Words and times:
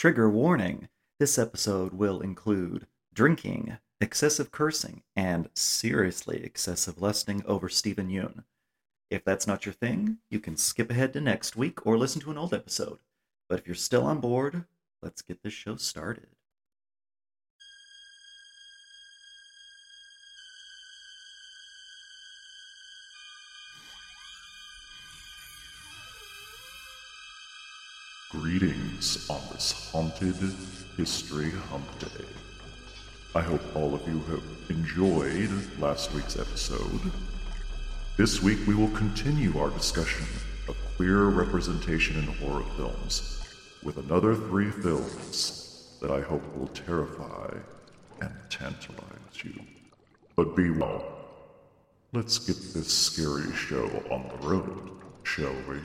Trigger 0.00 0.30
warning 0.30 0.88
this 1.18 1.38
episode 1.38 1.92
will 1.92 2.22
include 2.22 2.86
drinking, 3.12 3.76
excessive 4.00 4.50
cursing, 4.50 5.02
and 5.14 5.50
seriously 5.52 6.42
excessive 6.42 7.02
lusting 7.02 7.44
over 7.44 7.68
Steven 7.68 8.08
Yeun. 8.08 8.44
If 9.10 9.26
that's 9.26 9.46
not 9.46 9.66
your 9.66 9.74
thing, 9.74 10.16
you 10.30 10.40
can 10.40 10.56
skip 10.56 10.90
ahead 10.90 11.12
to 11.12 11.20
next 11.20 11.54
week 11.54 11.86
or 11.86 11.98
listen 11.98 12.22
to 12.22 12.30
an 12.30 12.38
old 12.38 12.54
episode. 12.54 13.00
But 13.46 13.58
if 13.58 13.66
you're 13.66 13.74
still 13.74 14.06
on 14.06 14.20
board, 14.20 14.64
let's 15.02 15.20
get 15.20 15.42
this 15.42 15.52
show 15.52 15.76
started. 15.76 16.28
Greetings 28.50 29.30
on 29.30 29.40
this 29.52 29.88
haunted 29.92 30.34
History 30.96 31.52
Hump 31.70 31.86
Day. 32.00 32.24
I 33.36 33.42
hope 33.42 33.60
all 33.76 33.94
of 33.94 34.04
you 34.08 34.18
have 34.22 34.42
enjoyed 34.68 35.50
last 35.78 36.12
week's 36.14 36.36
episode. 36.36 37.12
This 38.16 38.42
week 38.42 38.58
we 38.66 38.74
will 38.74 38.88
continue 38.88 39.56
our 39.56 39.70
discussion 39.70 40.26
of 40.66 40.76
queer 40.96 41.26
representation 41.26 42.16
in 42.16 42.24
horror 42.24 42.64
films 42.76 43.40
with 43.84 43.98
another 43.98 44.34
three 44.34 44.72
films 44.72 45.96
that 46.00 46.10
I 46.10 46.20
hope 46.20 46.42
will 46.56 46.66
terrify 46.68 47.54
and 48.20 48.32
tantalize 48.48 49.44
you. 49.44 49.60
But 50.34 50.56
be 50.56 50.70
well. 50.70 51.04
Let's 52.12 52.38
get 52.38 52.56
this 52.74 52.92
scary 52.92 53.54
show 53.54 53.86
on 54.10 54.28
the 54.28 54.48
road, 54.48 54.90
shall 55.22 55.54
we? 55.68 55.78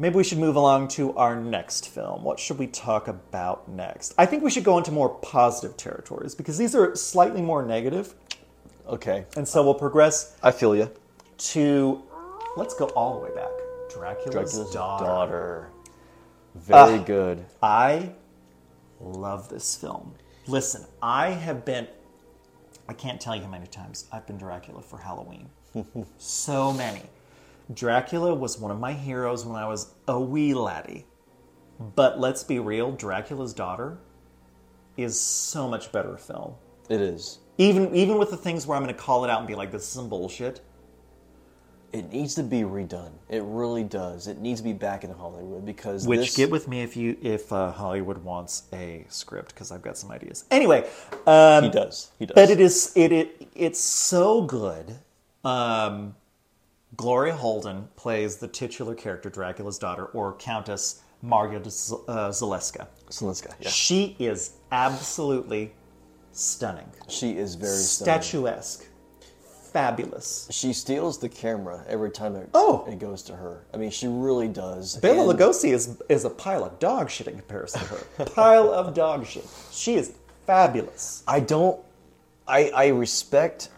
Maybe 0.00 0.14
we 0.14 0.22
should 0.22 0.38
move 0.38 0.54
along 0.54 0.88
to 0.88 1.12
our 1.16 1.34
next 1.34 1.88
film. 1.88 2.22
What 2.22 2.38
should 2.38 2.56
we 2.56 2.68
talk 2.68 3.08
about 3.08 3.68
next? 3.68 4.14
I 4.16 4.26
think 4.26 4.44
we 4.44 4.50
should 4.50 4.62
go 4.62 4.78
into 4.78 4.92
more 4.92 5.08
positive 5.08 5.76
territories 5.76 6.36
because 6.36 6.56
these 6.56 6.76
are 6.76 6.94
slightly 6.94 7.42
more 7.42 7.64
negative, 7.64 8.14
Okay, 8.88 9.26
and 9.36 9.46
so 9.46 9.62
we'll 9.64 9.74
progress 9.74 10.36
I 10.42 10.50
feel 10.52 10.74
you. 10.76 10.88
to 11.38 12.02
let's 12.56 12.74
go 12.74 12.86
all 12.90 13.18
the 13.18 13.26
way 13.26 13.34
back. 13.34 13.50
Dracula's, 13.90 14.32
Dracula's 14.52 14.70
daughter. 14.72 15.04
daughter. 15.04 15.68
Very 16.54 16.98
Ah. 17.00 17.02
good. 17.04 17.44
I 17.60 18.12
love 19.00 19.48
this 19.48 19.74
film. 19.76 20.14
Listen, 20.46 20.86
I 21.02 21.30
have 21.30 21.64
been 21.64 21.88
I 22.88 22.94
can't 22.94 23.20
tell 23.20 23.36
you 23.36 23.42
how 23.42 23.48
many 23.50 23.66
times 23.66 24.06
I've 24.12 24.26
been 24.26 24.38
Dracula 24.38 24.80
for 24.80 24.98
Halloween. 24.98 25.50
so 26.18 26.72
many. 26.72 27.02
Dracula 27.74 28.34
was 28.34 28.58
one 28.58 28.70
of 28.70 28.78
my 28.78 28.92
heroes 28.92 29.44
when 29.44 29.56
I 29.56 29.66
was 29.66 29.94
a 30.06 30.18
wee 30.18 30.54
laddie. 30.54 31.06
But 31.94 32.18
let's 32.18 32.42
be 32.42 32.58
real, 32.58 32.92
Dracula's 32.92 33.52
daughter 33.54 33.98
is 34.96 35.18
so 35.20 35.68
much 35.68 35.92
better 35.92 36.16
film. 36.16 36.54
It 36.88 37.00
is. 37.00 37.38
Even 37.58 37.94
even 37.94 38.18
with 38.18 38.30
the 38.30 38.36
things 38.36 38.66
where 38.66 38.76
I'm 38.76 38.82
going 38.82 38.94
to 38.94 39.00
call 39.00 39.24
it 39.24 39.30
out 39.30 39.38
and 39.38 39.46
be 39.46 39.54
like, 39.54 39.70
"This 39.70 39.82
is 39.82 39.88
some 39.88 40.08
bullshit." 40.08 40.60
It 41.92 42.12
needs 42.12 42.34
to 42.34 42.42
be 42.42 42.62
redone. 42.62 43.12
It 43.30 43.42
really 43.44 43.82
does. 43.82 44.26
It 44.26 44.38
needs 44.40 44.60
to 44.60 44.64
be 44.64 44.74
back 44.74 45.04
in 45.04 45.10
Hollywood 45.10 45.64
because 45.64 46.06
Which 46.06 46.20
this, 46.20 46.36
get 46.36 46.50
with 46.50 46.68
me 46.68 46.82
if 46.82 46.96
you 46.96 47.16
if 47.22 47.52
uh, 47.52 47.72
Hollywood 47.72 48.18
wants 48.18 48.64
a 48.72 49.06
script 49.08 49.54
because 49.54 49.72
I've 49.72 49.82
got 49.82 49.96
some 49.96 50.10
ideas. 50.10 50.44
Anyway, 50.50 50.88
um, 51.26 51.64
he 51.64 51.70
does. 51.70 52.10
He 52.18 52.26
does. 52.26 52.34
but 52.34 52.50
it 52.50 52.60
is 52.60 52.92
it, 52.94 53.12
it 53.12 53.48
it's 53.54 53.80
so 53.80 54.42
good. 54.42 54.96
Um, 55.44 56.14
Gloria 56.98 57.34
Holden 57.34 57.88
plays 57.96 58.36
the 58.36 58.48
titular 58.48 58.94
character, 58.94 59.30
Dracula's 59.30 59.78
daughter, 59.78 60.06
or 60.06 60.34
Countess 60.34 61.02
Margaret 61.22 61.64
Z- 61.70 61.94
uh, 62.08 62.28
Zaleska. 62.30 62.88
Zelenska, 63.08 63.54
yeah. 63.60 63.68
She 63.70 64.16
is 64.18 64.54
absolutely 64.72 65.72
stunning, 66.32 66.88
She 67.08 67.38
is 67.38 67.54
very 67.54 67.76
stunning. 67.76 68.20
statuesque, 68.22 68.86
fabulous. 69.72 70.48
She 70.50 70.72
steals 70.72 71.18
the 71.18 71.28
camera 71.28 71.84
every 71.88 72.10
time 72.10 72.34
it, 72.34 72.50
Oh! 72.52 72.84
it 72.88 72.98
goes 72.98 73.22
to 73.24 73.36
her. 73.36 73.64
I 73.72 73.76
mean, 73.76 73.90
she 73.92 74.08
really 74.08 74.48
does. 74.48 74.96
Bela 74.96 75.28
And 75.30 75.38
Lugosi 75.38 75.72
is 75.72 76.02
is 76.08 76.24
a 76.24 76.30
pile 76.30 76.64
of 76.64 76.80
dog 76.80 77.10
shit 77.10 77.28
in 77.28 77.36
comparison 77.36 77.80
to 77.82 77.86
her. 77.86 78.24
pile 78.34 78.72
of 78.72 78.92
dog 78.92 79.24
shit. 79.24 79.46
She 79.70 79.94
is 79.94 80.14
fabulous. 80.46 81.22
I 81.28 81.38
don't. 81.40 81.80
I 82.48 82.70
I 82.70 82.86
respect 82.88 83.68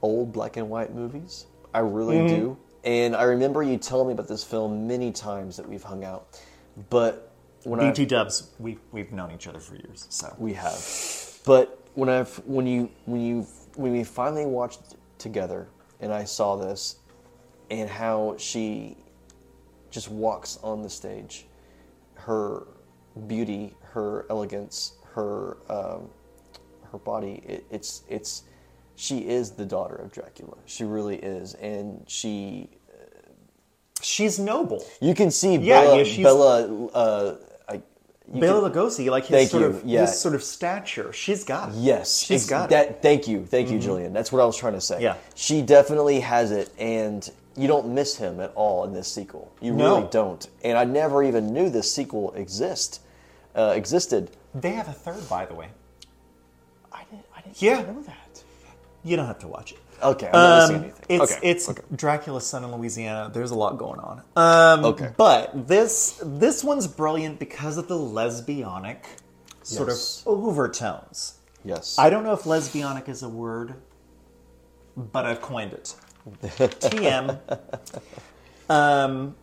old 0.00 0.32
black 0.32 0.56
and 0.56 0.70
white 0.70 0.94
movies. 0.94 1.46
I 1.74 1.80
really 1.80 2.16
Mm-hmm. 2.18 2.28
do. 2.28 2.58
And 2.84 3.16
I 3.16 3.24
remember 3.24 3.62
you 3.62 3.78
telling 3.78 4.08
me 4.08 4.14
about 4.14 4.28
this 4.28 4.44
film 4.44 4.86
many 4.86 5.12
times 5.12 5.56
that 5.56 5.68
we've 5.68 5.82
hung 5.82 6.04
out. 6.04 6.40
But 6.90 7.32
when 7.64 7.80
I 7.80 7.90
BT 7.90 8.06
Dubs, 8.06 8.50
we 8.58 8.78
we've 8.92 9.12
known 9.12 9.32
each 9.32 9.46
other 9.48 9.60
for 9.60 9.74
years, 9.76 10.06
so 10.10 10.34
We 10.38 10.52
have, 10.54 10.74
but 11.44 11.80
when 11.94 12.08
I've 12.10 12.34
when 12.46 12.66
you 12.66 12.90
when 13.06 13.20
you 13.22 13.46
when 13.76 13.92
we 13.92 14.04
finally 14.04 14.46
watched 14.46 14.96
together, 15.18 15.68
and 16.00 16.12
I 16.12 16.24
saw 16.24 16.56
this, 16.56 16.96
and 17.70 17.88
how 17.88 18.36
she 18.38 18.96
just 19.90 20.10
walks 20.10 20.58
on 20.62 20.82
the 20.82 20.90
stage, 20.90 21.46
her 22.14 22.66
beauty, 23.26 23.74
her 23.92 24.26
elegance, 24.30 24.94
her 25.14 25.56
um, 25.70 26.10
her 26.92 26.98
body, 26.98 27.42
it, 27.46 27.64
it's 27.70 28.02
it's 28.08 28.42
she 28.96 29.18
is 29.28 29.50
the 29.52 29.64
daughter 29.66 29.96
of 29.96 30.12
Dracula. 30.12 30.56
She 30.66 30.84
really 30.84 31.16
is, 31.16 31.54
and 31.54 32.04
she 32.06 32.68
she's 34.00 34.38
noble. 34.38 34.84
you 35.00 35.14
can 35.14 35.30
see 35.30 35.56
Yeah, 35.56 35.82
Bela 35.82 35.96
yeah, 35.98 36.04
she's- 36.04 36.22
Bela. 36.24 36.86
Uh, 36.88 37.36
I, 37.68 37.80
Bela 38.28 38.70
can- 38.70 38.80
Lugosi, 38.82 39.10
like 39.10 39.26
his 39.26 39.50
sort 39.50 39.62
you, 39.62 39.68
of 39.68 39.84
yeah. 39.84 40.00
his 40.02 40.18
sort 40.18 40.34
of 40.34 40.42
stature, 40.42 41.12
she's 41.12 41.44
got 41.44 41.70
it. 41.70 41.74
Yes, 41.76 42.18
she's 42.18 42.42
ex- 42.44 42.50
got 42.50 42.64
it. 42.66 42.70
that. 42.70 43.02
Thank 43.02 43.26
you, 43.28 43.44
thank 43.46 43.70
you, 43.70 43.78
Julian 43.78 44.12
That's 44.12 44.30
what 44.32 44.40
I 44.42 44.44
was 44.44 44.56
trying 44.56 44.74
to 44.74 44.80
say. 44.80 45.02
Yeah. 45.02 45.16
she 45.34 45.62
definitely 45.62 46.20
has 46.20 46.50
it, 46.50 46.70
and 46.78 47.28
you 47.56 47.68
don't 47.68 47.94
miss 47.94 48.16
him 48.16 48.40
at 48.40 48.52
all 48.54 48.84
in 48.84 48.92
this 48.92 49.08
sequel. 49.08 49.50
You 49.60 49.72
No. 49.72 49.96
really 49.96 50.08
don't. 50.10 50.46
And 50.64 50.76
I 50.76 50.84
never 50.84 51.22
even 51.22 51.52
knew 51.52 51.70
this 51.70 51.90
sequel 51.92 52.32
exist 52.34 53.00
uh, 53.54 53.72
existed. 53.76 54.30
They 54.54 54.72
have 54.72 54.88
a 54.88 54.92
third, 54.92 55.28
by 55.28 55.46
the 55.46 55.54
way. 55.54 55.68
I 56.92 57.04
didn't. 57.10 57.24
I 57.36 57.40
didn't 57.42 57.62
Yeah. 57.62 57.82
know 57.82 58.02
that. 58.02 58.23
You 59.04 59.16
don't 59.16 59.26
have 59.26 59.38
to 59.40 59.48
watch 59.48 59.72
it. 59.72 59.78
Okay, 60.02 60.26
I'm 60.26 60.32
not 60.32 60.56
missing 60.62 60.76
Um, 60.76 60.82
anything. 60.84 61.04
it's 61.08 61.32
okay, 61.32 61.48
it's 61.50 61.68
okay. 61.68 61.82
Dracula's 61.94 62.46
son 62.46 62.64
in 62.64 62.72
Louisiana. 62.74 63.30
There's 63.32 63.50
a 63.52 63.54
lot 63.54 63.78
going 63.78 64.00
on. 64.00 64.22
Um, 64.36 64.84
Okay. 64.84 65.12
but 65.16 65.68
this 65.68 66.20
this 66.22 66.64
one's 66.64 66.86
brilliant 66.86 67.38
because 67.38 67.76
of 67.76 67.86
the 67.88 67.94
lesbianic 67.96 68.98
sort 69.62 69.88
Yes. 69.88 70.22
of 70.26 70.44
overtones. 70.44 71.34
yes. 71.64 71.96
I 71.98 72.10
don't 72.10 72.24
know 72.24 72.32
if 72.32 72.42
lesbianic 72.42 73.08
is 73.08 73.22
a 73.22 73.28
word, 73.28 73.74
but 74.96 75.24
I've 75.26 75.40
coined 75.40 75.72
it. 75.72 75.94
TM. 76.42 77.38
Um, 78.68 79.36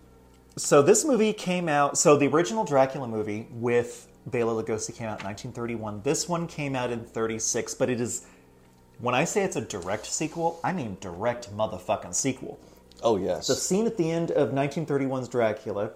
so 0.58 0.82
this 0.82 1.06
movie 1.06 1.34
came 1.34 1.70
out. 1.70 1.98
So 1.98 2.18
the 2.18 2.28
original 2.28 2.64
Dracula 2.66 3.08
movie 3.08 3.48
with 3.52 4.08
Bela 4.26 4.62
Lugosi 4.62 4.94
came 4.96 5.08
out 5.08 5.20
in 5.22 5.26
1931. 5.26 6.02
This 6.04 6.28
one 6.28 6.48
came 6.48 6.76
out 6.76 6.92
in 6.92 7.04
36, 7.04 7.74
but 7.76 7.90
it 7.90 8.02
is. 8.02 8.26
When 9.02 9.16
I 9.16 9.24
say 9.24 9.44
it's 9.44 9.56
a 9.56 9.62
direct 9.62 10.06
sequel, 10.06 10.60
I 10.64 10.74
mean 10.74 10.98
direct 11.02 11.52
motherfucking 11.56 12.14
sequel. 12.14 12.60
oh 13.02 13.18
yes. 13.18 13.48
The 13.48 13.56
scene 13.56 13.88
at 13.88 13.98
the 13.98 14.12
end 14.12 14.30
of 14.30 14.52
1931's 14.52 15.28
Dracula, 15.28 15.92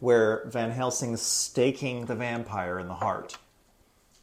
where 0.00 0.44
Van 0.46 0.70
Helsing's 0.70 1.22
staking 1.22 2.04
the 2.04 2.14
vampire 2.14 2.78
in 2.78 2.88
the 2.88 2.94
heart, 2.94 3.38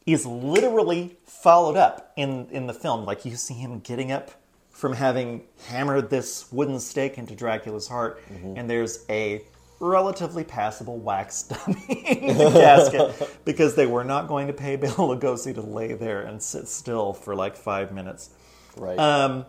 is 0.06 0.24
literally 0.24 1.16
followed 1.24 1.76
up 1.76 2.12
in, 2.16 2.46
in 2.50 2.68
the 2.68 2.74
film. 2.74 3.04
Like 3.04 3.24
you 3.24 3.34
see 3.34 3.54
him 3.54 3.80
getting 3.80 4.12
up 4.12 4.30
from 4.70 4.92
having 4.92 5.42
hammered 5.66 6.08
this 6.08 6.50
wooden 6.52 6.78
stake 6.78 7.18
into 7.18 7.34
Dracula's 7.34 7.88
heart, 7.88 8.22
mm-hmm. 8.28 8.56
and 8.56 8.70
there's 8.70 9.04
a 9.10 9.42
relatively 9.80 10.44
passable 10.44 10.98
wax 10.98 11.42
dummy 11.44 11.84
in 12.06 12.36
casket 12.52 13.40
because 13.44 13.74
they 13.74 13.86
were 13.86 14.04
not 14.04 14.28
going 14.28 14.46
to 14.46 14.52
pay 14.52 14.76
Bill 14.76 14.90
Lugosi 14.92 15.54
to 15.54 15.62
lay 15.62 15.94
there 15.94 16.20
and 16.22 16.42
sit 16.42 16.68
still 16.68 17.12
for 17.14 17.34
like 17.34 17.56
five 17.56 17.90
minutes. 17.92 18.30
right. 18.76 18.98
Um, 18.98 19.46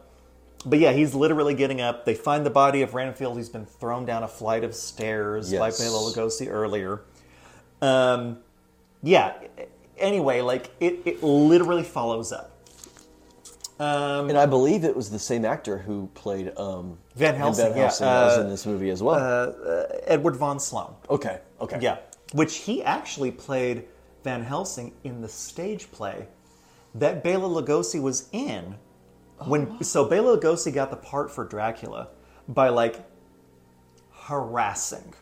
but 0.65 0.77
yeah, 0.79 0.91
he's 0.93 1.13
literally 1.15 1.55
getting 1.55 1.81
up. 1.81 2.05
They 2.05 2.13
find 2.13 2.45
the 2.45 2.49
body 2.51 2.81
of 2.83 2.93
Renfield. 2.93 3.35
He's 3.35 3.49
been 3.49 3.65
thrown 3.65 4.05
down 4.05 4.21
a 4.23 4.27
flight 4.27 4.63
of 4.63 4.75
stairs 4.75 5.49
by 5.51 5.67
Yes. 5.67 5.79
Bela 5.79 5.97
Lugosi 5.97 6.47
earlier. 6.49 7.01
Um, 7.81 8.37
yeah. 9.01 9.33
Anyway, 9.97 10.41
like 10.41 10.69
it, 10.79 10.99
it 11.05 11.23
literally 11.23 11.83
follows 11.83 12.31
up. 12.31 12.50
Um, 13.81 14.29
And 14.29 14.37
I 14.37 14.45
believe 14.45 14.83
it 14.83 14.95
was 14.95 15.09
the 15.09 15.17
same 15.19 15.43
actor 15.43 15.79
who 15.79 16.07
played 16.13 16.55
um, 16.57 16.99
Van 17.15 17.33
Helsing, 17.35 17.65
Van 17.65 17.73
Helsing 17.75 18.05
that 18.05 18.25
was 18.25 18.37
uh, 18.37 18.41
in 18.41 18.49
this 18.49 18.65
movie 18.67 18.91
as 18.91 19.01
well. 19.01 19.55
Edward 20.05 20.35
Van 20.35 20.59
Sloan. 20.59 20.93
okay, 21.09 21.39
okay. 21.59 21.79
Yeah, 21.81 21.97
which 22.33 22.57
he 22.57 22.83
actually 22.83 23.31
played 23.31 23.85
Van 24.23 24.43
Helsing 24.43 24.93
in 25.03 25.21
the 25.21 25.27
stage 25.27 25.91
play 25.91 26.27
that 26.93 27.23
Bela 27.23 27.49
Lugosi 27.49 27.99
was 28.01 28.29
in. 28.31 28.75
When 29.45 29.83
so 29.83 30.05
Bela 30.07 30.37
Lugosi 30.37 30.71
got 30.71 30.91
the 30.91 30.97
part 30.97 31.31
for 31.31 31.43
Dracula 31.45 32.09
by 32.47 32.69
like 32.69 33.03
harassing 34.11 35.13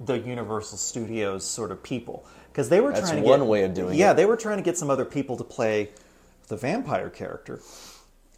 the 0.00 0.18
Universal 0.18 0.78
Studios 0.78 1.44
sort 1.44 1.70
of 1.70 1.82
people 1.82 2.24
because 2.50 2.70
they 2.70 2.80
were 2.80 2.92
That's 2.92 3.10
trying 3.10 3.22
to 3.22 3.28
one 3.28 3.40
get, 3.40 3.48
way 3.48 3.64
of 3.64 3.74
doing 3.74 3.98
yeah 3.98 4.12
it. 4.12 4.14
they 4.14 4.24
were 4.24 4.36
trying 4.36 4.56
to 4.56 4.62
get 4.62 4.78
some 4.78 4.88
other 4.88 5.04
people 5.04 5.36
to 5.36 5.44
play 5.44 5.90
the 6.50 6.56
vampire 6.58 7.08
character. 7.08 7.60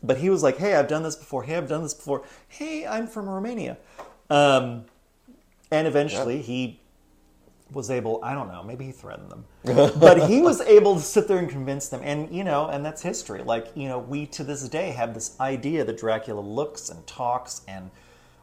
But 0.04 0.18
he 0.18 0.30
was 0.30 0.42
like 0.44 0.58
hey 0.58 0.74
I've 0.76 0.88
done 0.88 1.02
this 1.02 1.16
before. 1.16 1.42
Hey 1.42 1.56
I've 1.56 1.68
done 1.68 1.82
this 1.82 1.94
before. 1.94 2.22
Hey 2.48 2.86
I'm 2.86 3.08
from 3.08 3.28
Romania. 3.28 3.76
Um, 4.30 4.84
and 5.72 5.86
eventually 5.88 6.40
he 6.42 6.78
was 7.72 7.90
able 7.90 8.20
i 8.22 8.34
don't 8.34 8.48
know 8.48 8.62
maybe 8.62 8.84
he 8.84 8.92
threatened 8.92 9.30
them. 9.30 9.44
But 9.98 10.28
he 10.28 10.42
was 10.42 10.60
able 10.60 10.94
to 10.96 11.00
sit 11.00 11.26
there 11.26 11.38
and 11.38 11.48
convince 11.48 11.88
them. 11.88 12.00
And 12.04 12.30
you 12.34 12.44
know 12.44 12.68
and 12.68 12.84
that's 12.84 13.02
history. 13.02 13.42
Like 13.42 13.68
you 13.74 13.88
know 13.88 13.98
we 13.98 14.26
to 14.26 14.44
this 14.44 14.68
day 14.68 14.90
have 14.90 15.14
this 15.14 15.38
idea 15.40 15.84
that 15.84 15.96
dracula 15.98 16.40
looks 16.40 16.90
and 16.90 17.04
talks 17.06 17.62
and 17.66 17.90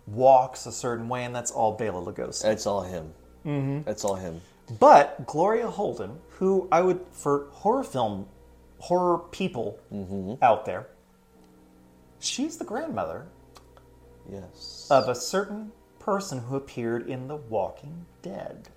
walks 0.07 0.65
a 0.65 0.71
certain 0.71 1.07
way 1.07 1.23
and 1.25 1.35
that's 1.35 1.51
all 1.51 1.73
bela 1.73 2.01
lugosi. 2.01 2.41
That's 2.41 2.65
all 2.65 2.81
him. 2.81 3.13
Mm-hmm. 3.45 3.83
That's 3.83 4.03
all 4.03 4.15
him. 4.15 4.41
but 4.79 5.25
gloria 5.25 5.67
holden 5.69 6.11
who 6.37 6.67
i 6.71 6.79
would 6.81 6.99
for 7.11 7.47
horror 7.51 7.83
film 7.83 8.27
horror 8.79 9.19
people 9.31 9.79
out 10.41 10.65
there 10.65 10.87
she's 12.19 12.57
the 12.57 12.65
grandmother 12.65 13.27
Yes. 14.31 14.87
of 14.91 15.07
a 15.09 15.15
certain 15.15 15.71
person 15.99 16.39
who 16.39 16.55
appeared 16.55 17.07
in 17.09 17.27
the 17.27 17.35
walking 17.35 18.05
dead 18.21 18.69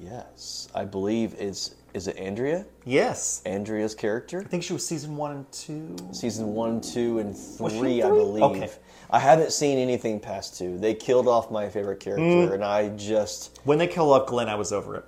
yes. 0.00 0.68
I 0.74 0.84
believe 0.84 1.34
it's 1.38 1.74
is 1.94 2.08
it 2.08 2.16
Andrea? 2.16 2.64
yes 2.86 3.42
Andrea's 3.44 3.94
character? 3.94 4.40
I 4.40 4.44
think 4.48 4.62
she 4.62 4.72
was 4.72 4.86
season 4.86 5.16
one 5.16 5.32
and 5.32 5.52
two. 5.52 5.94
Season 6.12 6.54
one, 6.54 6.80
two, 6.80 7.18
and 7.18 7.36
she 7.36 7.68
three, 7.78 8.02
I 8.02 8.08
believe. 8.08 8.42
Okay. 8.42 8.70
I 9.10 9.18
haven't 9.18 9.52
seen 9.52 9.76
anything 9.76 10.18
past 10.18 10.56
two. 10.56 10.78
They 10.78 10.94
killed 10.94 11.28
off 11.28 11.50
my 11.50 11.68
favorite 11.68 12.00
character, 12.00 12.24
Mm. 12.24 12.54
and 12.54 12.64
I 12.64 12.88
just 12.96 13.60
When 13.64 13.76
they 13.76 13.86
killed 13.86 14.10
off 14.10 14.26
Glenn, 14.26 14.48
I 14.48 14.54
was 14.54 14.72
over 14.72 14.96
it. 14.96 15.04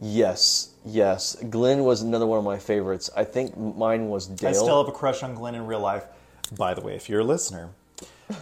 Yes, 0.00 0.70
yes. 0.84 1.36
Glenn 1.48 1.84
was 1.84 2.02
another 2.02 2.26
one 2.26 2.38
of 2.38 2.44
my 2.44 2.58
favorites. 2.58 3.10
I 3.16 3.24
think 3.24 3.56
mine 3.56 4.08
was 4.08 4.26
Dale. 4.26 4.50
I 4.50 4.52
still 4.52 4.84
have 4.84 4.92
a 4.92 4.96
crush 4.96 5.22
on 5.22 5.34
Glenn 5.34 5.54
in 5.54 5.66
real 5.66 5.80
life. 5.80 6.04
By 6.56 6.74
the 6.74 6.80
way, 6.80 6.96
if 6.96 7.08
you're 7.08 7.20
a 7.20 7.24
listener, 7.24 7.70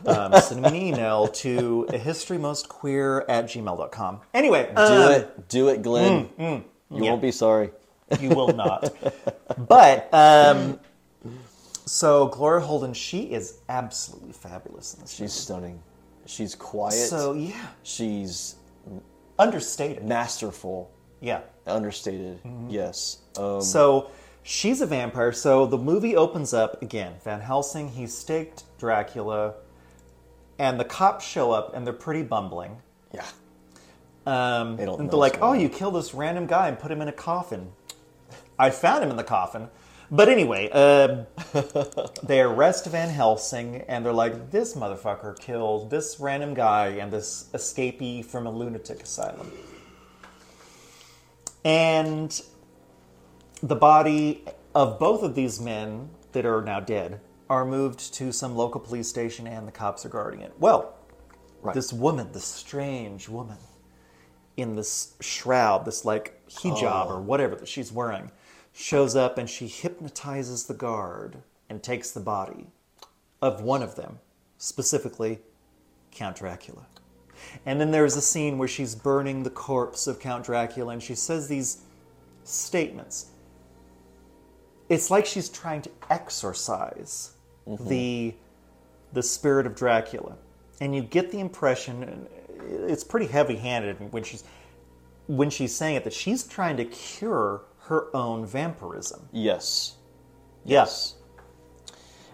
um, 0.06 0.32
send 0.40 0.62
me 0.62 0.68
an 0.68 0.74
email 0.74 1.28
to 1.28 1.86
historymostqueer 1.90 3.24
at 3.28 3.46
gmail.com. 3.46 4.20
Anyway, 4.32 4.70
do 4.74 4.82
um, 4.82 5.12
it, 5.12 5.48
do 5.48 5.68
it, 5.68 5.82
Glenn. 5.82 6.30
you 6.38 6.64
yeah. 6.90 7.00
won't 7.10 7.22
be 7.22 7.32
sorry. 7.32 7.70
You 8.20 8.30
will 8.30 8.48
not. 8.54 8.94
but 9.68 10.08
um, 10.14 10.80
so 11.84 12.28
Gloria 12.28 12.64
Holden, 12.64 12.94
she 12.94 13.22
is 13.24 13.58
absolutely 13.68 14.32
fabulous 14.32 14.94
in 14.94 15.00
this. 15.00 15.12
She's 15.12 15.32
stunning. 15.32 15.82
She's 16.26 16.54
quiet. 16.54 16.92
so 16.92 17.32
yeah, 17.32 17.68
She's 17.82 18.56
understated. 19.38 20.04
masterful. 20.04 20.90
Yeah. 21.20 21.40
Understated. 21.66 22.42
Mm-hmm. 22.44 22.70
Yes. 22.70 23.18
Um, 23.36 23.60
So 23.60 24.10
she's 24.42 24.80
a 24.80 24.86
vampire. 24.86 25.32
So 25.32 25.66
the 25.66 25.78
movie 25.78 26.16
opens 26.16 26.54
up 26.54 26.80
again. 26.82 27.14
Van 27.24 27.40
Helsing, 27.40 27.88
he's 27.88 28.16
staked 28.16 28.64
Dracula, 28.78 29.54
and 30.58 30.78
the 30.80 30.84
cops 30.84 31.26
show 31.26 31.52
up 31.52 31.74
and 31.74 31.86
they're 31.86 31.92
pretty 31.94 32.22
bumbling. 32.22 32.78
yeah. 33.12 33.24
Um, 34.26 34.76
they 34.76 34.84
don't 34.84 35.00
and 35.00 35.10
they're 35.10 35.18
like, 35.18 35.38
"Oh, 35.40 35.54
you 35.54 35.70
killed 35.70 35.94
this 35.94 36.12
random 36.12 36.46
guy 36.46 36.68
and 36.68 36.78
put 36.78 36.90
him 36.90 37.00
in 37.00 37.08
a 37.08 37.12
coffin." 37.12 37.72
I 38.58 38.68
found 38.70 39.02
him 39.02 39.10
in 39.10 39.16
the 39.16 39.24
coffin. 39.24 39.68
But 40.10 40.28
anyway, 40.28 40.68
uh, 40.70 41.24
they 42.22 42.40
arrest 42.42 42.86
Van 42.86 43.08
Helsing 43.08 43.82
and 43.88 44.04
they're 44.04 44.12
like, 44.12 44.50
"This 44.50 44.74
motherfucker 44.74 45.38
killed 45.38 45.88
this 45.90 46.18
random 46.20 46.52
guy 46.52 46.88
and 46.88 47.10
this 47.10 47.48
escapee 47.54 48.22
from 48.24 48.46
a 48.46 48.50
lunatic 48.50 49.02
asylum." 49.02 49.50
And 51.68 52.40
the 53.62 53.76
body 53.76 54.42
of 54.74 54.98
both 54.98 55.22
of 55.22 55.34
these 55.34 55.60
men 55.60 56.08
that 56.32 56.46
are 56.46 56.62
now 56.62 56.80
dead 56.80 57.20
are 57.50 57.66
moved 57.66 58.14
to 58.14 58.32
some 58.32 58.56
local 58.56 58.80
police 58.80 59.06
station 59.06 59.46
and 59.46 59.68
the 59.68 59.72
cops 59.72 60.06
are 60.06 60.08
guarding 60.08 60.40
it. 60.40 60.54
Well, 60.58 60.94
Right. 61.60 61.74
this 61.74 61.92
woman, 61.92 62.30
this 62.32 62.44
strange 62.44 63.28
woman 63.28 63.58
in 64.56 64.76
this 64.76 65.14
shroud, 65.20 65.84
this 65.84 66.04
like 66.06 66.40
hijab 66.48 67.08
or 67.08 67.16
oh. 67.16 67.20
whatever 67.20 67.54
that 67.56 67.68
she's 67.68 67.92
wearing, 67.92 68.30
shows 68.72 69.14
up 69.14 69.36
and 69.36 69.50
she 69.50 69.66
hypnotizes 69.66 70.66
the 70.66 70.74
guard 70.74 71.42
and 71.68 71.82
takes 71.82 72.12
the 72.12 72.20
body 72.20 72.68
of 73.42 73.60
one 73.60 73.82
of 73.82 73.96
them, 73.96 74.20
specifically 74.56 75.40
Count 76.12 76.36
Dracula. 76.36 76.86
And 77.66 77.80
then 77.80 77.90
there's 77.90 78.16
a 78.16 78.22
scene 78.22 78.58
where 78.58 78.68
she's 78.68 78.94
burning 78.94 79.42
the 79.42 79.50
corpse 79.50 80.06
of 80.06 80.20
Count 80.20 80.44
Dracula 80.44 80.92
and 80.92 81.02
she 81.02 81.14
says 81.14 81.48
these 81.48 81.82
statements. 82.44 83.26
It's 84.88 85.10
like 85.10 85.26
she's 85.26 85.48
trying 85.48 85.82
to 85.82 85.90
exorcise 86.10 87.32
mm-hmm. 87.66 87.88
the 87.88 88.34
the 89.12 89.22
spirit 89.22 89.66
of 89.66 89.74
Dracula. 89.74 90.36
And 90.80 90.94
you 90.94 91.02
get 91.02 91.30
the 91.30 91.40
impression 91.40 92.26
it's 92.68 93.04
pretty 93.04 93.26
heavy-handed 93.26 94.12
when 94.12 94.22
she's 94.22 94.44
when 95.26 95.50
she's 95.50 95.74
saying 95.74 95.96
it 95.96 96.04
that 96.04 96.12
she's 96.12 96.42
trying 96.44 96.76
to 96.78 96.84
cure 96.84 97.62
her 97.80 98.14
own 98.14 98.46
vampirism. 98.46 99.28
Yes. 99.32 99.96
Yes. 100.64 101.14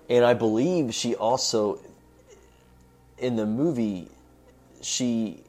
And 0.08 0.24
I 0.24 0.34
believe 0.34 0.94
she 0.94 1.14
also, 1.14 1.80
in 3.18 3.36
the 3.36 3.46
movie, 3.46 4.08
she 4.84 5.42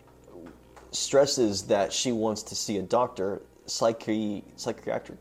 stresses 0.91 1.63
that 1.63 1.91
she 1.91 2.11
wants 2.11 2.43
to 2.43 2.55
see 2.55 2.77
a 2.77 2.81
doctor, 2.81 3.41
psychi- 3.67 4.43
psychiatric. 4.55 5.17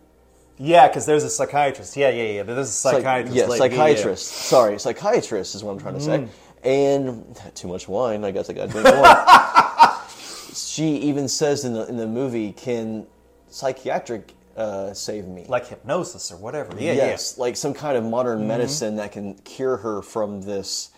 Yeah, 0.56 0.86
because 0.86 1.04
there's 1.04 1.24
a 1.24 1.30
psychiatrist. 1.30 1.96
Yeah, 1.96 2.10
yeah, 2.10 2.30
yeah. 2.30 2.42
There's 2.44 2.68
a 2.68 2.72
psych- 2.72 2.96
psychiatrist. 2.98 3.36
yeah, 3.36 3.46
like- 3.46 3.58
yeah, 3.60 3.64
yeah. 3.66 3.76
psychiatrist. 3.76 4.26
Sorry, 4.26 4.78
psychiatrist 4.78 5.54
is 5.56 5.64
what 5.64 5.72
I'm 5.72 5.80
trying 5.80 5.94
to 5.94 6.00
say. 6.00 6.18
Mm. 6.18 6.28
And 6.64 7.54
too 7.54 7.68
much 7.68 7.88
wine. 7.88 8.24
I 8.24 8.30
guess 8.30 8.48
I 8.48 8.52
got 8.54 8.70
to 8.70 8.72
drink 8.72 8.86
more. 8.86 9.94
she 10.54 10.96
even 11.08 11.28
says 11.28 11.64
in 11.64 11.72
the 11.74 11.86
in 11.88 11.96
the 11.98 12.06
movie, 12.06 12.52
"Can 12.52 13.06
psychiatric 13.48 14.32
uh, 14.56 14.94
save 14.94 15.26
me?" 15.26 15.44
Like 15.48 15.66
hypnosis 15.66 16.32
or 16.32 16.36
whatever. 16.38 16.72
Yeah, 16.78 16.92
yes, 16.94 17.36
like 17.36 17.56
some 17.56 17.74
kind 17.74 17.96
of 17.98 18.04
modern 18.04 18.38
Mm-hmm. 18.38 18.48
medicine 18.48 18.96
that 18.96 19.12
can 19.12 19.34
cure 19.34 19.76
her 19.76 20.00
from 20.00 20.40
this, 20.42 20.90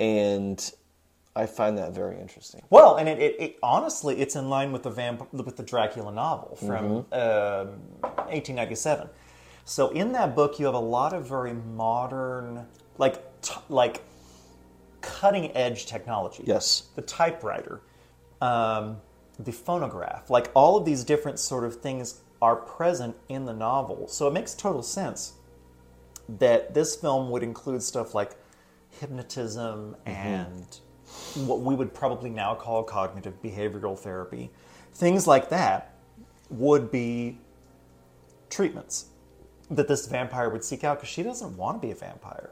and 0.00 0.58
I 1.34 1.46
find 1.46 1.78
that 1.78 1.94
very 1.94 2.20
interesting. 2.20 2.62
Well, 2.68 2.96
and 2.96 3.08
it, 3.08 3.18
it, 3.18 3.36
it 3.40 3.58
honestly, 3.62 4.20
it's 4.20 4.36
in 4.36 4.50
line 4.50 4.70
with 4.70 4.82
the 4.82 4.90
vamp- 4.90 5.32
with 5.32 5.56
the 5.56 5.62
Dracula 5.62 6.12
novel 6.12 6.56
from 6.56 7.06
um 7.12 7.68
1897. 8.02 9.08
So 9.64 9.88
in 9.90 10.12
that 10.12 10.34
book, 10.34 10.58
you 10.58 10.66
have 10.66 10.74
a 10.74 10.78
lot 10.78 11.12
of 11.12 11.26
very 11.26 11.54
modern, 11.54 12.66
like 12.98 13.40
t- 13.40 13.54
like 13.68 14.02
cutting 15.00 15.54
edge 15.56 15.86
technology. 15.86 16.44
Yes. 16.46 16.88
the 16.94 17.02
typewriter, 17.02 17.80
um, 18.40 18.98
the 19.38 19.52
phonograph, 19.52 20.30
like 20.30 20.50
all 20.54 20.76
of 20.76 20.84
these 20.84 21.04
different 21.04 21.38
sort 21.38 21.64
of 21.64 21.80
things 21.80 22.20
are 22.40 22.56
present 22.56 23.16
in 23.28 23.44
the 23.44 23.52
novel. 23.52 24.08
So 24.08 24.26
it 24.26 24.32
makes 24.32 24.54
total 24.54 24.82
sense 24.82 25.34
that 26.28 26.74
this 26.74 26.96
film 26.96 27.30
would 27.30 27.42
include 27.42 27.82
stuff 27.82 28.14
like 28.14 28.32
hypnotism 28.90 29.96
and 30.06 30.78
what 31.34 31.60
we 31.60 31.74
would 31.74 31.94
probably 31.94 32.30
now 32.30 32.54
call 32.54 32.82
cognitive 32.82 33.40
behavioral 33.42 33.98
therapy. 33.98 34.50
Things 34.94 35.26
like 35.26 35.48
that 35.50 35.94
would 36.50 36.90
be 36.90 37.38
treatments 38.50 39.06
that 39.70 39.88
this 39.88 40.06
vampire 40.06 40.50
would 40.50 40.62
seek 40.64 40.84
out 40.84 40.98
because 40.98 41.08
she 41.08 41.22
doesn't 41.22 41.56
want 41.56 41.80
to 41.80 41.86
be 41.86 41.92
a 41.92 41.94
vampire 41.94 42.50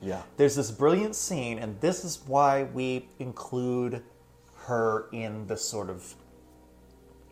Yeah. 0.00 0.22
there's 0.36 0.54
this 0.54 0.70
brilliant 0.70 1.16
scene, 1.16 1.58
and 1.58 1.80
this 1.80 2.04
is 2.04 2.20
why 2.26 2.64
we 2.64 3.08
include 3.18 4.02
her 4.66 5.08
in 5.10 5.46
the 5.48 5.56
sort 5.56 5.90
of 5.90 6.14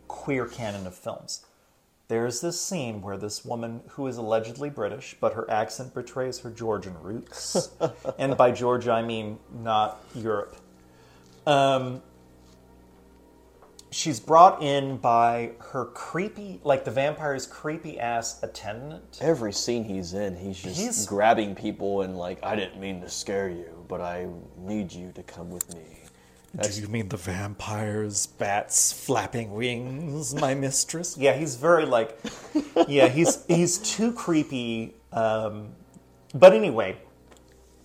queer 0.09 0.45
canon 0.45 0.85
of 0.85 0.93
films. 0.95 1.45
There's 2.09 2.41
this 2.41 2.59
scene 2.59 3.01
where 3.01 3.17
this 3.17 3.45
woman, 3.45 3.81
who 3.91 4.07
is 4.07 4.17
allegedly 4.17 4.69
British, 4.69 5.15
but 5.19 5.33
her 5.33 5.49
accent 5.49 5.93
betrays 5.93 6.39
her 6.39 6.51
Georgian 6.51 6.95
roots, 7.01 7.69
and 8.19 8.35
by 8.37 8.51
Georgia 8.51 8.91
I 8.91 9.01
mean 9.01 9.39
not 9.51 10.03
Europe. 10.13 10.57
Um, 11.47 12.01
she's 13.89 14.19
brought 14.19 14.61
in 14.61 14.97
by 14.97 15.51
her 15.59 15.85
creepy, 15.85 16.59
like 16.63 16.83
the 16.83 16.91
vampire's 16.91 17.47
creepy 17.47 17.99
ass 17.99 18.41
attendant. 18.43 19.19
Every 19.21 19.53
scene 19.53 19.83
he's 19.85 20.13
in, 20.13 20.35
he's 20.35 20.61
just 20.61 20.77
He's- 20.79 21.05
grabbing 21.05 21.55
people 21.55 22.01
and 22.01 22.17
like, 22.17 22.43
I 22.43 22.55
didn't 22.55 22.79
mean 22.79 23.01
to 23.01 23.09
scare 23.09 23.49
you, 23.49 23.85
but 23.87 24.01
I 24.01 24.27
need 24.57 24.91
you 24.91 25.11
to 25.13 25.23
come 25.23 25.49
with 25.49 25.73
me. 25.73 26.02
Do 26.61 26.69
you 26.81 26.87
mean 26.87 27.09
the 27.09 27.17
vampires, 27.17 28.27
bats, 28.27 28.93
flapping 28.93 29.53
wings, 29.53 30.35
my 30.35 30.53
mistress? 30.53 31.17
Yeah, 31.19 31.33
he's 31.33 31.55
very 31.55 31.85
like, 31.85 32.17
yeah, 32.87 33.07
he's 33.07 33.43
he's 33.47 33.79
too 33.79 34.13
creepy. 34.13 34.93
Um, 35.11 35.69
but 36.35 36.53
anyway, 36.53 36.97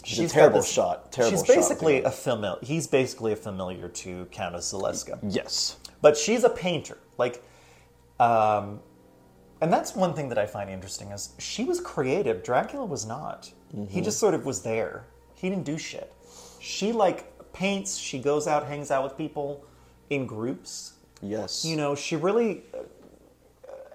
She's 0.05 0.31
a 0.31 0.35
terrible 0.35 0.61
this- 0.61 0.71
shot. 0.71 1.13
Terrible 1.13 1.39
she's 1.39 1.47
basically 1.47 2.01
yeah. 2.01 2.09
a 2.09 2.11
familiar. 2.11 2.59
He's 2.63 2.87
basically 2.87 3.33
a 3.33 3.37
familiar 3.37 3.89
to 3.89 4.27
Countess 4.27 4.73
Zaleska. 4.73 5.19
Yes. 5.23 5.77
but 6.01 6.17
she's 6.17 6.45
a 6.45 6.51
painter 6.51 6.97
like 7.19 7.43
um 8.21 8.79
and 9.61 9.73
that's 9.73 9.97
one 9.97 10.15
thing 10.15 10.29
that 10.29 10.39
i 10.39 10.47
find 10.47 10.71
interesting 10.71 11.09
is 11.11 11.31
she 11.39 11.65
was 11.65 11.81
creative 11.81 12.43
dracula 12.45 12.85
was 12.85 13.05
not 13.05 13.51
he 13.89 14.01
just 14.01 14.19
sort 14.21 14.33
of 14.35 14.47
was 14.47 14.63
there 14.63 15.07
he 15.35 15.49
didn't 15.49 15.65
do 15.65 15.77
shit 15.77 16.13
she 16.61 16.93
like 16.93 17.33
paints 17.59 17.97
she 17.97 18.19
goes 18.21 18.47
out 18.47 18.67
hangs 18.67 18.91
out 18.91 19.03
with 19.03 19.17
people 19.17 19.65
in 20.11 20.27
groups 20.27 20.93
Yes. 21.21 21.65
you 21.65 21.75
know 21.77 21.97
she 21.97 22.15
really 22.15 22.63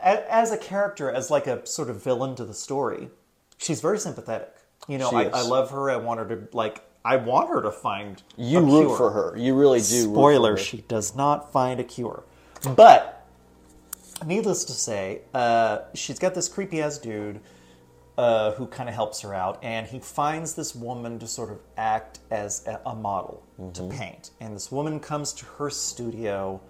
uh, 0.04 0.18
as 0.30 0.52
a 0.52 0.58
character 0.58 1.10
as 1.10 1.32
like 1.32 1.48
a 1.48 1.66
sort 1.66 1.90
of 1.90 2.04
villain 2.04 2.36
to 2.36 2.44
the 2.44 2.54
story 2.54 3.10
she's 3.58 3.80
very 3.80 3.98
sympathetic 4.00 4.54
you 4.90 4.98
know 4.98 5.10
I. 5.12 5.24
I 5.26 5.42
love 5.44 5.72
her 5.72 5.90
i 5.90 5.96
want 5.96 6.20
her 6.20 6.28
to 6.36 6.48
like 6.52 6.82
i 7.06 7.16
want 7.16 7.48
her 7.48 7.62
to 7.62 7.72
find 7.72 8.22
you 8.36 8.60
a 8.60 8.62
root 8.62 8.88
cure. 8.88 8.98
for 8.98 9.12
her. 9.12 9.38
You 9.38 9.58
really 9.58 9.80
do. 9.80 10.04
Spoiler. 10.12 10.58
She 10.58 10.80
does 10.88 11.16
not 11.16 11.52
find 11.54 11.80
a 11.80 11.84
cure. 11.84 12.24
But 12.76 13.26
needless 14.26 14.64
to 14.66 14.72
say, 14.74 15.22
uh, 15.34 15.80
she's 15.94 16.18
got 16.20 16.34
this 16.34 16.48
creepy 16.48 16.82
ass 16.82 16.98
dude 16.98 17.40
uh, 18.18 18.52
who 18.54 18.68
kind 18.68 18.88
of 18.90 18.96
helps 18.96 19.22
her 19.22 19.34
out, 19.34 19.60
and 19.64 19.88
he 19.88 20.00
finds 20.00 20.54
this 20.54 20.76
woman 20.76 21.18
to 21.20 21.28
sort 21.28 21.50
of 21.50 21.60
act 21.78 22.20
as 22.30 22.66
a, 22.68 22.80
a 22.86 22.96
model 22.96 23.44
to 23.74 23.88
paint. 23.88 24.32
And 24.40 24.56
this 24.56 24.72
woman 24.72 25.00
comes 25.00 25.34
to 25.34 25.46
her 25.46 25.70
studio, 25.70 26.62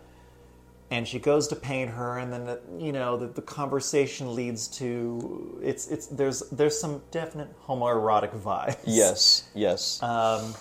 and 0.89 1.07
she 1.07 1.19
goes 1.19 1.47
to 1.49 1.55
paint 1.55 1.89
her, 1.91 2.17
and 2.19 2.31
then 2.31 2.45
the, 2.45 2.61
you 2.77 2.93
know 2.93 3.17
the, 3.17 3.27
the 3.27 3.41
conversation 3.41 4.35
leads 4.35 4.67
to 4.79 5.59
it's 5.63 5.87
it's 5.87 6.07
there's 6.07 6.41
there's 6.51 6.79
some 6.79 7.01
definite 7.11 7.49
homoerotic 7.65 8.31
vibes 8.39 8.77
Yes. 8.85 9.49
Yes. 9.53 10.01
Uh, 10.01 10.53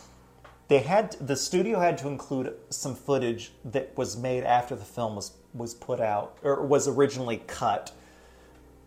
they 0.68 0.78
had 0.78 1.12
the 1.20 1.36
studio 1.36 1.78
had 1.78 1.98
to 1.98 2.08
include 2.08 2.54
some 2.70 2.94
footage 2.94 3.52
that 3.64 3.96
was 3.96 4.16
made 4.16 4.42
after 4.42 4.74
the 4.74 4.84
film 4.84 5.14
was 5.14 5.32
was 5.54 5.74
put 5.74 6.00
out 6.00 6.38
or 6.42 6.64
was 6.64 6.88
originally 6.88 7.42
cut 7.46 7.92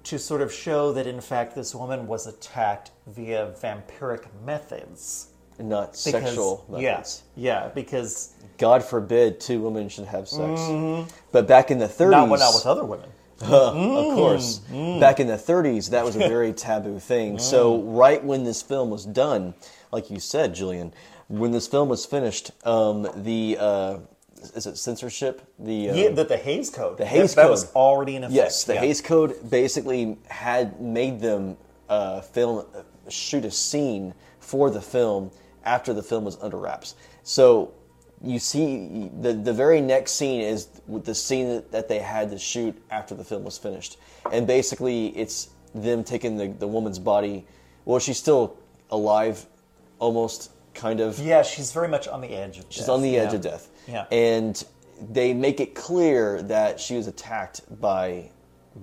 to 0.05 0.19
sort 0.19 0.41
of 0.41 0.51
show 0.53 0.91
that 0.93 1.07
in 1.07 1.21
fact 1.21 1.55
this 1.55 1.75
woman 1.75 2.07
was 2.07 2.27
attacked 2.27 2.91
via 3.07 3.53
vampiric 3.62 4.25
methods. 4.45 5.27
Not 5.57 5.91
because 5.91 6.00
sexual 6.01 6.65
methods. 6.69 7.24
yeah 7.38 7.63
yeah 7.65 7.67
because 7.69 8.33
God 8.57 8.83
forbid 8.83 9.39
two 9.39 9.62
women 9.62 9.88
should 9.89 10.05
have 10.05 10.27
sex. 10.27 10.62
But 11.31 11.47
back 11.47 11.71
in 11.71 11.79
the 11.79 11.88
30s, 11.88 12.12
not 12.12 12.29
when 12.29 12.39
with 12.39 12.65
other 12.65 12.85
women. 12.85 13.09
Of 13.41 14.15
course, 14.15 14.59
back 15.00 15.19
in 15.19 15.27
the 15.27 15.35
30s, 15.35 15.89
that 15.89 16.05
was 16.05 16.15
a 16.15 16.19
very 16.19 16.53
taboo 16.65 17.00
thing. 17.00 17.38
So 17.38 17.81
right 17.81 18.24
when 18.24 18.43
this 18.45 18.62
film 18.62 18.89
was 18.89 19.05
done, 19.05 19.53
like 19.91 20.09
you 20.09 20.19
said, 20.21 20.55
Julian, 20.55 20.93
when 21.27 21.51
this 21.51 21.67
film 21.67 21.89
was 21.89 22.05
finished, 22.05 22.51
um, 22.65 23.07
the 23.15 23.57
uh, 23.59 23.97
is 24.56 24.65
it 24.65 24.77
censorship? 24.77 25.42
The 25.60 25.89
uh, 25.89 25.96
yeah 25.96 26.10
that 26.12 26.30
the 26.30 26.38
Hays 26.38 26.70
Code 26.70 26.98
the 26.98 27.06
Hays 27.06 27.36
that, 27.36 27.42
that 27.42 27.42
Code. 27.44 27.51
was 27.51 27.72
already 27.74 28.15
in 28.15 28.24
effect 28.24 28.36
Yes, 28.36 28.63
the 28.63 28.75
yeah. 28.75 28.82
Hays 28.82 29.01
Code 29.01 29.50
basically 29.50 30.18
had 30.27 30.80
made 30.82 31.20
them 31.20 31.58
uh, 31.89 32.22
film 32.22 32.65
shoot 33.10 33.46
a 33.46 33.51
scene 33.51 34.13
for 34.39 34.70
the 34.70 34.82
film 34.82 35.32
after 35.63 35.94
the 35.94 36.04
film 36.04 36.25
was 36.25 36.38
under 36.42 36.58
wraps. 36.58 36.96
So 37.24 37.74
you 38.24 38.39
see, 38.39 39.10
the 39.22 39.34
the 39.34 39.54
very 39.54 39.82
next 39.82 40.13
scene 40.13 40.42
is 40.42 40.68
the 40.88 41.15
scene 41.15 41.50
that, 41.50 41.72
that 41.72 41.88
they 41.88 42.00
had 42.00 42.30
to 42.32 42.38
shoot 42.38 42.75
after 42.89 43.15
the 43.15 43.24
film 43.24 43.44
was 43.44 43.58
finished, 43.58 43.98
and 44.32 44.48
basically 44.48 45.08
it's 45.08 45.50
them 45.74 46.04
taking 46.04 46.38
the 46.38 46.48
the 46.48 46.68
woman's 46.68 47.00
body. 47.00 47.46
Well, 47.86 48.00
she's 48.00 48.18
still 48.18 48.58
alive, 48.89 49.46
almost 50.00 50.51
kind 50.74 51.00
of. 51.00 51.20
yeah 51.20 51.42
she's 51.42 51.72
very 51.72 51.88
much 51.88 52.08
on 52.08 52.22
the 52.22 52.30
edge 52.30 52.58
of 52.58 52.63
death. 52.63 52.74
She's 52.74 52.89
on 52.89 53.01
the 53.01 53.18
edge 53.18 53.34
of 53.34 53.42
death. 53.42 53.70
Yeah. 53.88 54.06
And 54.12 54.63
they 55.10 55.34
make 55.34 55.60
it 55.60 55.75
clear 55.75 56.42
that 56.44 56.80
she 56.80 56.96
was 56.96 57.08
attacked 57.08 57.62
by 57.82 58.32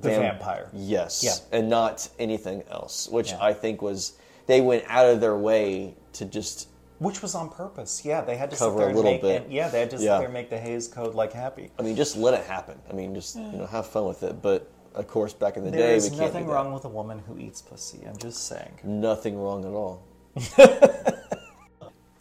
The 0.00 0.08
vampire. 0.10 0.68
Yes. 0.72 1.22
Yeah. 1.24 1.34
And 1.58 1.68
not 1.68 2.08
anything 2.18 2.62
else, 2.70 3.08
which 3.08 3.30
Yeah. 3.32 3.38
I 3.42 3.52
think 3.54 3.82
was 3.82 4.12
they 4.46 4.60
went 4.60 4.84
out 4.88 5.06
of 5.06 5.20
their 5.20 5.36
way 5.36 5.94
to 6.14 6.24
just 6.24 6.68
which 6.98 7.20
was 7.20 7.34
on 7.34 7.48
purpose 7.48 8.04
yeah 8.04 8.20
they 8.20 8.36
had 8.36 8.48
to 8.50 8.56
Cover 8.56 8.72
sit 8.72 8.76
there 8.78 8.86
a 8.86 8.88
and 8.90 8.96
little 8.96 9.10
make 9.12 9.22
bit. 9.22 9.42
and- 9.42 9.52
yeah 9.52 9.68
they 9.68 9.80
had 9.80 9.90
to 9.90 9.98
sit 9.98 10.04
Yeah. 10.04 10.18
there 10.18 10.26
and 10.26 10.34
make 10.34 10.50
the 10.50 10.58
Hays 10.58 10.86
Code 10.88 11.14
like 11.14 11.32
happy 11.32 11.70
I 11.78 11.82
mean 11.82 11.96
just 11.96 12.16
let 12.16 12.34
it 12.34 12.44
happen. 12.46 12.78
I 12.88 12.92
mean 12.92 13.14
just 13.14 13.34
you 13.36 13.42
know 13.58 13.66
have 13.66 13.86
fun 13.88 14.06
with 14.06 14.22
it. 14.22 14.40
But 14.42 14.70
of 14.94 15.08
course 15.08 15.32
back 15.32 15.56
in 15.56 15.64
the 15.64 15.70
There 15.70 15.80
day 15.80 15.96
is 15.96 16.04
we 16.04 16.16
can't 16.16 16.32
nothing 16.32 16.46
wrong 16.46 16.72
with 16.72 16.84
a 16.84 16.88
woman 16.88 17.18
who 17.26 17.38
eats 17.38 17.60
pussy. 17.62 18.00
I'm 18.06 18.16
just 18.18 18.46
saying. 18.46 18.78
Nothing 18.84 19.38
wrong 19.38 19.64
at 19.64 19.72
all. 19.72 20.04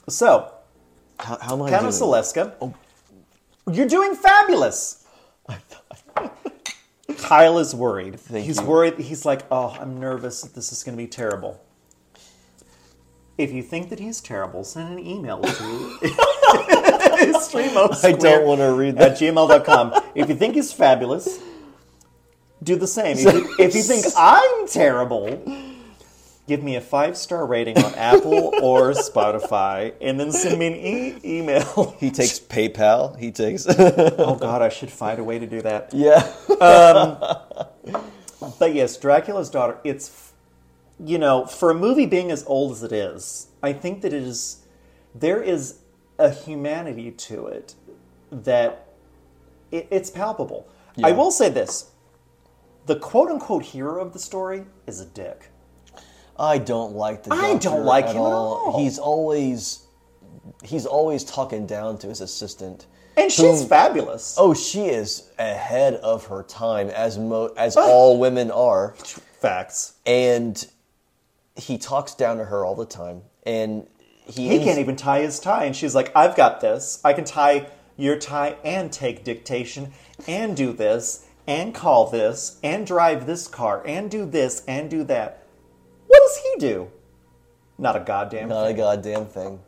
So, 0.09 0.51
How, 1.23 1.37
how 1.39 1.53
am 1.55 1.61
I 1.63 1.69
Countess 1.69 1.99
doing? 1.99 2.11
Zaleska, 2.11 2.53
oh. 2.61 2.73
you're 3.71 3.87
doing 3.87 4.15
fabulous. 4.15 5.05
Kyle 7.17 7.59
is 7.59 7.75
worried. 7.75 8.19
Thank 8.19 8.45
he's 8.45 8.59
you. 8.59 8.65
worried. 8.65 8.97
He's 8.99 9.25
like, 9.25 9.43
oh, 9.51 9.77
I'm 9.79 9.99
nervous 9.99 10.41
that 10.41 10.53
this 10.55 10.71
is 10.71 10.83
going 10.83 10.97
to 10.97 11.03
be 11.03 11.07
terrible. 11.07 11.61
If 13.37 13.51
you 13.51 13.63
think 13.63 13.89
that 13.89 13.99
he's 13.99 14.21
terrible, 14.21 14.63
send 14.63 14.99
an 14.99 15.05
email 15.05 15.41
to 15.41 15.47
streamo 17.41 18.03
I 18.03 18.11
don't 18.11 18.45
want 18.45 18.59
to 18.59 18.73
read 18.73 18.97
that. 18.97 19.13
at 19.13 19.17
gmail.com. 19.17 19.93
If 20.15 20.29
you 20.29 20.35
think 20.35 20.55
he's 20.55 20.71
fabulous, 20.73 21.39
do 22.61 22.75
the 22.75 22.87
same. 22.87 23.17
If 23.17 23.33
you, 23.33 23.55
if 23.57 23.75
you 23.75 23.81
think 23.81 24.05
I'm 24.17 24.67
terrible, 24.67 25.41
give 26.51 26.63
me 26.63 26.75
a 26.75 26.81
five 26.81 27.15
star 27.15 27.45
rating 27.45 27.77
on 27.77 27.95
Apple 27.95 28.51
or 28.61 28.91
Spotify, 28.91 29.93
and 30.01 30.19
then 30.19 30.33
send 30.33 30.59
me 30.59 30.67
an 30.67 30.75
e- 30.75 31.37
email. 31.39 31.95
He 31.99 32.11
takes 32.11 32.39
PayPal. 32.39 33.17
He 33.17 33.31
takes 33.31 33.65
oh 33.69 34.35
God, 34.35 34.61
I 34.61 34.67
should 34.67 34.91
find 34.91 35.17
a 35.17 35.23
way 35.23 35.39
to 35.39 35.47
do 35.47 35.61
that. 35.61 35.93
Yeah. 35.93 36.27
Um, 36.59 38.03
but 38.59 38.75
yes, 38.75 38.97
Dracula's 38.97 39.49
daughter. 39.49 39.77
It's 39.85 40.33
you 40.99 41.17
know, 41.17 41.45
for 41.45 41.71
a 41.71 41.73
movie 41.73 42.05
being 42.05 42.31
as 42.31 42.43
old 42.45 42.73
as 42.73 42.83
it 42.83 42.91
is, 42.91 43.47
I 43.63 43.71
think 43.71 44.01
that 44.01 44.11
it 44.11 44.21
is 44.21 44.65
there 45.15 45.41
is 45.41 45.79
a 46.19 46.31
humanity 46.31 47.11
to 47.11 47.47
it 47.47 47.75
that 48.29 48.89
it, 49.71 49.87
it's 49.89 50.09
palpable. 50.09 50.67
I 51.01 51.13
will 51.13 51.31
say 51.31 51.47
this: 51.47 51.91
the 52.87 52.97
quote 52.97 53.29
unquote 53.29 53.63
hero 53.63 54.01
of 54.01 54.11
the 54.11 54.19
story 54.19 54.65
is 54.85 54.99
a 54.99 55.05
dick. 55.05 55.50
I 56.41 56.57
don't 56.57 56.95
like 56.95 57.23
the. 57.23 57.33
I 57.33 57.55
don't 57.57 57.85
like 57.85 58.05
at 58.05 58.11
him 58.15 58.21
at 58.23 58.25
all. 58.25 58.79
He's 58.79 58.97
always, 58.97 59.85
he's 60.63 60.85
always 60.87 61.23
talking 61.23 61.67
down 61.67 61.97
to 61.99 62.07
his 62.07 62.19
assistant. 62.19 62.87
And 63.15 63.31
she's 63.31 63.63
fabulous. 63.65 64.35
Oh, 64.39 64.53
she 64.55 64.85
is 64.85 65.29
ahead 65.37 65.95
of 65.95 66.25
her 66.27 66.43
time, 66.43 66.89
as 66.89 67.17
mo- 67.19 67.53
as 67.57 67.77
all 67.77 68.17
women 68.19 68.49
are, 68.49 68.95
Facts. 69.39 69.93
and 70.05 70.65
he 71.55 71.77
talks 71.77 72.15
down 72.15 72.37
to 72.37 72.45
her 72.45 72.65
all 72.65 72.73
the 72.75 72.85
time, 72.85 73.21
and 73.43 73.85
he, 74.25 74.47
He 74.47 74.55
ends- 74.55 74.63
can't 74.65 74.79
even 74.79 74.95
tie 74.95 75.21
his 75.21 75.39
tie, 75.39 75.65
and 75.65 75.75
she's 75.75 75.93
like, 75.93 76.11
"I've 76.15 76.35
got 76.35 76.61
this. 76.61 76.99
I 77.03 77.13
can 77.13 77.25
tie 77.25 77.67
your 77.97 78.15
tie 78.17 78.55
and 78.63 78.91
take 78.91 79.23
dictation 79.23 79.91
and 80.27 80.55
do 80.57 80.71
this 80.73 81.25
and 81.45 81.75
call 81.75 82.07
this 82.09 82.57
and 82.63 82.87
drive 82.87 83.25
this 83.27 83.47
car 83.47 83.83
and 83.85 84.09
do 84.09 84.25
this 84.25 84.63
and 84.67 84.89
do 84.89 85.03
that." 85.03 85.40
What 86.11 86.19
does 86.27 86.37
he 86.37 86.59
do? 86.59 86.89
Not 87.77 87.95
a 87.95 88.01
goddamn 88.01 88.41
thing. 88.41 88.49
Not 88.49 88.69
a 88.69 88.73
goddamn 88.73 89.25
thing. 89.25 89.59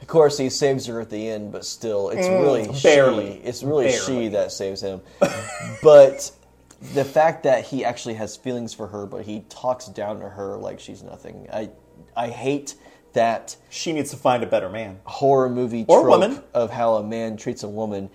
Of 0.00 0.06
course, 0.08 0.38
he 0.38 0.48
saves 0.50 0.86
her 0.86 1.00
at 1.00 1.10
the 1.10 1.28
end, 1.28 1.52
but 1.52 1.64
still, 1.64 2.08
it's 2.08 2.26
really 2.26 2.64
Mm. 2.66 2.82
barely. 2.82 3.32
She, 3.34 3.38
it's 3.44 3.62
really 3.62 3.86
Barely. 3.88 4.22
she 4.24 4.28
that 4.28 4.50
saves 4.50 4.80
him. 4.80 5.00
but 5.82 6.30
the 6.94 7.04
fact 7.04 7.42
that 7.44 7.64
he 7.64 7.84
actually 7.84 8.14
has 8.14 8.36
feelings 8.36 8.72
for 8.74 8.86
her, 8.88 9.06
but 9.06 9.22
he 9.24 9.44
talks 9.48 9.86
down 9.86 10.20
to 10.20 10.28
her 10.28 10.56
like 10.56 10.80
she's 10.80 11.02
nothing. 11.02 11.46
I 11.52 11.68
I 12.16 12.28
hate 12.28 12.74
that 13.12 13.56
She 13.70 13.92
needs 13.92 14.10
to 14.10 14.16
find 14.16 14.42
a 14.42 14.46
better 14.46 14.68
man. 14.68 14.98
horror 15.04 15.48
movie 15.48 15.84
Or 15.88 16.00
trope 16.02 16.20
woman. 16.20 16.42
of 16.54 16.70
how 16.70 16.94
a 16.94 17.02
man 17.02 17.36
treats 17.36 17.62
a 17.62 17.68
woman. 17.68 18.10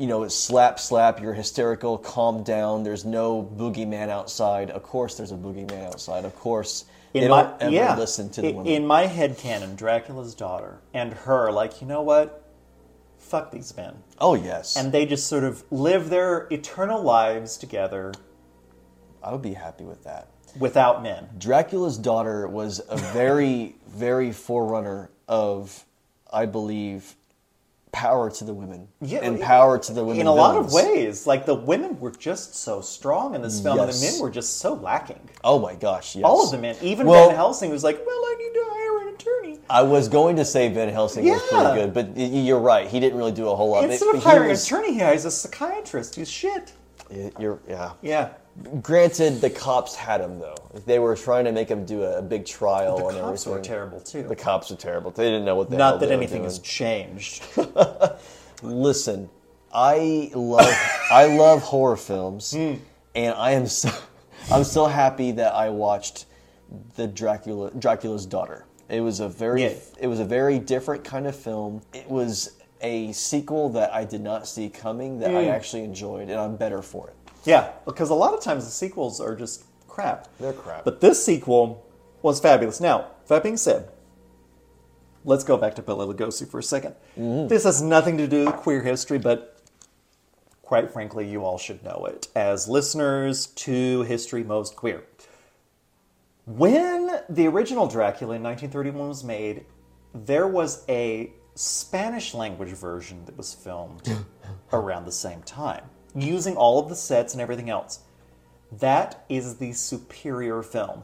You 0.00 0.06
know, 0.06 0.22
it's 0.22 0.34
slap, 0.34 0.80
slap, 0.80 1.20
you're 1.20 1.34
hysterical, 1.34 1.98
calm 1.98 2.42
down, 2.42 2.82
there's 2.84 3.04
no 3.04 3.42
boogeyman 3.42 4.08
outside. 4.08 4.70
Of 4.70 4.82
course, 4.82 5.16
there's 5.16 5.30
a 5.30 5.36
boogeyman 5.36 5.86
outside. 5.86 6.24
Of 6.24 6.34
course, 6.36 6.86
they 7.12 7.28
my, 7.28 7.42
don't 7.42 7.62
ever 7.62 7.70
yeah, 7.72 7.96
listen 7.96 8.30
to 8.30 8.40
the 8.40 8.48
in, 8.48 8.56
women. 8.56 8.72
in 8.72 8.86
my 8.86 9.02
head 9.06 9.36
canon, 9.36 9.76
Dracula's 9.76 10.34
daughter 10.34 10.80
and 10.94 11.12
her, 11.12 11.52
like, 11.52 11.80
you 11.80 11.86
know 11.86 12.02
what? 12.02 12.40
fuck 13.30 13.52
these 13.52 13.76
men. 13.76 13.94
Oh 14.18 14.34
yes, 14.34 14.76
And 14.76 14.90
they 14.90 15.06
just 15.06 15.28
sort 15.28 15.44
of 15.44 15.62
live 15.70 16.10
their 16.10 16.48
eternal 16.50 17.00
lives 17.02 17.56
together 17.56 18.12
I 19.22 19.30
would 19.32 19.42
be 19.42 19.52
happy 19.52 19.84
with 19.84 20.02
that. 20.04 20.28
without 20.58 21.02
men. 21.02 21.28
Dracula's 21.38 21.98
daughter 21.98 22.48
was 22.48 22.80
a 22.88 22.96
very, 22.96 23.76
very 23.86 24.32
forerunner 24.32 25.10
of, 25.28 25.84
I 26.32 26.46
believe, 26.46 27.14
power 27.92 28.30
to 28.30 28.44
the 28.44 28.54
women 28.54 28.86
yeah, 29.00 29.20
and 29.22 29.40
power 29.40 29.78
to 29.78 29.92
the 29.92 30.04
women. 30.04 30.20
In 30.20 30.26
a 30.26 30.34
lot 30.34 30.56
of 30.56 30.72
ways. 30.72 31.26
Like 31.26 31.46
the 31.46 31.54
women 31.54 31.98
were 31.98 32.10
just 32.10 32.54
so 32.54 32.80
strong 32.80 33.34
in 33.34 33.42
this 33.42 33.60
film, 33.60 33.78
and 33.80 33.88
the 33.92 34.00
men 34.00 34.20
were 34.20 34.30
just 34.30 34.58
so 34.58 34.74
lacking. 34.74 35.28
Oh 35.42 35.58
my 35.58 35.74
gosh, 35.74 36.14
yes. 36.16 36.24
All 36.24 36.44
of 36.44 36.50
the 36.50 36.58
men. 36.58 36.76
Even 36.82 37.06
Well- 37.06 37.28
Van 37.28 37.36
Helsing 37.36 37.70
was 37.70 37.82
like, 37.84 37.98
well, 38.06 38.16
I 38.16 38.34
need 38.38 38.54
to 38.54 38.64
hire 38.68 39.08
an 39.08 39.14
attorney. 39.14 39.58
I 39.68 39.82
was 39.82 40.08
going 40.08 40.36
to 40.36 40.44
say 40.44 40.68
Van 40.68 40.88
Helsing 40.88 41.24
was 41.28 41.42
pretty 41.42 41.74
good, 41.80 41.94
but 41.94 42.16
you're 42.16 42.60
right. 42.60 42.86
He 42.88 43.00
didn't 43.00 43.18
really 43.18 43.32
do 43.32 43.48
a 43.48 43.56
whole 43.56 43.70
lot. 43.70 43.84
Instead 43.84 44.08
It- 44.08 44.14
of 44.16 44.22
hiring 44.22 44.50
was- 44.50 44.70
an 44.70 44.78
attorney, 44.78 44.94
he 44.94 45.00
hires 45.00 45.24
a 45.24 45.30
psychiatrist. 45.30 46.14
He's 46.14 46.30
shit. 46.30 46.72
You're, 47.38 47.58
yeah. 47.68 47.92
Yeah. 48.02 48.28
Granted, 48.82 49.40
the 49.40 49.48
cops 49.50 49.94
had 49.94 50.20
him 50.20 50.38
though. 50.38 50.56
They 50.86 50.98
were 50.98 51.16
trying 51.16 51.44
to 51.46 51.52
make 51.52 51.68
him 51.68 51.84
do 51.86 52.02
a, 52.02 52.18
a 52.18 52.22
big 52.22 52.44
trial 52.44 52.98
The 52.98 53.06
and 53.06 53.18
cops 53.18 53.46
everything. 53.46 53.52
were 53.52 53.60
terrible 53.60 54.00
too. 54.00 54.22
The 54.24 54.36
cops 54.36 54.70
were 54.70 54.76
terrible. 54.76 55.10
They 55.12 55.24
didn't 55.24 55.44
know 55.44 55.54
what 55.56 55.70
the 55.70 55.76
hell 55.76 55.92
Not 55.92 56.00
that 56.00 56.06
they 56.06 56.14
were 56.16 56.20
anything 56.22 56.38
doing. 56.42 56.44
has 56.50 56.58
changed. 56.58 57.42
Listen, 58.62 59.30
I 59.72 60.30
love 60.34 60.74
I 61.10 61.26
love 61.36 61.62
horror 61.62 61.96
films, 61.96 62.52
Hmm. 62.52 62.74
and 63.14 63.34
I 63.34 63.52
am 63.52 63.66
so 63.66 63.90
I'm 64.52 64.64
so 64.64 64.86
happy 64.86 65.32
that 65.32 65.54
I 65.54 65.70
watched 65.70 66.26
the 66.96 67.06
Dracula 67.06 67.70
Dracula's 67.78 68.26
daughter. 68.26 68.66
It 68.88 69.00
was 69.00 69.20
a 69.20 69.28
very 69.28 69.62
Yeah. 69.62 69.74
it 69.98 70.06
was 70.08 70.20
a 70.20 70.24
very 70.24 70.58
different 70.58 71.04
kind 71.04 71.26
of 71.26 71.36
film. 71.36 71.80
It 71.94 72.10
was 72.10 72.56
a 72.82 73.12
sequel 73.12 73.68
that 73.70 73.92
I 73.94 74.04
did 74.04 74.20
not 74.22 74.46
see 74.48 74.68
coming 74.68 75.18
that 75.20 75.30
I 75.34 75.44
Hmm. 75.44 75.50
actually 75.50 75.84
enjoyed, 75.84 76.28
and 76.28 76.38
I'm 76.40 76.56
better 76.56 76.82
for 76.82 77.08
it. 77.08 77.14
Yeah, 77.44 77.72
because 77.84 78.10
a 78.10 78.14
lot 78.14 78.34
of 78.34 78.40
times 78.40 78.64
the 78.64 78.70
sequels 78.70 79.20
are 79.20 79.34
just 79.34 79.64
crap. 79.88 80.28
They're 80.38 80.52
crap. 80.52 80.84
But 80.84 81.00
this 81.00 81.24
sequel 81.24 81.86
was 82.22 82.40
fabulous. 82.40 82.80
Now, 82.80 83.08
that 83.28 83.42
being 83.42 83.56
said, 83.56 83.90
let's 85.24 85.44
go 85.44 85.56
back 85.56 85.74
to 85.76 85.82
Bela 85.82 86.12
Lugosi 86.12 86.48
for 86.48 86.58
a 86.58 86.62
2nd 86.62 86.94
Mm-hmm. 87.18 87.48
This 87.48 87.64
has 87.64 87.82
nothing 87.82 88.16
to 88.18 88.26
do 88.26 88.46
with 88.46 88.56
queer 88.56 88.82
history, 88.82 89.18
but 89.18 89.60
quite 90.62 90.90
frankly, 90.90 91.28
you 91.28 91.44
all 91.44 91.58
should 91.58 91.82
know 91.82 92.06
it 92.08 92.28
as 92.34 92.68
listeners 92.68 93.48
to 93.48 94.02
History 94.02 94.44
Most 94.44 94.76
Queer. 94.76 95.04
When 96.46 97.20
the 97.28 97.46
original 97.46 97.86
Dracula 97.86 98.36
in 98.36 98.42
1931 98.42 99.08
was 99.08 99.24
made, 99.24 99.66
there 100.14 100.46
was 100.46 100.84
a 100.88 101.32
Spanish 101.54 102.34
language 102.34 102.70
version 102.70 103.24
that 103.26 103.36
was 103.36 103.52
filmed 103.52 104.08
around 104.72 105.04
the 105.04 105.12
same 105.12 105.42
time, 105.42 105.84
using 106.14 106.56
all 106.56 106.78
of 106.78 106.88
the 106.88 106.96
sets 106.96 107.32
and 107.34 107.40
everything 107.40 107.70
else. 107.70 108.00
That 108.72 109.24
is 109.28 109.56
the 109.56 109.72
superior 109.72 110.62
film. 110.62 111.02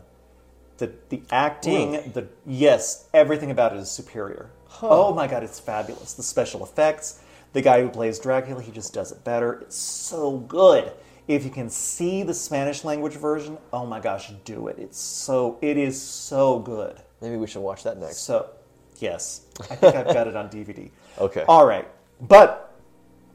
The 0.79 0.93
the 1.09 1.23
acting, 1.31 1.93
Really? 1.93 2.09
the 2.09 2.27
yes, 2.47 3.09
everything 3.15 3.51
about 3.51 3.73
it 3.75 3.79
is 3.79 3.91
superior. 3.91 4.51
Oh 4.83 5.15
my 5.15 5.27
god, 5.27 5.43
it's 5.43 5.59
fabulous. 5.59 6.13
The 6.15 6.23
special 6.23 6.63
effects, 6.63 7.21
the 7.55 7.63
guy 7.63 7.81
who 7.81 7.89
plays 7.89 8.19
Dracula, 8.19 8.61
he 8.63 8.71
just 8.71 8.93
does 8.93 9.11
it 9.11 9.25
better. 9.25 9.55
It's 9.63 9.77
so 9.77 10.37
good. 10.39 10.93
If 11.29 11.45
you 11.45 11.51
can 11.51 11.71
see 11.71 12.23
the 12.23 12.35
Spanish 12.35 12.85
language 12.85 13.15
version, 13.15 13.59
oh 13.73 13.85
my 13.87 13.99
gosh, 14.01 14.31
do 14.45 14.69
it. 14.69 14.79
It's 14.79 14.99
so 14.99 15.59
it 15.63 15.77
is 15.77 16.01
so 16.01 16.59
good. 16.61 17.01
Maybe 17.21 17.37
we 17.37 17.47
should 17.47 17.63
watch 17.63 17.83
that 17.85 17.99
next. 17.99 18.19
So, 18.19 18.51
yes, 18.99 19.47
I 19.71 19.75
think 19.77 19.97
I've 19.97 20.13
got 20.15 20.29
it 20.29 20.37
on 20.37 20.49
DVD. 20.51 20.91
Okay. 21.19 21.45
All 21.49 21.67
right, 21.67 21.89
but 22.21 22.66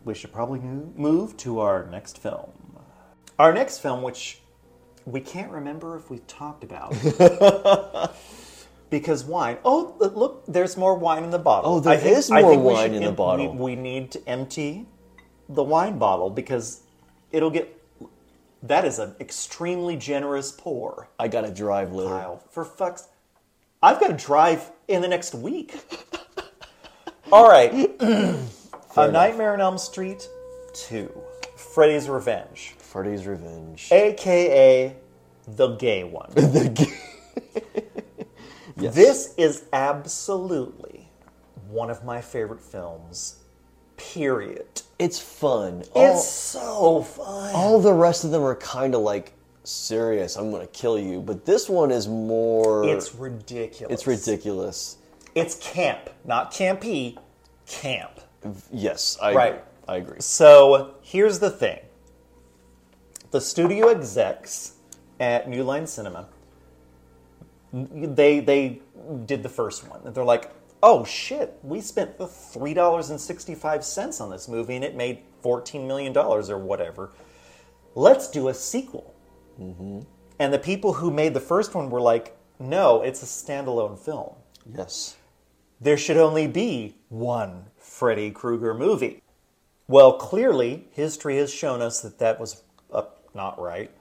we 0.04 0.14
should 0.14 0.32
probably 0.32 0.60
move 0.60 1.38
to 1.38 1.60
our 1.60 1.86
next 1.88 2.18
film. 2.18 2.52
Our 3.40 3.54
next 3.54 3.80
film, 3.80 4.02
which 4.02 4.40
we 5.06 5.20
can't 5.20 5.52
remember 5.52 5.96
if 5.96 6.10
we've 6.10 6.26
talked 6.28 6.64
about. 6.64 6.92
because 8.90 9.24
wine. 9.24 9.58
Oh, 9.66 9.96
look, 10.00 10.44
there's 10.48 10.78
more 10.78 10.96
wine 10.96 11.24
in 11.24 11.32
the 11.32 11.40
bottle. 11.40 11.76
Oh, 11.76 11.80
there 11.80 11.98
think, 11.98 12.18
is 12.18 12.30
more 12.30 12.58
wine 12.58 12.94
in 12.94 13.04
the 13.04 13.12
bottle. 13.12 13.54
We, 13.54 13.76
we 13.76 13.82
need 13.82 14.12
to 14.12 14.30
empty 14.30 14.88
the 15.50 15.64
wine 15.64 15.98
bottle 15.98 16.30
because 16.30 16.82
it'll 17.32 17.50
get. 17.50 17.78
That 18.64 18.86
is 18.86 19.00
an 19.00 19.16
extremely 19.20 19.96
generous 19.96 20.52
pour. 20.52 21.10
I 21.18 21.28
got 21.28 21.42
to 21.42 21.52
drive 21.52 21.94
later. 21.94 22.10
Kyle, 22.10 22.44
for 22.52 22.64
fuck's 22.64 23.08
I've 23.84 24.00
got 24.00 24.08
to 24.08 24.26
drive 24.26 24.72
in 24.88 25.02
the 25.02 25.08
next 25.08 25.34
week. 25.34 25.74
All 27.32 27.50
right. 27.50 27.90
A 28.98 29.10
Nightmare 29.12 29.54
on 29.54 29.62
Elm 29.62 29.78
Street 29.78 30.28
2. 30.74 31.12
Freddy's 31.56 32.10
Revenge. 32.10 32.76
Freddy's 32.78 33.26
Revenge. 33.26 33.90
AKA 33.92 34.96
the 35.48 35.70
gay 35.76 36.04
one. 36.04 36.30
the 36.36 36.70
g- 36.70 36.94
This 38.76 39.34
is 39.38 39.66
absolutely 39.74 41.10
one 41.70 41.90
of 41.90 42.04
my 42.04 42.22
favorite 42.22 42.62
films. 42.62 43.38
Period. 43.98 44.82
it's 45.00 45.20
fun. 45.20 45.84
All, 45.94 46.14
It's 46.16 46.28
so 46.28 47.04
fun. 47.04 47.54
all 47.54 47.80
the 47.80 47.94
rest 47.94 48.24
of 48.24 48.32
them 48.32 48.42
are 48.44 48.56
kind 48.56 48.96
of 48.96 49.02
like 49.02 49.34
serious. 49.64 50.36
I'm 50.36 50.50
going 50.52 50.66
to 50.66 50.74
kill 50.74 50.98
you, 50.98 51.22
but 51.22 51.46
this 51.46 51.70
one 51.70 51.92
is 51.92 52.08
more. 52.08 52.84
It's 52.86 53.14
ridiculous. 53.14 53.94
it's 53.94 54.08
ridiculous. 54.08 54.98
It's 55.36 55.56
camp, 55.56 56.10
not 56.26 56.52
campy. 56.52 57.18
Camp. 57.68 58.21
Yes, 58.72 59.18
I 59.22 59.34
Right. 59.34 59.54
Agree. 59.54 59.64
I 59.88 59.98
agree. 59.98 60.18
So 60.20 60.96
here's 61.02 61.40
the 61.40 61.50
thing 61.50 61.80
the 63.32 63.42
studio 63.42 63.88
execs 63.90 64.74
at 65.20 65.50
New 65.50 65.64
Line 65.64 65.88
Cinema, 65.88 66.28
they, 67.74 68.40
they 68.42 68.82
did 69.26 69.44
the 69.44 69.50
first 69.50 69.88
one. 69.88 70.02
And 70.06 70.14
they're 70.14 70.24
like, 70.24 70.52
oh 70.84 71.06
shit, 71.06 71.58
we 71.64 71.80
spent 71.82 72.18
the 72.18 72.26
$3.65 72.26 74.22
on 74.22 74.30
this 74.30 74.48
movie 74.48 74.76
and 74.76 74.84
it 74.84 74.96
made 74.96 75.20
$14 75.44 75.88
million 75.88 76.16
or 76.18 76.58
whatever. 76.58 77.12
Let's 77.96 78.30
do 78.30 78.50
a 78.50 78.54
sequel. 78.54 79.14
Mm-hmm. 79.60 80.02
And 80.40 80.54
the 80.54 80.60
people 80.60 80.94
who 80.94 81.12
made 81.12 81.34
the 81.34 81.40
first 81.40 81.76
one 81.76 81.90
were 81.90 82.02
like, 82.02 82.36
no, 82.60 83.02
it's 83.02 83.24
a 83.24 83.26
standalone 83.26 83.98
film 83.98 84.36
Yes. 84.76 85.16
there 85.80 85.98
should 85.98 86.18
only 86.18 86.48
be 86.48 86.96
one 87.10 87.66
Freddy 88.02 88.32
Krueger 88.32 88.74
movie. 88.74 89.22
Well, 89.88 90.14
clearly, 90.14 90.88
history 90.90 91.38
has 91.38 91.54
shown 91.54 91.84
us 91.84 92.02
that 92.02 92.18
that 92.18 92.40
was 92.40 92.64
uh, 92.92 93.04
not 93.36 93.62
right. 93.62 93.92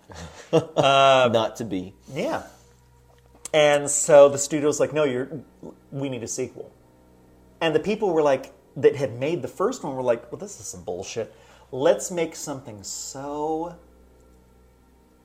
Not 0.55 1.57
to 1.57 1.67
be. 1.67 1.93
Yeah. 2.11 2.45
And 3.53 3.91
so 3.91 4.31
the 4.31 4.39
studio's 4.39 4.81
like, 4.81 4.95
no, 4.95 5.05
you're, 5.05 5.43
we 5.91 6.09
need 6.09 6.23
a 6.23 6.29
sequel. 6.29 6.73
And 7.61 7.75
the 7.75 7.79
people 7.79 8.15
were 8.15 8.23
like, 8.23 8.55
that 8.77 8.97
had 8.97 9.21
made 9.21 9.43
the 9.43 9.49
first 9.49 9.85
one 9.85 9.95
were 9.95 10.03
like, 10.03 10.33
well, 10.33 10.39
this 10.39 10.59
is 10.59 10.67
some 10.67 10.83
bullshit. 10.83 11.35
Let's 11.71 12.11
make 12.11 12.35
something 12.35 12.83
so 12.83 13.77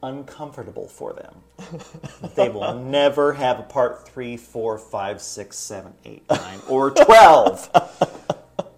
uncomfortable 0.03 0.89
for 0.89 1.13
them. 1.13 1.79
they 2.35 2.49
will 2.49 2.77
never 2.77 3.31
have 3.31 3.57
a 3.57 3.63
part 3.63 4.05
three, 4.05 4.35
four, 4.35 4.77
five, 4.77 5.21
six, 5.21 5.57
seven, 5.57 5.93
eight, 6.03 6.23
nine, 6.29 6.59
or 6.67 6.91
12. 6.91 8.11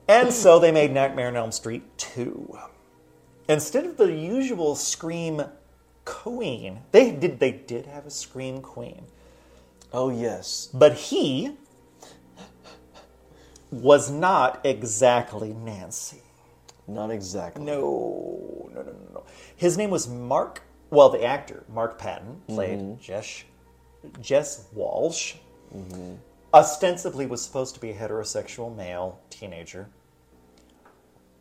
and 0.08 0.34
so 0.34 0.60
they 0.60 0.72
made 0.72 0.92
Nightmare 0.92 1.28
on 1.28 1.36
Elm 1.36 1.52
Street 1.52 1.84
2. 1.98 2.58
Instead 3.50 3.86
of 3.86 3.98
the 3.98 4.12
usual 4.14 4.76
Scream 4.76 5.44
Queen, 6.06 6.82
they 6.92 7.12
did, 7.12 7.40
they 7.40 7.52
did 7.52 7.86
have 7.86 8.06
a 8.06 8.12
Scream 8.12 8.62
Queen. 8.62 9.06
Oh, 9.94 10.10
yes. 10.10 10.70
But 10.74 10.94
he 10.94 11.56
was 13.72 14.10
not 14.10 14.62
exactly 14.66 15.54
Nancy. 15.54 16.22
Not 16.88 17.12
exactly. 17.12 17.64
No, 17.66 18.70
no, 18.74 18.82
no, 18.82 18.92
no, 18.92 19.14
no. 19.14 19.24
His 19.56 19.78
name 19.78 19.90
was 19.90 20.08
Mark. 20.08 20.64
Well, 20.90 21.10
the 21.10 21.24
actor 21.24 21.64
Mark 21.68 22.00
Patton 22.00 22.42
played 22.48 22.80
mm-hmm. 22.80 23.02
Jess 23.02 23.44
Jess 24.22 24.68
Walsh. 24.74 25.36
Mm-hmm. 25.76 26.14
Ostensibly 26.54 27.26
was 27.26 27.42
supposed 27.42 27.76
to 27.76 27.82
be 27.82 27.92
a 27.92 27.94
heterosexual 27.94 28.74
male 28.74 29.20
teenager, 29.30 29.90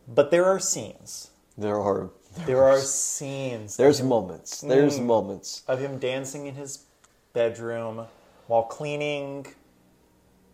but 0.07 0.31
there 0.31 0.45
are 0.45 0.59
scenes. 0.59 1.31
There 1.57 1.79
are. 1.79 2.09
There 2.45 2.63
are 2.63 2.79
scenes 2.79 3.77
There's 3.77 4.01
moments. 4.01 4.63
Mm. 4.63 4.69
There's 4.69 4.99
moments. 4.99 5.63
of 5.67 5.79
him 5.79 5.99
dancing 5.99 6.47
in 6.47 6.55
his 6.55 6.85
bedroom 7.33 8.05
while 8.47 8.63
cleaning 8.63 9.47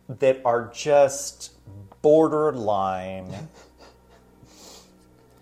that 0.07 0.41
are 0.45 0.71
just 0.73 1.51
borderline. 2.01 3.33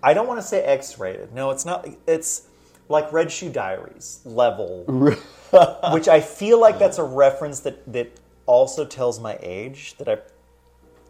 I 0.03 0.13
don't 0.13 0.27
want 0.27 0.41
to 0.41 0.45
say 0.45 0.63
X 0.63 0.97
rated. 0.97 1.33
No, 1.33 1.51
it's 1.51 1.65
not. 1.65 1.87
It's 2.07 2.47
like 2.89 3.11
Red 3.13 3.31
Shoe 3.31 3.49
Diaries 3.49 4.21
level, 4.25 4.83
which 5.91 6.07
I 6.07 6.21
feel 6.21 6.59
like 6.59 6.79
that's 6.79 6.97
a 6.97 7.03
reference 7.03 7.59
that, 7.61 7.91
that 7.93 8.19
also 8.45 8.83
tells 8.83 9.19
my 9.19 9.37
age. 9.41 9.95
That 9.97 10.09
I, 10.09 10.17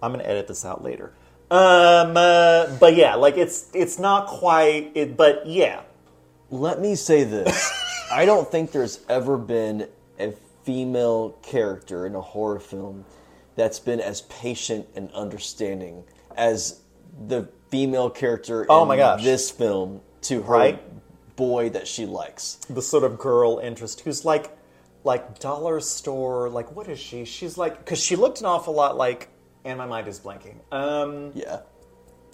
I'm 0.04 0.12
going 0.12 0.24
to 0.24 0.30
edit 0.30 0.48
this 0.48 0.66
out 0.66 0.84
later. 0.84 1.14
Um, 1.52 2.16
uh, 2.16 2.68
but 2.80 2.96
yeah, 2.96 3.16
like 3.16 3.36
it's 3.38 3.70
it's 3.74 4.00
not 4.00 4.28
quite. 4.28 4.92
It, 4.96 5.18
but 5.18 5.46
yeah, 5.46 5.82
Let 6.50 6.80
me 6.80 6.96
say 6.96 7.26
this. 7.26 7.70
I 8.12 8.26
don't 8.26 8.50
think 8.50 8.72
there's 8.72 9.02
ever 9.10 9.38
been 9.38 9.90
a 10.18 10.32
female 10.64 11.32
character 11.42 12.06
in 12.06 12.16
a 12.16 12.22
horror 12.22 12.60
film 12.62 13.04
that's 13.58 13.80
been 13.80 14.00
as 14.00 14.22
patient 14.24 14.88
and 14.96 15.12
understanding 15.12 16.04
as 16.38 16.80
the 17.28 17.50
female 17.70 18.10
character 18.10 18.66
Oh 18.70 18.84
in 18.84 18.88
my 18.88 18.96
gosh. 18.98 19.22
this 19.24 19.52
film 19.52 20.02
to 20.24 20.42
her 20.44 20.54
Right? 20.54 21.36
boy 21.36 21.70
that 21.72 21.86
she 21.88 22.06
likes. 22.06 22.56
the 22.70 22.82
sort 22.82 23.04
of 23.04 23.18
girl 23.18 23.60
interest 23.62 24.02
who's 24.02 24.24
like 24.24 24.56
like 25.04 25.40
dollar 25.40 25.82
store. 25.82 26.50
Like 26.50 26.74
what 26.76 26.88
is 26.88 26.98
she? 27.00 27.26
She's 27.26 27.58
like 27.58 27.78
because 27.80 28.02
she 28.02 28.16
looked 28.16 28.40
an 28.40 28.46
awful 28.46 28.74
lot 28.74 28.96
like. 28.96 29.28
And 29.66 29.78
my 29.78 29.86
mind 29.86 30.08
is 30.08 30.20
blanking. 30.20 30.56
Um, 30.72 31.32
Yeah. 31.36 31.60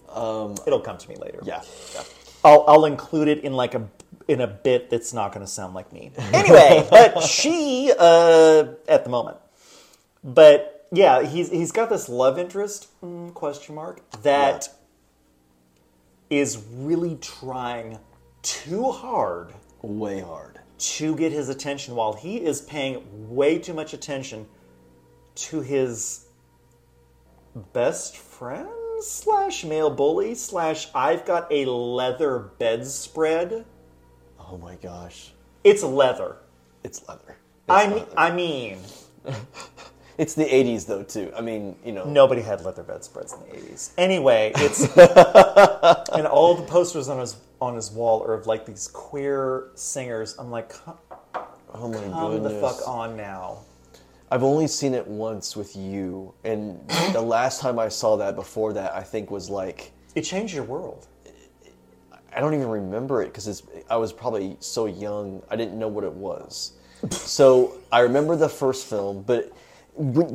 Um, 0.09 0.55
it'll 0.65 0.79
come 0.79 0.97
to 0.97 1.09
me 1.09 1.15
later. 1.17 1.39
Yeah. 1.43 1.61
yeah. 1.93 2.03
I'll, 2.43 2.63
I'll 2.67 2.85
include 2.85 3.27
it 3.27 3.43
in 3.43 3.53
like 3.53 3.75
a 3.75 3.89
in 4.27 4.41
a 4.41 4.47
bit 4.47 4.89
that's 4.89 5.13
not 5.13 5.33
going 5.33 5.45
to 5.45 5.51
sound 5.51 5.73
like 5.73 5.91
me. 5.91 6.11
Anyway, 6.33 6.85
but 6.89 7.21
she 7.21 7.91
uh, 7.97 8.65
at 8.87 9.03
the 9.03 9.09
moment, 9.09 9.37
but 10.23 10.87
yeah, 10.91 11.23
he's 11.23 11.49
he's 11.49 11.71
got 11.73 11.89
this 11.89 12.07
love 12.07 12.37
interest 12.39 12.87
mm, 13.03 13.33
question 13.33 13.75
mark 13.75 14.09
that 14.21 14.69
is 16.29 16.61
really 16.73 17.15
trying 17.17 17.99
too 18.41 18.91
hard 18.91 19.53
Way 19.81 20.19
hard. 20.21 20.59
to 20.77 21.15
get 21.15 21.31
his 21.31 21.49
attention 21.49 21.95
while 21.95 22.13
he 22.13 22.37
is 22.37 22.61
paying 22.61 23.03
way 23.33 23.57
too 23.59 23.73
much 23.73 23.93
attention 23.93 24.45
to 25.35 25.61
his 25.61 26.26
best 27.73 28.17
friend 28.17 28.67
slash 29.01 29.63
male 29.63 29.89
bully 29.89 30.35
slash 30.35 30.87
I've 30.93 31.25
got 31.25 31.51
a 31.51 31.65
leather 31.65 32.39
bedspread. 32.59 33.65
Oh 34.39 34.57
my 34.57 34.75
gosh. 34.75 35.33
It's 35.63 35.83
leather. 35.83 36.37
It's 36.83 37.07
leather. 37.07 37.37
It's 37.37 37.69
I 37.69 37.87
mean, 37.87 37.97
leather. 37.99 38.13
I 38.17 38.31
mean, 38.31 38.77
It's 40.17 40.33
the 40.33 40.45
80s 40.45 40.87
though 40.87 41.03
too. 41.03 41.31
I 41.37 41.41
mean, 41.41 41.75
you 41.85 41.91
know. 41.91 42.03
nobody 42.05 42.41
had 42.41 42.65
leather 42.65 42.81
bedspreads 42.81 43.33
in 43.33 43.39
the 43.41 43.55
eighties. 43.55 43.91
Anyway, 43.99 44.51
it's 44.55 44.81
and 44.97 46.25
all 46.25 46.55
the 46.55 46.63
posters 46.65 47.07
on 47.07 47.19
his 47.19 47.35
on 47.61 47.75
his 47.75 47.91
wall 47.91 48.23
are 48.23 48.33
of 48.33 48.47
like 48.47 48.65
these 48.65 48.87
queer 48.87 49.69
singers. 49.75 50.35
I'm 50.39 50.49
like, 50.49 50.69
come, 50.69 50.97
Oh 51.73 51.89
my 51.89 51.99
come 51.99 52.31
goodness. 52.31 52.53
the 52.53 52.59
fuck 52.59 52.87
on 52.87 53.15
now. 53.15 53.59
I've 54.29 54.43
only 54.43 54.67
seen 54.67 54.93
it 54.93 55.07
once 55.07 55.55
with 55.55 55.75
you, 55.75 56.33
and 56.43 56.79
the 57.13 57.21
last 57.21 57.61
time 57.61 57.79
I 57.79 57.87
saw 57.87 58.17
that 58.17 58.35
before 58.35 58.73
that, 58.73 58.93
I 58.93 59.01
think 59.01 59.31
was 59.31 59.49
like 59.49 59.91
It 60.15 60.21
changed 60.21 60.53
your 60.53 60.63
world. 60.63 61.07
I 62.35 62.39
don't 62.39 62.53
even 62.53 62.69
remember 62.69 63.23
it 63.23 63.27
because 63.27 63.63
I 63.89 63.95
was 63.95 64.13
probably 64.13 64.57
so 64.59 64.85
young 64.85 65.41
I 65.49 65.55
didn't 65.55 65.79
know 65.79 65.87
what 65.87 66.03
it 66.03 66.13
was. 66.13 66.73
so 67.09 67.77
I 67.91 68.01
remember 68.01 68.35
the 68.35 68.49
first 68.49 68.85
film, 68.85 69.23
but 69.23 69.51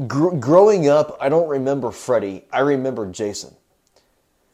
gr- 0.08 0.34
growing 0.36 0.88
up, 0.88 1.16
I 1.20 1.28
don't 1.28 1.48
remember 1.48 1.90
Freddy. 1.90 2.44
I 2.52 2.60
remember 2.60 3.10
Jason. 3.10 3.54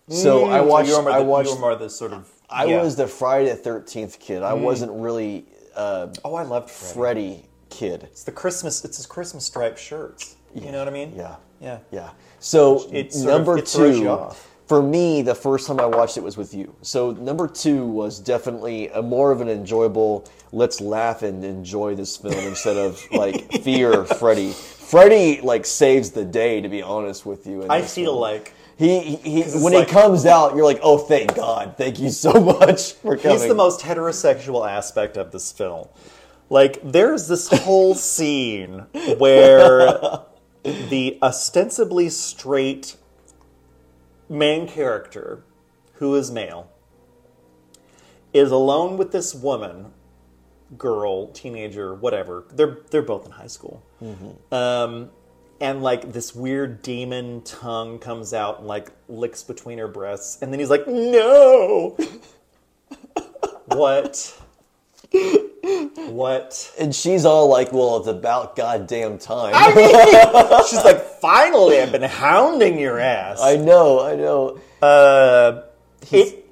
So 0.09 0.47
I 0.47 0.61
watched. 0.63 0.91
Mm, 0.91 0.97
were 0.97 1.03
more 1.03 1.13
I 1.13 1.21
watched. 1.21 1.51
You 1.51 1.79
the 1.79 1.91
sort 1.91 2.13
of. 2.13 2.31
I 2.51 2.65
yeah. 2.65 2.79
Mm. 2.79 2.83
was 2.83 2.97
the 2.97 3.07
Friday 3.07 3.51
the 3.51 3.57
Thirteenth 3.57 4.19
kid. 4.19 4.43
I 4.43 4.55
wasn't 4.55 4.93
really 4.93 5.45
a 5.77 6.11
Oh, 6.25 6.35
I 6.35 6.43
loved 6.43 6.71
Freddy. 6.71 6.95
Freddy 6.95 7.48
kid. 7.79 8.03
It's 8.05 8.25
the 8.25 8.33
Christmas. 8.33 8.85
It's 8.85 8.97
his 8.97 9.07
Christmas 9.07 9.45
striped 9.45 9.79
shirts. 9.79 10.37
You 10.55 10.73
know 10.73 10.79
what 10.79 10.89
I 10.89 10.91
mean? 10.91 11.13
Yeah. 11.15 11.37
Yeah. 11.61 11.79
Yeah. 11.93 12.11
So 12.41 12.85
of- 12.93 13.15
number 13.17 13.59
it 13.59 13.67
two, 13.67 14.31
for 14.67 14.83
me, 14.83 15.23
the 15.23 15.35
first 15.35 15.67
time 15.67 15.79
I 15.81 15.87
watched 15.87 16.17
it 16.17 16.23
was 16.23 16.37
with 16.37 16.53
you. 16.55 16.75
So 16.83 17.13
number 17.13 17.47
two 17.47 17.87
was 17.87 18.19
definitely 18.19 18.89
a 18.89 19.01
more 19.03 19.31
of 19.31 19.41
an 19.41 19.49
enjoyable. 19.49 20.29
Let's 20.53 20.81
laugh 20.81 21.23
and 21.23 21.45
enjoy 21.45 21.95
this 21.95 22.17
film 22.17 22.35
instead 22.35 22.77
of 22.77 23.01
like 23.13 23.51
fear 23.63 24.05
Freddy. 24.05 24.51
Freddy 24.53 25.41
like 25.43 25.65
saves 25.67 26.11
the 26.11 26.25
day. 26.25 26.61
To 26.61 26.69
be 26.69 26.83
honest 26.83 27.25
with 27.27 27.47
you, 27.47 27.67
I 27.69 27.83
feel 27.83 28.13
film. 28.13 28.21
like 28.21 28.53
he, 28.77 29.01
he, 29.17 29.43
he 29.43 29.59
when 29.63 29.73
like- 29.73 29.89
he 29.89 29.93
comes 29.93 30.27
out, 30.27 30.57
you're 30.57 30.65
like, 30.65 30.81
oh, 30.83 30.99
thank 30.99 31.35
God, 31.35 31.75
thank 31.77 32.01
you 32.01 32.11
so 32.11 32.33
much 32.59 32.95
for 32.95 33.17
coming. 33.17 33.39
he's 33.39 33.47
the 33.47 33.55
most 33.55 33.81
heterosexual 33.81 34.69
aspect 34.69 35.17
of 35.17 35.31
this 35.31 35.53
film. 35.53 35.87
Like, 36.51 36.81
there's 36.83 37.29
this 37.29 37.49
whole 37.49 37.95
scene 37.95 38.87
where 39.19 39.99
the 40.63 41.19
ostensibly 41.23 42.09
straight 42.09 42.97
main 44.29 44.67
character, 44.67 45.45
who 45.95 46.15
is 46.15 46.31
male, 46.31 46.71
is 48.33 48.51
alone 48.51 48.97
with 48.97 49.13
this 49.13 49.35
woman, 49.35 49.93
girl, 50.77 51.29
teenager, 51.29 51.95
whatever. 51.95 52.45
They're 52.53 52.79
they're 52.91 53.03
both 53.03 53.27
in 53.27 53.33
high 53.33 53.47
school. 53.47 53.83
Um, 54.53 55.11
and 55.61 55.83
like 55.83 56.13
this 56.13 56.35
weird 56.35 56.83
demon 56.83 57.43
tongue 57.43 57.99
comes 57.99 58.33
out 58.33 58.59
and 58.59 58.67
like 58.67 58.91
licks 59.09 59.43
between 59.43 59.79
her 59.79 59.89
breasts, 59.89 60.41
and 60.43 60.53
then 60.53 60.61
he's 60.61 60.71
like, 60.71 60.87
"No." 60.87 61.97
what? 63.67 64.41
What? 65.13 66.73
and 66.79 66.95
she's 66.95 67.25
all 67.25 67.49
like, 67.49 67.73
well, 67.73 67.99
it's 67.99 68.07
about 68.09 68.57
goddamn 68.57 69.19
time. 69.19 69.53
She's 70.69 70.83
like, 70.85 71.01
finally, 71.21 71.81
I've 71.81 71.93
been 71.93 72.03
hounding 72.03 72.79
your 72.79 72.99
ass. 72.99 73.39
I 73.43 73.57
know, 73.57 74.01
I 74.05 74.17
know. 74.17 74.59
uh, 74.83 75.63
it, 76.11 76.47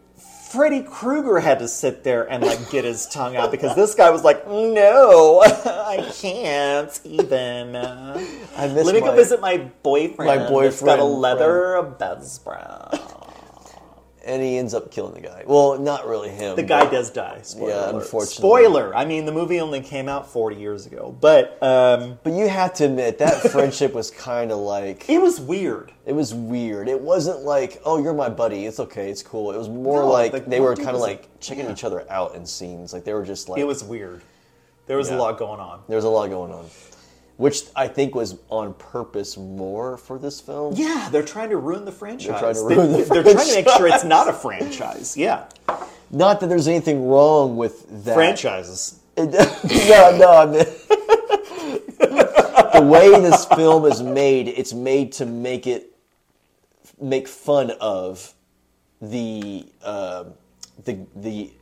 Freddy 0.51 0.83
Krueger 0.83 1.39
had 1.41 1.59
to 1.61 1.69
sit 1.69 2.05
there 2.05 2.31
and 2.31 2.43
like 2.45 2.71
get 2.71 2.85
his 2.85 3.07
tongue 3.07 3.37
out 3.37 3.51
because 3.51 3.75
this 3.75 3.95
guy 3.95 4.11
was 4.11 4.23
like, 4.23 4.47
"No, 4.49 5.41
I 5.45 6.09
can't 6.21 6.99
even." 7.05 7.75
I 7.77 8.69
miss 8.69 8.87
Let 8.87 8.95
me 8.95 9.01
my- 9.01 9.09
go 9.09 9.15
visit 9.17 9.41
my 9.41 9.59
boyfriend. 9.83 10.43
My 10.43 10.49
boyfriend. 10.49 10.87
got 10.87 10.99
a 11.01 11.05
leather 11.05 11.83
bedspread. 11.99 13.01
And 14.27 14.43
he 14.43 14.59
ends 14.59 14.75
up 14.75 14.91
killing 14.91 15.15
the 15.15 15.21
guy. 15.21 15.45
Well, 15.47 15.79
not 15.79 16.07
really 16.07 16.29
him. 16.29 16.57
The 16.57 16.63
guy 16.63 16.91
does 16.91 17.11
die. 17.11 17.41
Spoiler 17.43 17.71
Yeah, 17.71 17.91
alert. 17.91 18.03
unfortunately. 18.03 18.37
Spoiler. 18.37 18.95
I 18.97 19.05
mean, 19.05 19.25
the 19.25 19.33
movie 19.33 19.61
only 19.61 19.81
came 19.81 20.09
out 20.09 20.31
40 20.31 20.57
years 20.57 20.85
ago, 20.87 21.17
but 21.21 21.63
um, 21.63 22.19
But 22.23 22.33
you 22.35 22.49
have 22.49 22.75
to 22.75 22.85
admit 22.87 23.19
that 23.19 23.41
friendship 23.53 23.93
was 23.95 24.11
kind 24.11 24.51
of 24.53 24.59
like 24.59 25.09
it 25.09 25.19
was 25.23 25.41
weird. 25.41 25.93
it 26.05 26.13
was 26.13 26.35
weird. 26.35 26.89
It 26.89 27.01
wasn't 27.01 27.41
like, 27.43 27.81
oh, 27.85 28.03
you're 28.03 28.13
my 28.15 28.29
buddy. 28.29 28.67
It's 28.67 28.81
okay. 28.81 29.11
It's 29.11 29.23
cool. 29.23 29.53
It 29.53 29.57
was 29.59 29.69
more 29.69 30.01
No, 30.03 30.09
like 30.09 30.33
the 30.33 30.41
they 30.41 30.61
were 30.61 30.75
kind 30.77 30.89
of 30.89 30.95
was 30.95 31.03
like 31.03 31.29
checking 31.41 31.65
yeah. 31.67 31.73
each 31.73 31.85
other 31.85 32.05
out 32.11 32.35
in 32.35 32.45
scenes. 32.45 32.93
Like 32.93 33.05
they 33.05 33.15
were 33.15 33.25
just 33.25 33.49
like 33.49 33.61
It 33.61 33.65
was 33.67 33.83
weird. 33.85 34.23
There 34.89 34.97
was 34.97 35.09
Yeah. 35.11 35.17
a 35.17 35.19
lot 35.19 35.39
going 35.39 35.61
on. 35.61 35.81
there 35.89 35.97
was 35.97 36.05
a 36.05 36.09
lot 36.11 36.29
going 36.31 36.53
on, 36.53 36.65
which 37.37 37.63
I 37.77 37.89
think 37.89 38.15
was 38.15 38.39
on 38.49 38.75
purpose 38.75 39.37
more 39.37 39.97
for 39.97 40.19
this 40.19 40.41
film. 40.41 40.75
Yeah, 40.77 41.09
they're 41.11 41.23
trying 41.25 41.51
to 41.51 41.59
ruin 41.59 41.85
the 41.85 41.93
franchise. 41.93 42.41
trying 42.41 42.55
to 42.55 42.63
they, 42.69 42.75
the 43.03 43.15
they're 43.15 43.23
trying 43.23 43.49
to 43.49 43.55
make 43.55 43.69
sure 43.69 43.89
it's 43.89 44.05
not 44.05 44.29
a 44.29 44.33
franchise. 44.33 45.17
Yeah, 45.17 45.47
Not 46.11 46.41
that 46.41 46.49
there's 46.49 46.69
anything 46.69 47.07
wrong 47.09 47.57
with 47.57 48.05
that. 48.05 48.15
franchises. 48.15 49.01
It- 49.17 49.33
no, 49.89 50.17
no, 50.17 50.33
I 50.33 50.47
mean, 50.47 50.65
the 52.83 52.83
way 52.91 53.11
this 53.21 53.45
film 53.47 53.85
is 53.87 54.03
made, 54.03 54.49
it's 54.49 54.73
made 54.73 55.13
to 55.13 55.27
make 55.27 55.67
it 55.67 55.93
make 57.01 57.29
fun 57.29 57.71
of 57.81 58.35
the 59.01 59.67
uh, 59.83 60.25
the 60.85 60.99
the 61.17 61.53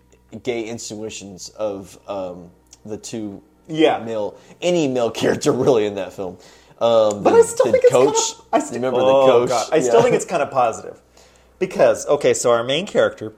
gay 0.43 0.69
insinuations 0.69 1.49
of 1.51 1.99
um, 2.09 2.51
the 2.85 2.97
two 2.97 3.43
Yeah. 3.69 3.99
male 4.05 4.37
any 4.61 4.89
male 4.89 5.11
character 5.23 5.53
really 5.53 5.87
in 5.87 5.95
that 5.97 6.13
film. 6.13 6.39
Um, 6.81 7.23
But 7.23 7.31
the, 7.33 7.39
I 7.39 7.43
still 7.43 7.65
think 7.73 7.85
it's 7.85 7.93
coach. 7.93 8.15
Kind 8.15 8.19
of, 8.41 8.47
I 8.53 8.59
still, 8.61 8.75
remember 8.77 9.01
oh, 9.01 9.27
the 9.27 9.33
coach. 9.33 9.49
God. 9.51 9.69
I 9.73 9.81
still 9.81 9.97
Yeah. 9.97 10.03
think 10.03 10.15
it's 10.17 10.25
kind 10.25 10.43
of 10.43 10.51
positive 10.51 11.01
because 11.59 12.07
okay, 12.07 12.35
so 12.35 12.51
our 12.51 12.65
main 12.65 12.87
character. 12.87 13.33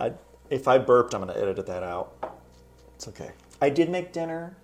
I, 0.00 0.12
if 0.50 0.66
I 0.68 0.78
burped, 0.78 1.14
I'm 1.14 1.22
going 1.22 1.32
to 1.32 1.40
edit 1.40 1.64
that 1.66 1.82
out. 1.82 2.12
it's 2.96 3.06
okay. 3.08 3.30
I 3.60 3.70
did 3.70 3.88
make 3.88 4.12
dinner. 4.12 4.56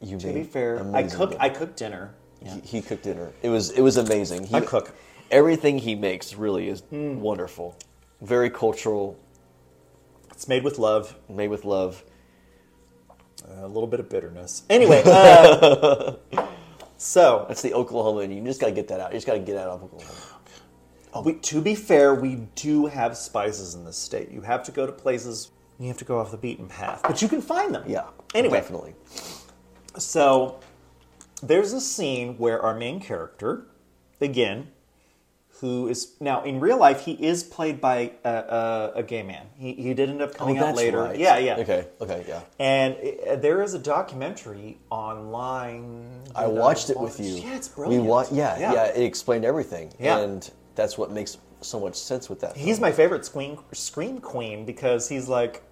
You 0.00 0.18
To 0.18 0.32
be 0.32 0.42
fair, 0.44 0.86
I 0.94 1.02
cooked. 1.02 1.32
dinner. 1.32 1.42
I 1.42 1.48
cooked 1.48 1.76
dinner. 1.76 2.14
Yeah. 2.42 2.54
He, 2.54 2.60
he 2.78 2.82
cooked 2.82 3.02
dinner. 3.02 3.32
It 3.42 3.48
was 3.48 3.70
it 3.70 3.80
was 3.80 3.96
amazing. 3.96 4.44
He, 4.46 4.54
I 4.54 4.60
cook. 4.60 4.92
Everything 5.30 5.78
he 5.78 5.94
makes 5.96 6.34
really 6.36 6.68
is 6.68 6.80
Hmm. 6.82 7.18
wonderful. 7.20 7.76
Very 8.20 8.48
cultural, 8.50 9.18
It's 10.30 10.46
made 10.48 10.62
with 10.64 10.78
love. 10.78 11.16
made 11.28 11.48
with 11.48 11.64
love. 11.64 12.04
A 13.48 13.66
little 13.66 13.86
bit 13.86 14.00
of 14.00 14.08
bitterness. 14.08 14.64
Anyway, 14.68 15.02
uh, 15.06 16.14
so 16.96 17.44
That's 17.48 17.62
the 17.62 17.74
Oklahoma, 17.74 18.20
and 18.20 18.34
you 18.34 18.42
just 18.44 18.60
got 18.60 18.66
to 18.66 18.72
get 18.72 18.88
that 18.88 19.00
out. 19.00 19.12
You 19.12 19.16
just 19.16 19.26
got 19.26 19.34
to 19.34 19.38
get 19.38 19.56
out 19.56 19.68
of 19.68 19.82
Oklahoma. 19.84 21.24
We, 21.24 21.34
to 21.34 21.62
be 21.62 21.74
fair, 21.74 22.14
we 22.14 22.46
do 22.56 22.86
have 22.86 23.16
spices 23.16 23.74
in 23.74 23.84
this 23.84 23.96
state. 23.96 24.30
You 24.30 24.42
have 24.42 24.62
to 24.64 24.72
go 24.72 24.86
to 24.86 24.92
places. 24.92 25.50
You 25.78 25.88
have 25.88 25.96
to 25.98 26.04
go 26.04 26.18
off 26.18 26.30
the 26.30 26.36
beaten 26.36 26.68
path, 26.68 27.02
but 27.02 27.22
you 27.22 27.28
can 27.28 27.40
find 27.40 27.74
them. 27.74 27.84
Yeah. 27.86 28.04
Anyway, 28.34 28.58
definitely. 28.58 28.94
so 29.96 30.60
there's 31.42 31.72
a 31.72 31.80
scene 31.80 32.36
where 32.38 32.60
our 32.60 32.74
main 32.76 33.00
character, 33.00 33.66
again, 34.20 34.68
who 35.60 35.88
is 35.88 36.12
now 36.20 36.42
in 36.44 36.60
real 36.60 36.76
life 36.78 37.00
he 37.06 37.12
is 37.12 37.42
played 37.42 37.80
by 37.80 38.12
a, 38.24 38.28
a, 38.30 38.92
a 38.96 39.02
gay 39.02 39.22
man. 39.22 39.46
He 39.56 39.72
he 39.72 39.94
did 39.94 40.10
end 40.10 40.20
up 40.20 40.34
coming 40.34 40.58
out 40.58 40.74
later. 40.76 41.02
right. 41.02 41.18
Yeah, 41.18 41.38
yeah. 41.38 41.56
Okay, 41.56 41.86
okay, 42.00 42.24
yeah. 42.28 42.40
And 42.58 42.94
uh, 43.26 43.36
there 43.36 43.62
is 43.62 43.72
a 43.74 43.78
documentary 43.78 44.78
online. 44.90 46.22
I 46.34 46.46
watched 46.46 46.90
it 46.90 46.96
watched. 46.98 47.18
with 47.18 47.26
you. 47.26 47.36
Yeah, 47.36 47.56
it's 47.56 47.68
brilliant. 47.68 48.02
We 48.04 48.08
wa- 48.08 48.26
yeah, 48.30 48.58
Yeah. 48.58 48.72
yeah, 48.74 48.84
It 48.86 49.02
explained 49.04 49.44
everything, 49.46 49.92
Yeah. 49.98 50.18
and 50.18 50.50
that's 50.74 50.98
what 50.98 51.10
makes 51.10 51.38
so 51.62 51.80
much 51.80 51.94
sense 51.96 52.28
with 52.28 52.40
that. 52.40 52.54
He's 52.56 52.76
film. 52.76 52.90
my 52.90 52.92
favorite 52.92 53.24
scream 53.24 53.58
scream 53.72 54.18
queen 54.20 54.66
because 54.66 55.08
he's 55.08 55.26
like 55.26 55.62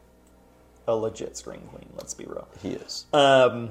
a 0.88 0.97
legit 0.97 1.37
scream 1.37 1.61
queen. 1.73 1.88
Let's 1.94 2.14
be 2.14 2.25
real. 2.25 2.49
he 2.62 2.70
is. 2.70 3.05
Um, 3.12 3.70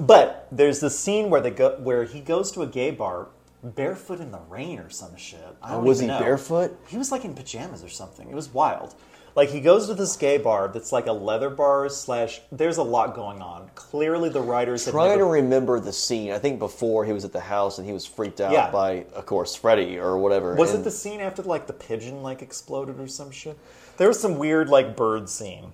but 0.00 0.48
there's 0.50 0.80
this 0.80 0.98
scene 0.98 1.30
where 1.30 1.40
they 1.40 1.50
go 1.50 1.76
where 1.80 2.04
he 2.04 2.20
goes 2.20 2.50
to 2.52 2.62
a 2.62 2.66
gay 2.66 2.90
bar 2.90 3.28
barefoot 3.70 4.20
in 4.20 4.30
the 4.30 4.40
rain 4.48 4.78
or 4.78 4.90
some 4.90 5.16
shit. 5.16 5.40
I 5.62 5.70
don't 5.72 5.84
Oh, 5.84 5.88
was 5.88 6.00
he 6.00 6.06
know. 6.06 6.18
barefoot? 6.18 6.78
He 6.86 6.96
was 6.98 7.10
like 7.10 7.24
in 7.24 7.34
pajamas 7.34 7.82
or 7.82 7.88
something. 7.88 8.28
It 8.28 8.34
was 8.34 8.52
wild. 8.52 8.94
Like 9.36 9.48
he 9.48 9.60
goes 9.60 9.88
to 9.88 9.94
this 9.94 10.16
gay 10.16 10.38
bar 10.38 10.68
that's 10.68 10.92
like 10.92 11.06
a 11.06 11.12
leather 11.12 11.50
bar 11.50 11.88
slash. 11.88 12.40
There's 12.52 12.76
a 12.76 12.84
lot 12.84 13.16
going 13.16 13.42
on. 13.42 13.68
Clearly, 13.74 14.28
the 14.28 14.40
writers 14.40 14.84
Trying 14.88 15.10
to 15.10 15.16
never, 15.16 15.28
remember 15.28 15.80
the 15.80 15.92
scene. 15.92 16.30
I 16.30 16.38
think 16.38 16.60
before 16.60 17.04
he 17.04 17.12
was 17.12 17.24
at 17.24 17.32
the 17.32 17.40
house 17.40 17.78
and 17.78 17.86
he 17.86 17.92
was 17.92 18.06
freaked 18.06 18.40
out 18.40 18.52
Yeah. 18.52 18.70
by, 18.70 19.06
of 19.12 19.26
course, 19.26 19.56
Freddy 19.56 19.98
or 19.98 20.18
whatever. 20.18 20.54
Was 20.54 20.72
it 20.72 20.84
the 20.84 20.90
scene 20.92 21.20
after 21.20 21.42
like 21.42 21.66
the 21.66 21.72
pigeon 21.72 22.22
like 22.22 22.42
exploded 22.42 23.00
or 23.00 23.08
some 23.08 23.32
shit? 23.32 23.58
There 23.96 24.06
was 24.06 24.20
some 24.20 24.38
weird 24.38 24.68
like 24.68 24.94
bird 24.96 25.28
scene. 25.28 25.72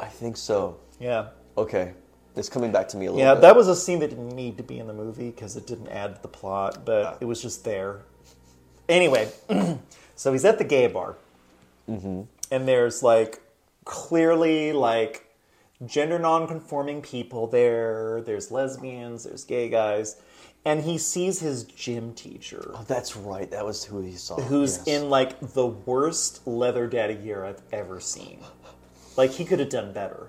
I 0.00 0.06
think 0.06 0.36
so. 0.36 0.76
Yeah. 1.00 1.28
Okay, 1.58 1.94
it's 2.36 2.48
coming 2.48 2.72
back 2.72 2.88
to 2.88 2.96
me 2.96 3.06
a 3.06 3.10
little 3.12 3.24
Yeah, 3.24 3.34
bit. 3.34 3.42
that 3.42 3.56
was 3.56 3.68
a 3.68 3.76
scene 3.76 3.98
that 4.00 4.08
didn't 4.10 4.34
need 4.34 4.56
to 4.56 4.62
be 4.62 4.78
in 4.78 4.86
the 4.86 4.92
movie 4.94 5.30
because 5.30 5.56
it 5.56 5.66
didn't 5.66 5.88
add 5.88 6.16
to 6.16 6.22
the 6.22 6.28
plot, 6.28 6.84
but 6.84 7.18
it 7.20 7.24
was 7.26 7.40
just 7.40 7.64
there. 7.64 8.00
Anyway, 8.88 9.30
so 10.16 10.32
he's 10.32 10.44
at 10.44 10.58
the 10.58 10.64
gay 10.64 10.86
bar, 10.86 11.16
Mm-hmm. 11.88 12.22
and 12.50 12.66
there's 12.68 13.02
like 13.02 13.40
clearly 13.84 14.72
like 14.72 15.26
gender 15.86 16.18
non-conforming 16.18 17.02
people 17.02 17.46
there. 17.46 18.22
There's 18.22 18.50
lesbians, 18.50 19.24
there's 19.24 19.44
gay 19.44 19.68
guys, 19.68 20.16
and 20.64 20.82
he 20.82 20.96
sees 20.98 21.40
his 21.40 21.64
gym 21.64 22.14
teacher, 22.14 22.70
Oh, 22.74 22.84
that's 22.88 23.16
right. 23.16 23.50
That 23.50 23.64
was 23.66 23.84
who 23.84 24.00
he 24.00 24.12
saw. 24.12 24.40
who's 24.40 24.78
yes. 24.78 24.86
in 25.02 25.10
like 25.10 25.38
the 25.40 25.66
worst 25.66 26.46
leather 26.46 26.86
daddy 26.86 27.14
gear 27.16 27.44
I've 27.44 27.60
ever 27.72 28.00
seen. 28.00 28.38
Like 29.16 29.30
he 29.32 29.44
could 29.44 29.60
have 29.60 29.68
done 29.68 29.92
better. 29.92 30.28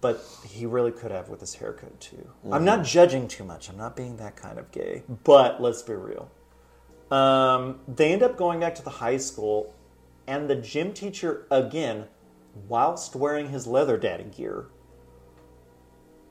But 0.00 0.22
he 0.46 0.66
really 0.66 0.92
could 0.92 1.10
have 1.10 1.28
with 1.28 1.40
his 1.40 1.54
haircut 1.54 1.98
too. 2.00 2.28
I'm 2.52 2.64
not 2.64 2.84
judging 2.84 3.28
too 3.28 3.44
much. 3.44 3.68
I'm 3.68 3.78
not 3.78 3.96
being 3.96 4.16
that 4.18 4.36
kind 4.36 4.58
of 4.58 4.70
gay. 4.70 5.02
But 5.24 5.60
let's 5.60 5.82
be 5.82 5.94
real. 5.94 6.30
Um, 7.10 7.80
they 7.88 8.12
end 8.12 8.22
up 8.22 8.36
going 8.36 8.60
back 8.60 8.74
to 8.76 8.82
the 8.82 8.90
high 8.90 9.16
school, 9.16 9.74
and 10.26 10.50
the 10.50 10.56
gym 10.56 10.92
teacher 10.92 11.46
again, 11.50 12.06
whilst 12.68 13.14
wearing 13.16 13.48
his 13.50 13.66
leather 13.66 13.96
daddy 13.96 14.24
gear, 14.24 14.66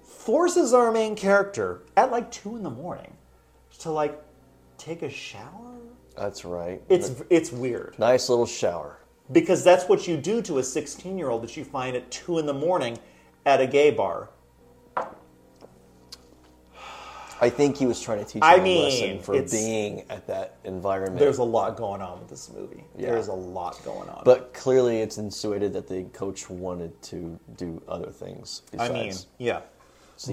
forces 0.03 0.73
our 0.73 0.91
main 0.91 1.15
character 1.15 1.83
at 1.97 2.11
like 2.11 2.31
two 2.31 2.55
in 2.55 2.63
the 2.63 2.69
morning 2.69 3.13
to 3.79 3.89
like 3.89 4.21
take 4.77 5.01
a 5.01 5.09
shower. 5.09 5.77
That's 6.15 6.45
right. 6.45 6.81
It's 6.89 7.11
it's 7.29 7.51
weird 7.51 7.95
nice 7.99 8.29
little 8.29 8.45
shower. 8.45 8.99
because 9.31 9.63
that's 9.63 9.85
what 9.89 10.07
you 10.07 10.17
do 10.17 10.41
to 10.43 10.59
a 10.59 10.63
16 10.63 11.17
year 11.17 11.29
old 11.29 11.43
that 11.43 11.57
you 11.57 11.63
find 11.63 11.95
at 11.95 12.09
two 12.11 12.37
in 12.37 12.45
the 12.45 12.53
morning 12.53 12.97
at 13.45 13.61
a 13.61 13.67
gay 13.67 13.91
bar. 13.91 14.29
I 17.41 17.49
think 17.49 17.75
he 17.77 17.85
was 17.85 17.99
trying 18.01 18.19
to 18.19 18.25
teach 18.25 18.41
I 18.41 18.55
him 18.55 18.61
a 18.61 18.63
mean, 18.63 18.83
lesson 18.85 19.19
for 19.19 19.35
it's- 19.35 19.51
being 19.51 20.05
at 20.09 20.25
that 20.27 20.55
environment. 20.63 21.19
There's 21.19 21.39
a 21.39 21.43
lot 21.43 21.75
going 21.75 22.01
on 22.01 22.19
with 22.19 22.29
this 22.29 22.49
movie. 22.49 22.85
Yeah. 22.97 23.11
There's 23.11 23.27
a 23.27 23.33
lot 23.33 23.79
going 23.83 24.07
on. 24.09 24.21
but 24.23 24.53
clearly, 24.53 24.99
it's 25.01 25.17
insinuated 25.17 25.73
that 25.73 25.87
the 25.87 26.03
coach 26.05 26.49
wanted 26.49 26.99
to 27.03 27.37
do 27.57 27.81
other 27.89 28.09
things. 28.09 28.61
I 28.73 28.87
Besides 28.87 28.93
mean, 28.93 29.47
yeah. 29.47 29.61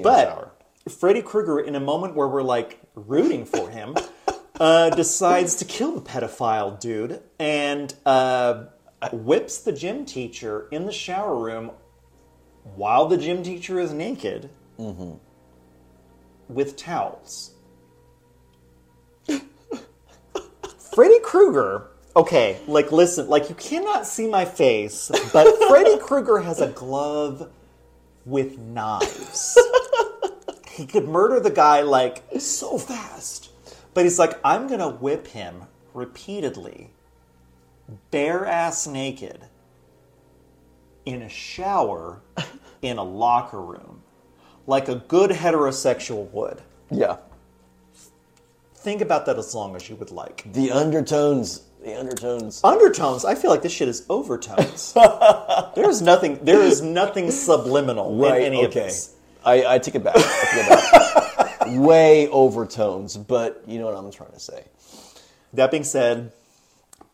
But 0.01 0.25
shower. 0.29 0.51
Freddy 0.89 1.23
Krueger, 1.23 1.59
in 1.61 1.75
a 1.75 1.81
moment 1.81 2.15
where 2.15 2.29
we're 2.29 2.43
like 2.43 2.81
rooting 2.95 3.45
for 3.47 3.69
him, 3.69 3.97
uh, 4.61 4.91
decides 4.91 5.57
to 5.57 5.65
kill 5.65 5.93
the 5.97 6.01
pedophile 6.09 6.79
dude 6.79 7.21
and 7.41 7.93
uh, 8.07 8.67
whips 9.13 9.59
the 9.59 9.73
gym 9.73 10.05
teacher 10.05 10.69
in 10.71 10.87
the 10.87 10.93
shower 10.93 11.37
room 11.37 11.73
while 12.77 13.07
the 13.07 13.17
gym 13.17 13.43
teacher 13.43 13.79
is 13.81 13.93
naked 13.93 14.51
mm-hmm. 14.79 15.15
with 16.49 16.77
towels. 16.77 17.53
Freddy 20.95 21.21
Krueger. 21.21 21.89
Okay, 22.15 22.59
like 22.67 22.93
listen, 22.93 23.29
like 23.29 23.49
you 23.49 23.55
cannot 23.55 24.07
see 24.07 24.27
my 24.27 24.45
face, 24.45 25.11
but 25.33 25.47
Freddy 25.69 25.99
Krueger 25.99 26.41
has 26.41 26.61
a 26.61 26.69
glove 26.69 27.51
with 28.27 28.59
knives. 28.59 29.59
he 30.71 30.85
could 30.85 31.09
murder 31.09 31.41
the 31.41 31.51
guy 31.51 31.81
like 31.81 32.23
so 32.39 32.77
fast. 32.77 33.51
But 33.95 34.05
he's 34.05 34.19
like, 34.19 34.39
I'm 34.45 34.69
gonna 34.69 34.91
whip 34.91 35.29
him 35.29 35.65
repeatedly, 35.95 36.91
bare 38.11 38.45
ass 38.45 38.87
naked, 38.87 39.47
in 41.05 41.23
a 41.23 41.29
shower, 41.29 42.21
in 42.83 42.99
a 42.99 43.05
locker 43.05 43.61
room, 43.61 44.03
like 44.67 44.89
a 44.89 44.97
good 44.97 45.31
heterosexual 45.31 46.31
would. 46.31 46.63
Yeah, 46.91 47.17
Think 48.83 49.01
about 49.01 49.27
that 49.27 49.39
as 49.39 49.55
long 49.55 49.77
as 49.77 49.89
you 49.89 49.95
would 49.95 50.11
like. 50.11 50.43
the 50.53 50.73
undertones. 50.73 51.63
The 51.85 51.97
undertones. 51.97 52.61
Undertones, 52.65 53.25
I 53.25 53.37
feel 53.37 53.53
like 53.53 53.63
this 53.63 53.71
shit 53.71 53.87
is 53.87 54.05
overtones. 54.11 54.93
There's 55.77 56.03
nothing 56.03 56.41
there 56.43 56.61
is 56.61 56.83
nothing 56.83 57.31
subliminal 57.31 58.25
in 58.25 58.43
any 58.43 58.65
of 58.65 58.71
okay. 58.71 58.87
this. 58.87 59.15
I, 59.45 59.75
I 59.75 59.79
take 59.79 59.95
it 59.95 60.03
back. 60.03 60.17
I 60.17 60.21
take 60.21 60.67
it 60.67 61.59
back. 61.61 61.67
Way 61.79 62.27
overtones, 62.29 63.17
but 63.17 63.63
you 63.69 63.79
know 63.79 63.85
what 63.85 63.95
I'm 63.95 64.11
trying 64.11 64.33
to 64.33 64.41
say. 64.41 64.65
That 65.53 65.71
being 65.71 65.85
said, 65.85 66.33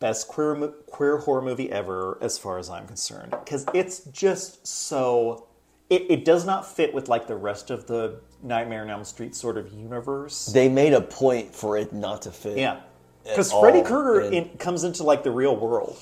best 0.01 0.29
queer 0.29 0.55
queer 0.87 1.19
horror 1.19 1.43
movie 1.43 1.71
ever, 1.71 2.19
as 2.21 2.39
far 2.39 2.59
as 2.59 2.71
I'm 2.71 2.87
concerned, 2.87 3.31
because 3.45 3.67
it's 3.75 4.01
just 4.07 4.67
so. 4.67 5.47
It, 5.91 6.07
it 6.11 6.25
does 6.27 6.45
not 6.45 6.67
fit 6.71 6.93
with 6.93 7.09
like 7.09 7.27
the 7.27 7.37
rest 7.37 7.71
of 7.71 7.87
the 7.87 8.21
Nightmare 8.43 8.83
on 8.83 8.91
Elm 8.91 9.05
Street 9.05 9.35
sort 9.35 9.57
of 9.57 9.73
universe. 9.73 10.47
They 10.47 10.69
made 10.69 10.93
a 10.93 11.01
point 11.01 11.55
for 11.55 11.79
it 11.79 11.93
not 11.95 12.23
to 12.23 12.31
fit. 12.31 12.59
yeah, 12.59 12.81
because 13.25 13.51
Freddy 13.53 13.83
Krueger 13.83 14.31
in, 14.31 14.51
comes 14.59 14.85
into 14.85 15.03
like 15.03 15.23
the 15.23 15.31
real 15.31 15.57
world 15.57 15.97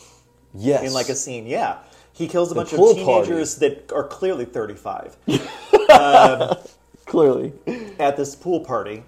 Yes. 0.54 0.84
in 0.84 0.92
like 0.92 1.08
a 1.08 1.14
scene. 1.14 1.46
Yeah, 1.46 1.78
he 2.12 2.26
kills 2.26 2.50
a 2.50 2.54
bunch 2.56 2.72
of 2.72 2.80
teenagers 2.96 3.56
that 3.56 3.92
are 3.92 4.04
clearly 4.04 4.44
35 4.44 5.16
um, 5.90 6.56
clearly. 7.04 7.52
at 8.00 8.16
this 8.16 8.34
pool 8.34 8.60
party. 8.60 9.04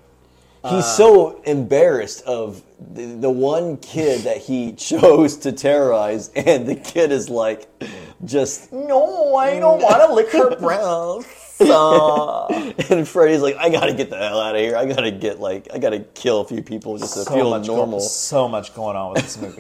He's 0.69 0.87
so 0.87 1.41
embarrassed 1.43 2.25
of 2.25 2.63
the, 2.95 3.07
the 3.07 3.31
one 3.31 3.77
kid 3.79 4.23
that 4.23 4.39
he 4.39 4.73
chose 4.77 5.37
to 5.39 5.53
terrorize, 5.53 6.29
and 6.31 6.67
the 6.67 6.75
kid 6.77 7.13
is 7.13 7.29
like, 7.29 7.69
just. 8.25 8.73
No, 8.73 9.35
I 9.37 9.59
don't 9.61 9.81
want 9.83 10.03
to 10.03 10.13
lick 10.13 10.31
her 10.33 10.57
breasts. 10.57 11.35
And 12.91 13.07
Freddy's 13.07 13.43
like, 13.43 13.57
I 13.57 13.69
gotta 13.69 13.93
get 13.93 14.11
the 14.11 14.17
hell 14.17 14.41
out 14.41 14.55
of 14.55 14.61
here. 14.61 14.77
I 14.77 14.87
gotta 14.87 15.11
get, 15.11 15.41
like, 15.41 15.67
I 15.75 15.79
gotta 15.79 15.99
kill 16.01 16.41
a 16.41 16.45
few 16.45 16.63
people 16.63 16.97
just 16.99 17.15
to 17.15 17.25
so 17.25 17.35
feel 17.35 17.51
much 17.51 17.67
go- 17.67 17.77
normal. 17.77 17.99
so 18.01 18.49
much 18.49 18.73
going 18.75 18.97
on 18.97 19.13
with 19.13 19.23
this 19.25 19.37
movie. 19.41 19.59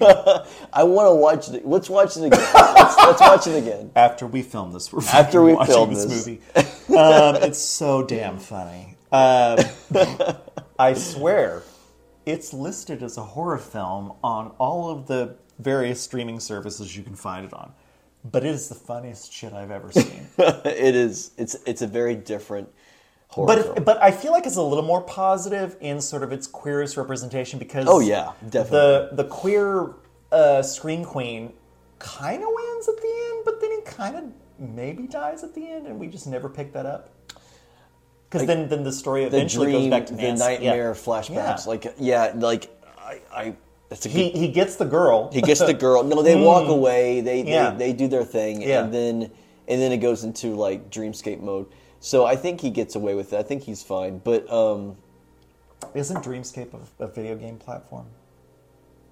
I 0.73 0.85
wanna 0.85 1.15
watch 1.17 1.49
it. 1.49 1.67
Let's 1.67 1.91
watch 1.91 2.17
it 2.17 2.25
again. 2.27 2.41
let's, 2.55 2.97
let's 2.99 3.21
watch 3.21 3.47
it 3.49 3.57
again. 3.57 3.91
after 3.97 4.27
we 4.29 4.43
film 4.43 4.73
this, 4.73 4.93
we're 4.93 5.03
After 5.13 5.43
we 5.43 5.55
watching 5.55 5.75
film 5.75 5.93
this, 5.95 6.05
this. 6.05 6.27
movie. 6.27 6.41
Um, 6.97 7.35
it's 7.43 7.59
so 7.59 8.05
damn 8.05 8.39
funny. 8.39 8.97
Um, 9.11 9.59
I 10.79 10.95
swear, 10.95 11.63
it's 12.27 12.53
listed 12.53 13.03
as 13.03 13.17
a 13.17 13.23
horror 13.25 13.59
film 13.59 14.13
on 14.23 14.53
all 14.59 14.91
of 14.91 15.07
the 15.07 15.37
various 15.59 16.01
streaming 16.01 16.39
services 16.41 16.97
you 16.97 17.03
can 17.03 17.15
find 17.15 17.45
it 17.45 17.53
on. 17.53 17.73
But 18.25 18.45
it 18.45 18.51
is 18.51 18.69
the 18.69 18.75
funniest 18.75 19.33
shit 19.33 19.53
I've 19.53 19.71
ever 19.71 19.91
seen. 19.93 20.27
it 20.39 20.95
is. 20.95 21.33
It's 21.37 21.57
it's 21.67 21.83
a 21.83 21.87
very 21.87 22.15
different 22.15 22.69
horror 23.29 23.47
but 23.47 23.63
film. 23.63 23.85
but 23.85 24.03
I 24.03 24.11
feel 24.11 24.33
like 24.33 24.47
it's 24.47 24.57
a 24.57 24.63
little 24.63 24.85
more 24.85 25.03
positive 25.03 25.77
in 25.81 26.01
sort 26.01 26.23
of 26.23 26.33
its 26.33 26.47
queerest 26.47 26.97
representation 26.97 27.59
because 27.59 27.87
Oh, 27.89 28.01
yeah, 28.01 28.33
definitely. 28.51 28.71
the 28.71 29.11
the 29.23 29.25
queer 29.25 29.95
uh, 30.33 30.63
scream 30.63 31.05
queen 31.05 31.53
kind 31.99 32.43
of 32.43 32.49
wins 32.53 32.89
at 32.89 32.97
the 32.97 33.31
end, 33.31 33.43
but 33.45 33.61
then 33.61 33.71
he 33.73 33.81
kind 33.83 34.17
of 34.17 34.25
maybe 34.59 35.07
dies 35.07 35.43
at 35.43 35.55
the 35.55 35.69
end, 35.69 35.87
and 35.87 35.99
we 35.99 36.07
just 36.09 36.27
never 36.27 36.49
pick 36.49 36.73
that 36.73 36.87
up. 36.87 37.11
Because 38.31 38.47
then 38.47 38.69
then 38.69 38.85
the 38.85 38.93
story 38.93 39.23
the 39.23 39.29
eventually 39.29 39.73
dream, 39.73 39.91
goes 39.91 39.99
back 40.01 40.07
to 40.07 40.15
the 40.15 40.33
nightmare 40.35 40.89
Yeah. 40.89 40.95
flashbacks. 40.95 41.65
Yeah. 41.65 41.65
Like 41.67 41.95
yeah, 41.99 42.33
like 42.37 42.71
I, 42.99 43.21
I 43.33 43.57
that's 43.89 44.05
a 44.05 44.09
good 44.09 44.15
he 44.17 44.31
he 44.31 44.49
gets 44.49 44.77
the 44.77 44.85
girl. 44.85 45.31
He 45.33 45.41
gets 45.41 45.61
the 45.61 45.73
girl. 45.75 46.03
No, 46.03 46.23
they 46.23 46.37
walk 46.41 46.69
away. 46.69 47.21
They, 47.23 47.43
Yeah. 47.43 47.71
they 47.71 47.87
they 47.87 47.93
do 47.95 48.07
their 48.09 48.25
thing, 48.25 48.61
Yeah. 48.61 48.85
and 48.85 48.93
then 48.93 49.31
and 49.67 49.81
then 49.81 49.93
it 49.93 49.99
goes 49.99 50.25
into 50.25 50.55
like 50.55 50.91
dreamscape 50.91 51.41
mode. 51.41 51.67
So 52.01 52.27
I 52.27 52.37
think 52.37 52.61
he 52.61 52.71
gets 52.71 52.95
away 52.95 53.15
with 53.15 53.33
it. 53.33 53.39
I 53.39 53.43
think 53.43 53.63
he's 53.63 53.83
fine. 53.83 54.19
But 54.19 54.51
um, 54.53 54.97
Isn't 55.95 56.23
Dreamscape 56.23 56.73
a, 57.01 57.05
a 57.05 57.09
video 57.09 57.35
game 57.35 57.57
platform? 57.57 58.07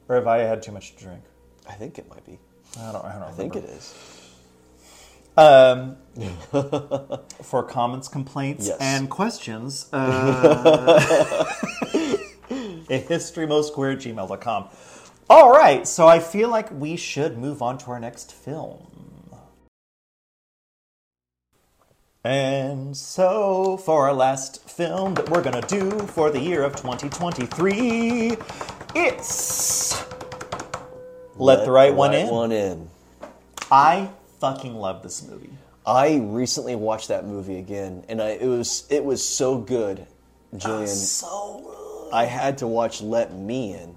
Or 0.08 0.14
have 0.16 0.26
I 0.28 0.38
had 0.38 0.62
too 0.62 0.70
much 0.72 0.94
to 0.94 1.02
drink? 1.04 1.22
I 1.68 1.72
think 1.72 1.98
it 1.98 2.08
might 2.08 2.24
be. 2.24 2.38
I 2.78 2.92
don't. 2.92 3.04
I 3.04 3.10
don't 3.12 3.20
know. 3.22 3.26
I 3.26 3.32
think 3.32 3.56
it 3.56 3.64
is. 3.64 3.92
Um, 5.36 5.96
for 7.42 7.62
comments, 7.62 8.08
complaints, 8.08 8.68
Yes. 8.68 8.78
and 8.80 9.10
questions, 9.10 9.86
uh, 9.92 10.98
a 12.00 12.98
historymostqueer 13.08 13.92
at 13.94 13.98
gmail.com. 14.00 14.68
All 15.28 15.50
right, 15.50 15.86
so 15.86 16.06
I 16.06 16.20
feel 16.20 16.48
like 16.48 16.70
we 16.70 16.96
should 16.96 17.36
move 17.36 17.60
on 17.60 17.76
to 17.78 17.90
our 17.90 18.00
next 18.00 18.32
film. 18.32 18.86
And 22.24 22.96
so, 22.96 23.76
for 23.76 24.06
our 24.08 24.12
last 24.14 24.68
film 24.68 25.14
that 25.14 25.28
we're 25.28 25.42
going 25.42 25.60
to 25.60 25.68
do 25.68 25.90
for 26.08 26.30
the 26.30 26.40
year 26.40 26.62
of 26.64 26.74
2023, 26.74 28.36
it's 28.96 30.02
Let, 31.36 31.64
the 31.64 31.70
Right, 31.70 31.94
One 31.94 32.14
In. 32.14 32.28
One 32.28 32.50
in. 32.52 32.88
I 33.70 34.08
fucking 34.40 34.74
love 34.74 35.02
this 35.02 35.26
movie. 35.26 35.50
I 35.86 36.16
recently 36.16 36.74
watched 36.74 37.08
that 37.08 37.24
movie 37.26 37.58
again, 37.58 38.04
and 38.08 38.20
I, 38.20 38.30
it 38.30 38.46
was 38.46 38.86
it 38.90 39.04
was 39.04 39.24
so 39.24 39.58
good, 39.58 40.06
Julian. 40.56 40.88
So 40.88 42.08
I 42.12 42.24
had 42.24 42.58
to 42.58 42.66
watch 42.66 43.00
Let 43.02 43.32
Me 43.34 43.74
In, 43.74 43.94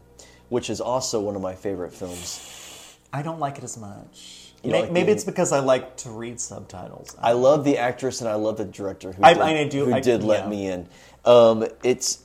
which 0.50 0.70
is 0.70 0.80
also 0.82 1.20
one 1.20 1.36
of 1.36 1.42
my 1.42 1.56
favorite 1.56 1.92
films. 1.94 2.96
I 3.12 3.24
don't 3.24 3.40
like 3.40 3.58
it 3.58 3.64
as 3.64 3.76
much. 3.78 4.52
You 4.64 4.72
like 4.72 4.92
Maybe 4.92 5.08
the- 5.08 5.12
it's 5.14 5.24
because 5.24 5.52
I 5.52 5.60
like 5.60 5.96
to 5.98 6.10
read 6.12 6.40
subtitles. 6.40 7.16
I 7.20 7.32
love 7.32 7.64
the 7.64 7.78
actress 7.78 8.20
and 8.22 8.30
I 8.30 8.36
love 8.36 8.58
the 8.58 8.66
director 8.66 9.14
who 9.14 9.24
I- 9.24 9.34
did, 9.34 9.42
I 9.42 9.68
do- 9.68 9.86
who 9.86 9.94
I- 9.94 10.00
did 10.02 10.22
Let. 10.24 10.48
Me 10.50 10.68
In. 10.68 10.88
Um, 11.26 11.66
it's 11.84 12.20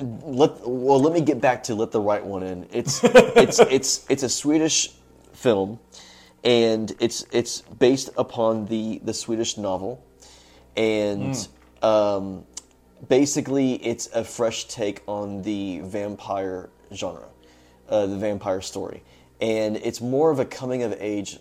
let 0.00 0.66
well. 0.66 0.98
Let 1.00 1.12
me 1.12 1.20
get 1.20 1.40
back 1.40 1.62
to 1.64 1.74
Let 1.74 1.90
the 1.92 2.00
Right 2.00 2.24
One 2.24 2.42
In. 2.42 2.66
It's 2.72 3.00
it's 3.04 3.58
it's 3.60 4.06
it's 4.08 4.22
a 4.22 4.28
Swedish 4.28 4.90
film, 5.42 5.78
and 6.44 6.92
it's 7.00 7.26
it's 7.32 7.60
based 7.62 8.10
upon 8.16 8.66
the 8.66 9.00
the 9.04 9.12
Swedish 9.14 9.56
novel, 9.58 10.02
and 10.76 11.36
Hmm. 11.82 11.86
um, 11.86 12.44
basically 13.08 13.74
it's 13.74 14.06
a 14.14 14.24
fresh 14.24 14.64
take 14.66 15.02
on 15.06 15.42
the 15.42 15.80
vampire 15.80 16.70
genre, 16.94 17.28
uh, 17.88 18.06
the 18.06 18.16
vampire 18.16 18.60
story, 18.60 19.02
and 19.40 19.76
it's 19.76 20.00
more 20.00 20.30
of 20.30 20.38
a 20.38 20.44
coming 20.44 20.82
of 20.82 20.94
age 20.98 21.38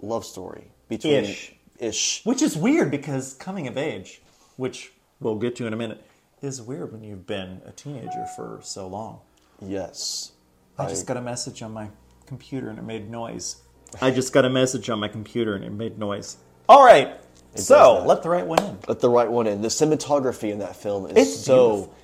love 0.00 0.24
story 0.24 0.64
between 0.88 1.24
Ish. 1.24 1.54
ish. 1.78 2.20
which 2.24 2.42
is 2.42 2.56
weird 2.56 2.90
because 2.90 3.34
coming 3.34 3.66
of 3.68 3.76
age, 3.76 4.22
which 4.56 4.92
we'll 5.20 5.36
get 5.36 5.54
to 5.56 5.66
in 5.66 5.72
a 5.72 5.76
minute, 5.76 6.02
is 6.40 6.60
weird 6.60 6.92
when 6.92 7.04
you've 7.04 7.26
been 7.26 7.60
a 7.66 7.70
teenager 7.72 8.26
for 8.36 8.58
so 8.62 8.86
long. 8.88 9.20
Yes, 9.64 10.32
I 10.78 10.88
just 10.88 11.06
got 11.06 11.16
a 11.16 11.20
message 11.22 11.62
on 11.62 11.72
my 11.72 11.88
computer 12.26 12.68
and 12.70 12.78
it 12.78 12.84
made 12.84 13.10
noise. 13.10 13.56
I 14.00 14.10
just 14.10 14.32
got 14.32 14.44
a 14.44 14.50
message 14.50 14.88
on 14.90 14.98
my 15.00 15.08
computer 15.08 15.54
and 15.54 15.64
it 15.64 15.72
made 15.72 15.98
noise. 15.98 16.36
All 16.68 16.84
right, 16.84 17.12
so 17.54 18.02
let 18.06 18.22
the 18.22 18.30
right 18.30 18.46
one 18.46 18.62
in. 18.62 18.78
let 18.88 19.00
the 19.00 19.10
right 19.10 19.30
one 19.30 19.46
in. 19.46 19.60
The 19.62 19.68
cinematography 19.68 20.50
in 20.50 20.58
that 20.60 20.74
film 20.76 21.06
is 21.06 21.16
It's 21.16 21.36
so 21.44 21.70
beautiful. 21.74 21.94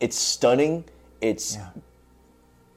it's 0.00 0.16
stunning. 0.16 0.84
It's 1.20 1.56
Yeah. 1.56 1.68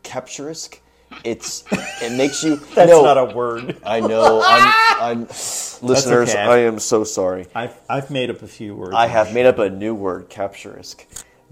capturesque. 0.03 0.79
It's 1.23 1.63
it 2.01 2.11
makes 2.17 2.43
you 2.43 2.55
That's 2.75 2.89
no, 2.89 3.03
not 3.03 3.17
a 3.19 3.25
word. 3.35 3.77
I 3.85 3.99
know. 3.99 4.41
I'm, 4.43 4.73
I'm 4.99 5.19
listeners. 5.27 6.29
okay. 6.31 6.39
I 6.39 6.57
am 6.59 6.79
so 6.79 7.03
sorry. 7.03 7.45
I've, 7.53 7.77
I've 7.87 8.09
made 8.09 8.31
up 8.31 8.41
a 8.41 8.47
few 8.47 8.75
words. 8.75 8.95
I 8.95 9.05
have 9.07 9.31
made 9.33 9.45
up 9.45 9.59
a 9.59 9.69
new 9.69 9.93
word, 9.93 10.29
capturesque, 10.29 11.05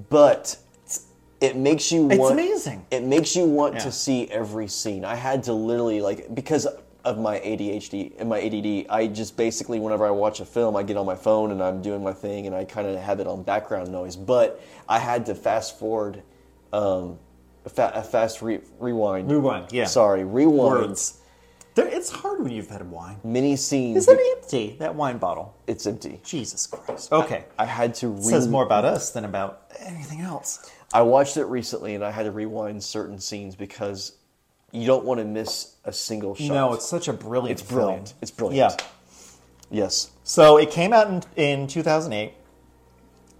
but 0.09 0.57
it 1.41 1.57
makes 1.57 1.91
you 1.91 2.09
It's 2.09 2.19
want. 2.19 2.33
amazing. 2.33 2.85
It 2.91 3.03
makes 3.03 3.35
you 3.35 3.45
want 3.45 3.73
Yeah. 3.75 3.79
to 3.81 3.91
see 3.91 4.29
every 4.31 4.67
scene. 4.67 5.03
I 5.03 5.15
had 5.15 5.43
to 5.45 5.53
literally 5.53 5.99
like 6.01 6.33
because 6.33 6.67
of 7.03 7.17
my 7.17 7.39
ADHD 7.39 8.13
and 8.19 8.29
my 8.29 8.39
ADD. 8.39 8.85
I 8.89 9.07
just 9.07 9.35
basically 9.35 9.79
whenever 9.79 10.05
I 10.05 10.11
watch 10.11 10.39
a 10.39 10.45
film, 10.45 10.75
I 10.75 10.83
get 10.83 10.97
on 10.97 11.05
my 11.05 11.15
phone 11.15 11.51
and 11.51 11.61
I'm 11.61 11.81
doing 11.81 12.03
my 12.03 12.13
thing 12.13 12.45
and 12.45 12.55
I 12.55 12.63
kind 12.63 12.87
of 12.87 12.95
have 12.99 13.19
it 13.19 13.25
on 13.27 13.41
background 13.41 13.91
noise. 13.91 14.15
But 14.15 14.61
I 14.87 14.99
had 14.99 15.25
to 15.25 15.35
fast 15.35 15.79
forward, 15.79 16.21
um, 16.71 17.17
a, 17.65 17.69
fa- 17.69 17.91
a 17.95 18.03
fast 18.03 18.41
re- 18.43 18.61
rewind. 18.79 19.31
Rewind, 19.31 19.71
yeah. 19.71 19.85
Sorry, 19.85 20.23
rewind. 20.23 20.79
Words. 20.89 21.17
There, 21.73 21.87
it's 21.87 22.09
hard 22.11 22.43
when 22.43 22.51
you've 22.51 22.69
had 22.69 22.89
wine. 22.91 23.15
Many 23.23 23.55
scenes. 23.55 23.97
Is 23.97 24.07
it 24.07 24.19
empty, 24.37 24.75
that 24.79 24.93
wine 24.93 25.17
bottle? 25.17 25.55
It's 25.67 25.87
empty. 25.87 26.19
Jesus 26.23 26.67
Christ. 26.67 27.11
Okay. 27.13 27.45
I 27.57 27.65
had 27.65 27.95
to. 27.95 28.09
Re- 28.09 28.19
It 28.19 28.23
says 28.25 28.47
more 28.47 28.63
about 28.63 28.83
us 28.83 29.11
than 29.11 29.23
about 29.25 29.61
anything 29.79 30.19
else. 30.21 30.69
I 30.93 31.01
watched 31.03 31.37
it 31.37 31.45
recently 31.45 31.95
and 31.95 32.03
I 32.03 32.11
had 32.11 32.23
to 32.23 32.31
rewind 32.31 32.83
certain 32.83 33.19
scenes 33.19 33.55
because 33.55 34.13
you 34.71 34.85
don't 34.87 35.05
want 35.05 35.19
to 35.19 35.25
miss 35.25 35.75
a 35.85 35.93
single 35.93 36.35
shot. 36.35 36.53
No, 36.53 36.73
it's 36.73 36.87
such 36.87 37.07
a 37.07 37.13
brilliant 37.13 37.59
It's 37.59 37.69
brilliant. 37.69 38.09
film. 38.09 38.17
It's 38.21 38.31
brilliant. 38.31 38.81
Yeah. 38.81 38.85
yes. 39.69 40.11
So 40.23 40.57
it 40.57 40.71
came 40.71 40.93
out 40.93 41.07
in, 41.09 41.61
in 41.61 41.67
2008, 41.67 42.33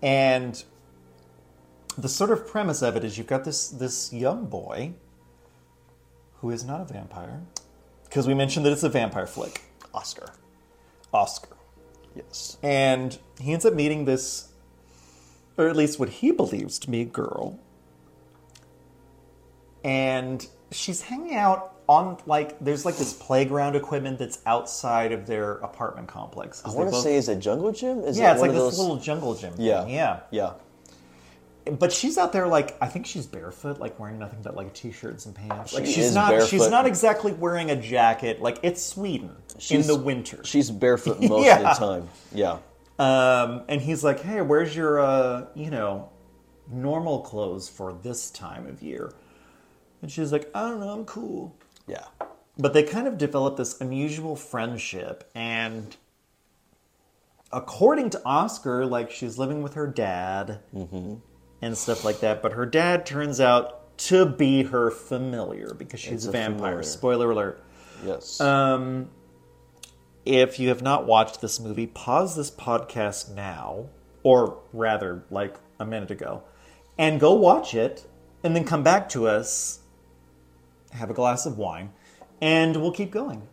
and 0.02 0.64
the 1.98 2.10
sort 2.10 2.32
of 2.32 2.48
premise 2.48 2.82
of 2.82 2.96
it 2.96 3.04
is 3.04 3.18
you've 3.18 3.28
got 3.28 3.44
this 3.44 3.68
this 3.70 4.12
young 4.14 4.46
boy 4.46 4.94
who 6.40 6.50
is 6.50 6.64
not 6.66 6.82
a 6.82 6.86
vampire, 6.86 7.42
because 8.06 8.28
we 8.28 8.34
mentioned 8.34 8.66
that 8.66 8.72
it's 8.74 8.84
a 8.84 8.90
vampire 8.90 9.28
flick, 9.28 9.62
Oscar. 9.94 10.32
Oscar, 11.14 11.56
Yes. 12.16 12.58
and 12.64 13.18
he 13.40 13.54
ends 13.54 13.66
up 13.66 13.74
meeting 13.74 14.06
this, 14.06 14.48
or 15.62 15.70
at 15.70 15.76
least 15.76 16.00
what 16.00 16.10
he 16.10 16.32
believes 16.32 16.80
to 16.80 16.90
be 16.90 17.02
a 17.02 17.06
girl, 17.06 17.60
and 19.84 20.46
she's 20.72 21.02
hanging 21.02 21.36
out 21.36 21.74
on 21.88 22.18
like 22.26 22.58
there's 22.60 22.86
like 22.86 22.98
this 22.98 23.14
playground 23.14 23.76
equipment 23.76 24.18
that's 24.20 24.40
outside 24.46 25.12
of 25.12 25.28
their 25.28 25.54
apartment 25.56 26.08
complex. 26.08 26.62
I 26.66 26.70
want 26.70 26.88
to 26.88 26.92
both- 26.92 27.04
say, 27.04 27.16
is 27.16 27.30
a 27.30 27.36
Jungle 27.36 27.72
Gym? 27.72 28.00
Is 28.02 28.18
yeah, 28.18 28.30
it 28.32 28.34
it's 28.34 28.42
like 28.42 28.52
this 28.52 28.60
those- 28.60 28.80
little 28.80 28.98
jungle 28.98 29.36
gym. 29.36 29.54
thing. 29.54 29.66
Yeah. 29.66 29.86
yeah. 29.88 30.20
Yeah. 30.32 30.54
But 31.78 31.94
she's 31.94 32.18
out 32.18 32.34
there 32.34 32.48
like 32.48 32.76
I 32.82 32.88
think 32.88 33.06
she's 33.06 33.28
barefoot, 33.28 33.80
like 33.80 34.00
wearing 34.00 34.18
nothing 34.18 34.40
but 34.42 34.56
like 34.56 34.68
a 34.68 34.72
t-shirt 34.72 35.12
and 35.12 35.22
some 35.22 35.34
pants. 35.34 35.74
Like 35.74 35.86
She 35.86 35.94
she's 35.94 36.16
not 36.16 36.48
she's 36.48 36.68
not 36.70 36.88
exactly 36.88 37.34
wearing 37.34 37.70
a 37.70 37.76
jacket. 37.76 38.42
Like 38.42 38.58
it's 38.64 38.82
Sweden 38.82 39.36
in 39.70 39.86
the 39.86 39.96
winter. 39.96 40.44
She's 40.44 40.72
barefoot 40.72 41.22
most 41.22 41.48
of 41.48 41.60
the 41.60 41.74
time. 41.74 42.10
Yeah. 42.34 42.58
Um, 43.00 43.64
and 43.68 43.82
he's 43.82 44.04
like, 44.04 44.20
"Hey, 44.22 44.42
where's 44.42 44.76
your 44.76 45.00
uh, 45.00 45.46
you 45.56 45.70
know, 45.72 46.10
normal 46.70 47.22
clothes 47.22 47.68
for 47.70 47.94
this 47.94 48.30
time 48.32 48.68
of 48.68 48.82
year?" 48.82 49.12
And 50.02 50.12
she's 50.12 50.32
like, 50.32 50.50
"I 50.54 50.70
don't 50.70 50.80
know, 50.80 50.90
I'm 50.90 51.06
cool." 51.06 51.56
Yeah. 51.88 52.06
But 52.58 52.74
they 52.74 52.84
kind 52.84 53.08
of 53.08 53.18
develop 53.18 53.58
this 53.58 53.80
unusual 53.82 54.36
friendship 54.36 55.30
and 55.34 55.96
according 57.52 58.10
to 58.12 58.22
Oscar, 58.26 58.86
like 58.86 59.12
she's 59.12 59.38
living 59.38 59.62
with 59.64 59.74
her 59.74 59.88
dad 59.88 60.60
and 61.62 61.78
stuff 61.78 62.06
like 62.06 62.20
that, 62.22 62.42
but 62.42 62.54
her 62.54 62.66
dad 62.66 63.06
turns 63.06 63.40
out 63.40 63.98
to 63.98 64.26
be 64.26 64.64
her 64.64 64.90
familiar 64.92 65.74
because 65.74 66.00
she's 66.00 66.14
It's 66.14 66.26
a 66.28 66.32
vampire. 66.32 66.58
familiar. 66.58 66.84
Spoiler 66.84 67.32
alert. 67.32 67.64
Yes. 68.06 68.40
Um, 68.42 69.10
if 70.26 70.60
you 70.60 70.70
have 70.70 70.82
not 70.82 71.06
watched 71.06 71.42
this 71.42 71.60
movie, 71.60 71.88
pause 71.88 72.36
this 72.36 72.52
podcast 72.52 73.34
now, 73.34 73.88
or 74.24 74.60
rather, 74.72 75.24
like 75.30 75.56
a 75.80 75.86
minute 75.86 76.12
ago, 76.12 76.44
and 76.98 77.20
go 77.20 77.34
watch 77.34 77.74
it, 77.74 78.06
and 78.44 78.56
then 78.56 78.64
come 78.64 78.84
back 78.84 79.10
to 79.10 79.28
us, 79.28 79.80
have 80.92 81.10
a 81.10 81.14
glass 81.14 81.46
of 81.46 81.58
wine, 81.58 81.92
and 82.40 82.82
we'll 82.82 82.92
keep 82.92 83.12
going. 83.12 83.48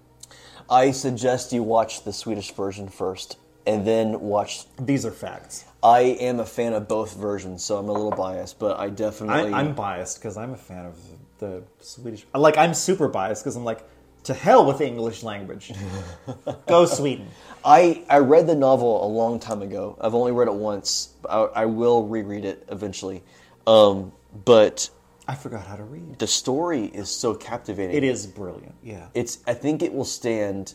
I 0.71 0.91
suggest 0.91 1.53
you 1.53 1.63
watch 1.63 2.05
the 2.05 2.13
Swedish 2.13 2.53
version 2.53 2.89
first, 2.89 3.39
and 3.67 3.87
then 3.87 4.21
watch. 4.21 4.67
These 4.79 5.07
are 5.07 5.11
facts. 5.11 5.65
I 5.83 6.01
am 6.01 6.41
a 6.41 6.47
fan 6.47 6.73
of 6.73 6.89
both 6.89 7.15
versions, 7.17 7.65
so 7.65 7.79
I'm 7.79 7.89
a 7.89 7.93
little 7.93 8.11
biased, 8.11 8.59
but 8.59 8.79
I 8.79 8.85
I, 8.85 8.89
definitely. 8.91 9.53
I'm 9.55 9.75
biased 9.75 10.19
because 10.19 10.37
I'm 10.37 10.53
a 10.53 10.57
fan 10.57 10.87
of 10.87 10.99
the 11.39 11.63
Swedish. 11.81 12.27
Like, 12.35 12.59
I'm 12.59 12.75
super 12.75 13.09
biased 13.09 13.45
because 13.45 13.57
I'm 13.57 13.65
like, 13.65 13.85
to 14.29 14.35
hell 14.35 14.65
with 14.65 14.79
the 14.79 14.87
English 14.87 15.23
language. 15.23 15.73
go 16.67 16.87
Sweden. 16.87 17.29
I, 17.65 18.05
I 18.09 18.19
read 18.19 18.47
the 18.47 18.55
novel 18.55 19.05
a 19.05 19.09
long 19.09 19.41
time 19.41 19.63
ago. 19.63 19.99
I've 20.01 20.15
only 20.15 20.33
read 20.33 20.49
it 20.49 20.55
once. 20.55 21.15
I, 21.29 21.41
I 21.55 21.67
will 21.67 22.07
reread 22.07 22.45
it 22.45 22.65
eventually. 22.71 23.25
Um, 23.67 24.13
but 24.45 24.91
I 25.27 25.35
forgot 25.35 25.67
how 25.67 25.77
to 25.77 25.83
read. 25.83 26.19
the 26.19 26.27
story 26.27 26.85
is 26.85 27.11
so 27.11 27.35
captivating. 27.35 27.97
It 27.97 28.05
is 28.05 28.27
brilliant. 28.27 28.75
Yeah. 28.83 29.09
It's. 29.15 29.39
I 29.47 29.55
think 29.55 29.83
it 29.83 29.93
will 29.93 30.05
stand 30.05 30.75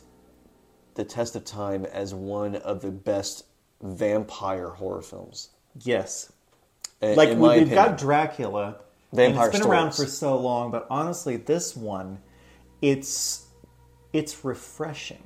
the 0.96 1.04
test 1.04 1.36
of 1.36 1.46
time 1.46 1.86
as 1.86 2.14
one 2.14 2.56
of 2.56 2.82
the 2.82 2.92
best 2.92 3.46
vampire 3.82 4.70
horror 4.70 5.02
films. 5.02 5.50
Yes. 5.80 6.32
i- 7.02 7.14
like 7.14 7.38
we, 7.38 7.50
opinion. 7.50 7.70
got 7.70 7.98
Dracula, 7.98 8.78
Vampire 9.12 9.50
it's 9.50 9.60
been 9.60 9.68
around 9.68 9.94
for 9.94 10.08
so 10.08 10.40
long. 10.40 10.72
But 10.72 10.88
honestly, 10.90 11.38
this 11.38 11.76
one, 11.76 12.20
it's 12.82 13.43
it's 14.14 14.46
refreshing. 14.46 15.24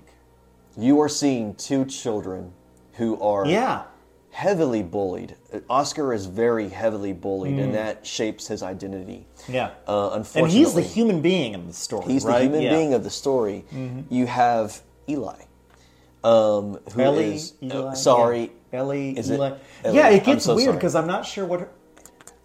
You 0.77 0.99
are 1.01 1.09
seeing 1.09 1.53
two 1.55 1.85
children 1.85 2.53
who 2.93 3.19
are 3.21 3.45
Yeah, 3.45 3.83
heavily 4.31 4.81
bullied. 4.83 5.35
Oscar 5.69 6.13
is 6.13 6.25
very 6.25 6.69
heavily 6.69 7.13
bullied, 7.13 7.59
and 7.59 7.73
that 7.75 8.05
shapes 8.05 8.47
his 8.47 8.63
identity. 8.63 9.27
Yeah. 9.47 9.71
Uh, 9.87 10.23
and 10.35 10.51
he's 10.51 10.73
the 10.73 10.81
human 10.81 11.21
being 11.21 11.53
in 11.53 11.67
the 11.67 11.73
story. 11.73 12.05
He's 12.13 12.23
right? 12.23 12.37
the 12.39 12.43
human 12.43 12.61
Yeah. 12.61 12.69
Mm-hmm. 12.69 12.77
being 12.79 12.93
of 12.93 13.03
the 13.03 13.09
story. 13.09 13.65
You 14.09 14.25
have 14.27 14.81
Eli, 15.09 15.35
um, 16.23 16.79
who 16.93 17.01
Ellie, 17.01 17.35
is- 17.35 17.53
Eli, 17.61 17.75
uh, 17.75 17.95
sorry, 17.95 18.41
yeah. 18.41 18.79
Ellie, 18.79 19.17
Is 19.17 19.29
it 19.29 19.35
Eli. 19.35 19.51
Ellie? 19.83 19.95
Yeah, 19.95 20.09
it 20.09 20.23
gets 20.23 20.45
so 20.45 20.55
weird 20.55 20.75
because 20.75 20.93
I'm 20.95 21.07
not 21.07 21.25
sure 21.25 21.45
what 21.45 21.61
her, 21.61 21.69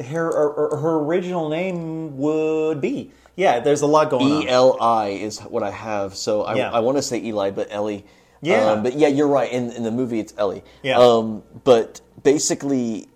her 0.04 0.32
her 0.32 0.76
her 0.76 0.98
original 1.00 1.48
name 1.48 2.16
would 2.16 2.80
be. 2.80 3.10
Yeah, 3.36 3.60
there's 3.60 3.82
a 3.82 3.86
lot 3.86 4.10
going 4.10 4.30
on. 4.30 4.42
E 4.42 4.48
L 4.48 4.76
I 4.80 5.08
is 5.08 5.40
what 5.40 5.62
I 5.62 5.70
have. 5.70 6.14
So 6.14 6.42
I, 6.42 6.54
Yeah. 6.56 6.70
I 6.70 6.80
want 6.80 6.98
to 6.98 7.02
say 7.02 7.22
Eli, 7.22 7.50
but 7.50 7.68
Ellie. 7.70 8.04
Yeah. 8.40 8.72
Um, 8.72 8.82
but 8.82 8.94
yeah, 8.94 9.08
you're 9.08 9.28
right. 9.28 9.50
In 9.50 9.70
in 9.72 9.82
the 9.84 9.90
movie, 9.90 10.20
it's 10.20 10.34
Ellie. 10.36 10.62
Yeah. 10.82 10.98
Um, 10.98 11.42
but 11.64 12.00
basically, 12.22 13.08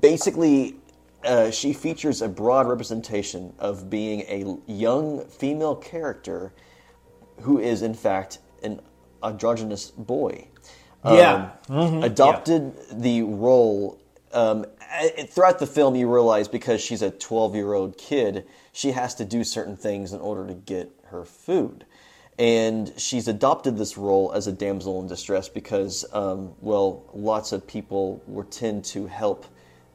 basically, 0.00 0.76
uh, 1.24 1.50
she 1.50 1.72
features 1.72 2.22
a 2.22 2.28
broad 2.28 2.66
representation 2.68 3.52
of 3.58 3.88
being 3.90 4.20
a 4.22 4.56
young 4.66 5.24
female 5.26 5.76
character 5.76 6.52
who 7.42 7.58
is 7.58 7.82
in 7.82 7.94
fact 7.94 8.38
an 8.62 8.80
androgynous 9.22 9.90
boy. 9.90 10.48
Yeah. 11.04 11.50
Um, 11.68 12.02
adopted 12.02 12.74
the 12.90 13.22
role. 13.22 14.00
Um, 14.32 14.66
throughout 15.28 15.58
the 15.58 15.66
film, 15.66 15.94
you 15.94 16.12
realize 16.12 16.48
because 16.48 16.80
she's 16.80 17.02
a 17.02 17.10
12 17.10 17.54
year 17.54 17.72
old 17.72 17.98
kid, 17.98 18.46
she 18.72 18.92
has 18.92 19.14
to 19.16 19.24
do 19.24 19.44
certain 19.44 19.76
things 19.76 20.12
in 20.12 20.20
order 20.20 20.46
to 20.46 20.54
get 20.54 20.90
her 21.06 21.24
food. 21.24 21.84
And 22.38 22.92
she's 22.96 23.26
adopted 23.26 23.76
this 23.76 23.98
role 23.98 24.32
as 24.32 24.46
a 24.46 24.52
damsel 24.52 25.00
in 25.00 25.08
distress 25.08 25.48
because, 25.48 26.04
um, 26.12 26.54
well, 26.60 27.04
lots 27.12 27.50
of 27.50 27.66
people 27.66 28.22
were 28.28 28.44
tend 28.44 28.84
to 28.86 29.06
help 29.06 29.44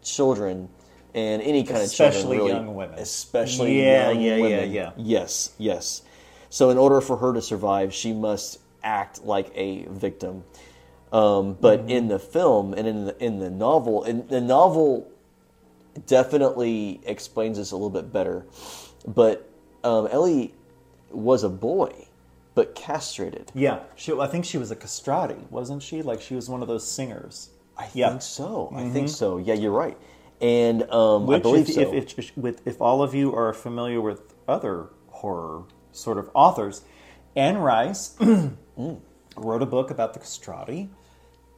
children 0.02 0.68
and 1.16 1.42
any 1.42 1.64
kind 1.64 1.82
Especially 1.82 2.16
of 2.16 2.22
children, 2.22 2.38
really, 2.38 2.52
young 2.52 2.76
women. 2.76 3.00
especially 3.00 3.82
Yeah, 3.82 4.12
yeah, 4.12 4.36
yeah, 4.36 4.64
yeah. 4.64 4.92
Yes, 4.98 5.54
yes. 5.58 6.02
So 6.50 6.70
in 6.70 6.78
order 6.78 7.02
for 7.02 7.18
her 7.18 7.34
to 7.34 7.42
survive, 7.42 7.94
she 7.94 8.14
must 8.14 8.60
act 8.84 9.24
like 9.24 9.52
a 9.56 9.86
victim. 9.90 10.44
Um, 11.14 11.54
but 11.62 11.82
Mm-hmm. 11.82 11.90
in 11.90 12.08
the 12.10 12.20
film 12.20 12.74
and 12.74 12.88
in 12.88 13.06
the 13.06 13.24
in 13.24 13.38
the 13.40 13.50
novel, 13.52 14.04
in 14.04 14.28
the 14.28 14.42
novel 14.42 15.08
definitely 16.08 17.00
explains 17.06 17.58
this 17.58 17.72
a 17.72 17.76
little 17.76 17.90
bit 17.90 18.12
better. 18.12 18.46
But 19.08 19.48
um, 19.84 20.08
Ellie 20.08 20.54
was 21.12 21.44
a 21.44 21.50
boy, 21.50 22.08
but 22.56 22.74
castrated. 22.76 23.52
Yeah, 23.54 23.82
she, 23.96 24.12
I 24.14 24.28
think 24.28 24.46
she 24.46 24.58
was 24.58 24.72
a 24.72 24.76
castrati, 24.76 25.38
wasn't 25.52 25.84
she? 25.84 26.02
Like 26.02 26.20
she 26.22 26.34
was 26.36 26.50
one 26.50 26.62
of 26.62 26.68
those 26.68 26.90
singers. 26.90 27.50
I 27.78 27.90
Yeah. 27.94 28.10
think 28.10 28.22
so. 28.24 28.72
I 28.76 28.90
think 28.90 29.10
so. 29.10 29.38
Yeah, 29.38 29.54
you're 29.56 29.72
right. 29.72 29.98
And 30.42 30.84
um, 30.92 31.30
I 31.30 31.40
believe 31.40 31.70
if, 31.70 31.76
so. 31.76 31.94
if, 31.94 32.18
if, 32.20 32.38
with, 32.38 32.68
if 32.68 32.82
all 32.82 33.02
of 33.04 33.14
you 33.14 33.34
are 33.36 33.54
familiar 33.54 34.02
with 34.02 34.34
other 34.48 34.90
horror 35.10 35.64
sort 35.92 36.18
of 36.18 36.30
authors, 36.34 36.82
Anne 37.36 37.58
Rice 37.60 38.16
wrote 39.38 39.62
a 39.62 39.66
book 39.66 39.90
about 39.92 40.14
the 40.14 40.20
castrati. 40.20 40.90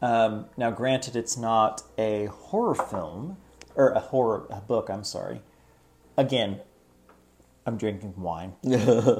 Um, 0.05 0.45
now, 0.55 0.69
granted, 0.69 1.15
it's 1.15 1.35
not 1.35 1.81
a 1.97 2.25
horror 2.25 2.75
film 2.75 3.37
or 3.73 3.89
a 3.89 3.99
horror 3.99 4.45
a 4.51 4.61
book. 4.61 4.87
I'm 4.87 5.03
sorry. 5.03 5.41
Again, 6.15 6.59
I'm 7.65 7.75
drinking 7.75 8.13
wine, 8.15 8.53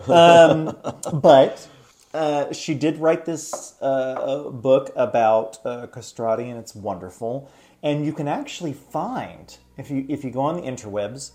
um, 0.07 0.77
but 1.11 1.67
uh, 2.13 2.53
she 2.53 2.75
did 2.75 2.99
write 2.99 3.25
this 3.25 3.73
uh, 3.81 4.51
book 4.51 4.91
about 4.95 5.57
uh, 5.65 5.87
castrati, 5.87 6.51
and 6.51 6.59
it's 6.59 6.75
wonderful. 6.75 7.49
And 7.81 8.05
you 8.05 8.13
can 8.13 8.27
actually 8.27 8.73
find 8.73 9.57
if 9.77 9.89
you 9.89 10.05
if 10.07 10.23
you 10.23 10.29
go 10.29 10.41
on 10.41 10.55
the 10.55 10.61
interwebs, 10.61 11.31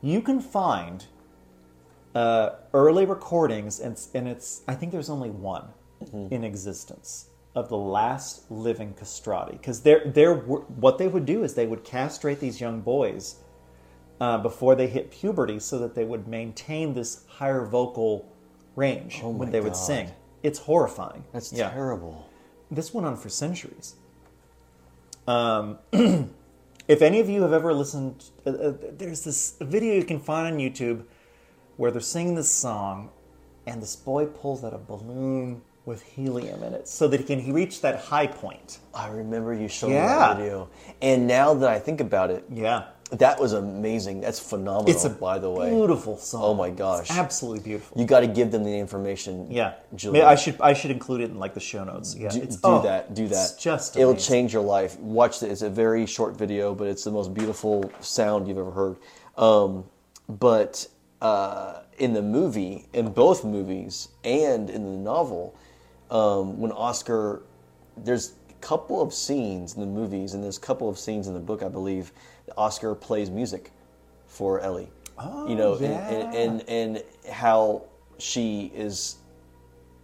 you 0.00 0.22
can 0.22 0.40
find 0.40 1.04
uh, 2.14 2.52
early 2.72 3.04
recordings, 3.04 3.80
and, 3.80 4.00
and 4.14 4.26
it's 4.26 4.62
I 4.66 4.74
think 4.74 4.92
there's 4.92 5.10
only 5.10 5.30
one 5.30 5.66
in 6.30 6.42
existence 6.42 7.28
of 7.54 7.68
the 7.68 7.76
last 7.76 8.50
living 8.50 8.92
castrati 8.94 9.52
because 9.52 9.80
they're 9.82 10.02
they're 10.06 10.34
what 10.34 10.98
they 10.98 11.06
would 11.06 11.24
do 11.24 11.44
is 11.44 11.54
they 11.54 11.66
would 11.66 11.84
castrate 11.84 12.40
these 12.40 12.60
young 12.60 12.80
boys 12.80 13.36
uh, 14.20 14.38
before 14.38 14.74
they 14.74 14.86
hit 14.86 15.10
puberty 15.10 15.58
so 15.60 15.78
that 15.78 15.94
they 15.94 16.04
would 16.04 16.26
maintain 16.26 16.94
this 16.94 17.24
higher 17.28 17.64
vocal 17.64 18.28
range 18.76 19.22
when 19.22 19.38
my 19.38 19.46
they 19.50 19.60
would 19.60 19.76
sing. 19.76 20.10
It's 20.42 20.58
horrifying. 20.60 21.24
That's 21.32 21.52
Yeah. 21.52 21.70
terrible. 21.70 22.26
This 22.70 22.92
went 22.92 23.06
on 23.06 23.16
for 23.16 23.28
centuries. 23.28 23.94
Um, 25.26 25.78
if 25.92 27.02
any 27.02 27.20
of 27.20 27.28
you 27.28 27.42
have 27.42 27.52
ever 27.52 27.72
listened, 27.72 28.24
uh, 28.46 28.50
uh, 28.50 28.72
there's 28.92 29.24
this 29.24 29.56
video 29.60 29.94
you 29.94 30.04
can 30.04 30.18
find 30.20 30.54
on 30.54 30.60
YouTube 30.60 31.04
where 31.76 31.90
they're 31.90 32.00
singing 32.00 32.34
this 32.34 32.50
song, 32.50 33.10
and 33.66 33.82
this 33.82 33.96
boy 33.96 34.26
pulls 34.26 34.62
out 34.64 34.74
a 34.74 34.78
balloon 34.78 35.62
with 35.86 36.02
helium 36.02 36.62
in 36.62 36.72
it 36.72 36.88
so 36.88 37.06
that 37.08 37.20
he 37.20 37.26
can 37.26 37.52
reach 37.52 37.80
that 37.82 37.96
high 38.00 38.26
point. 38.26 38.78
I 38.94 39.08
remember 39.08 39.52
you 39.52 39.68
showing 39.68 39.92
me 39.92 39.98
Yeah. 39.98 40.18
that 40.18 40.36
video. 40.38 40.68
And 41.02 41.26
now 41.26 41.54
that 41.54 41.68
I 41.68 41.78
think 41.78 42.00
about 42.00 42.30
it, 42.30 42.44
Yeah. 42.50 42.84
that 43.10 43.38
was 43.38 43.52
amazing. 43.52 44.22
That's 44.22 44.40
phenomenal, 44.40 44.90
It's 44.90 45.04
a 45.04 45.10
by 45.10 45.38
the 45.38 45.50
way. 45.50 45.68
beautiful 45.70 46.16
song. 46.16 46.40
Oh 46.42 46.54
my 46.54 46.70
gosh. 46.70 47.10
It's 47.10 47.18
absolutely 47.18 47.62
beautiful. 47.62 48.00
You 48.00 48.06
got 48.06 48.20
to 48.20 48.26
give 48.26 48.50
them 48.50 48.64
the 48.64 48.78
information. 48.78 49.46
Yeah, 49.50 49.74
Julie. 49.94 50.22
I 50.22 50.36
should 50.36 50.56
I 50.60 50.72
should 50.72 50.90
include 50.90 51.20
it 51.20 51.30
in 51.30 51.38
like 51.38 51.52
the 51.52 51.60
show 51.60 51.84
notes. 51.84 52.14
Yeah, 52.14 52.30
do, 52.30 52.40
it's, 52.40 52.56
do 52.56 52.60
oh, 52.64 52.82
that. 52.82 53.12
Do 53.14 53.28
that. 53.28 53.50
It's 53.50 53.62
just 53.62 53.96
it'll 53.96 54.16
change 54.16 54.54
your 54.54 54.62
life. 54.62 54.98
Watch 54.98 55.42
it. 55.42 55.50
It's 55.50 55.62
a 55.62 55.70
very 55.70 56.06
short 56.06 56.36
video, 56.36 56.74
but 56.74 56.88
it's 56.88 57.04
the 57.04 57.12
most 57.12 57.34
beautiful 57.34 57.90
sound 58.00 58.48
you've 58.48 58.58
ever 58.58 58.70
heard. 58.70 58.96
Um, 59.36 59.84
but 60.28 60.88
uh, 61.20 61.80
in 61.98 62.14
the 62.14 62.22
movie, 62.22 62.86
in 62.94 63.10
both 63.12 63.44
movies, 63.44 64.08
and 64.24 64.70
in 64.70 64.84
the 64.84 64.98
novel, 64.98 65.54
um, 66.14 66.58
when 66.60 66.72
Oscar, 66.72 67.42
there's 67.96 68.34
a 68.48 68.52
couple 68.60 69.02
of 69.02 69.12
scenes 69.12 69.74
in 69.74 69.80
the 69.80 69.86
movies, 69.86 70.32
and 70.34 70.42
there's 70.42 70.56
a 70.56 70.60
couple 70.60 70.88
of 70.88 70.98
scenes 70.98 71.26
in 71.28 71.34
the 71.34 71.40
book, 71.40 71.62
I 71.62 71.68
believe. 71.68 72.12
Oscar 72.56 72.94
plays 72.94 73.30
music 73.30 73.72
for 74.26 74.60
Ellie. 74.60 74.90
Oh, 75.18 75.48
you 75.48 75.54
know, 75.54 75.74
and- 75.74 75.82
yeah. 75.82 76.08
and, 76.10 76.34
and 76.34 76.68
and 76.68 77.02
how 77.32 77.82
she 78.18 78.72
is 78.74 79.16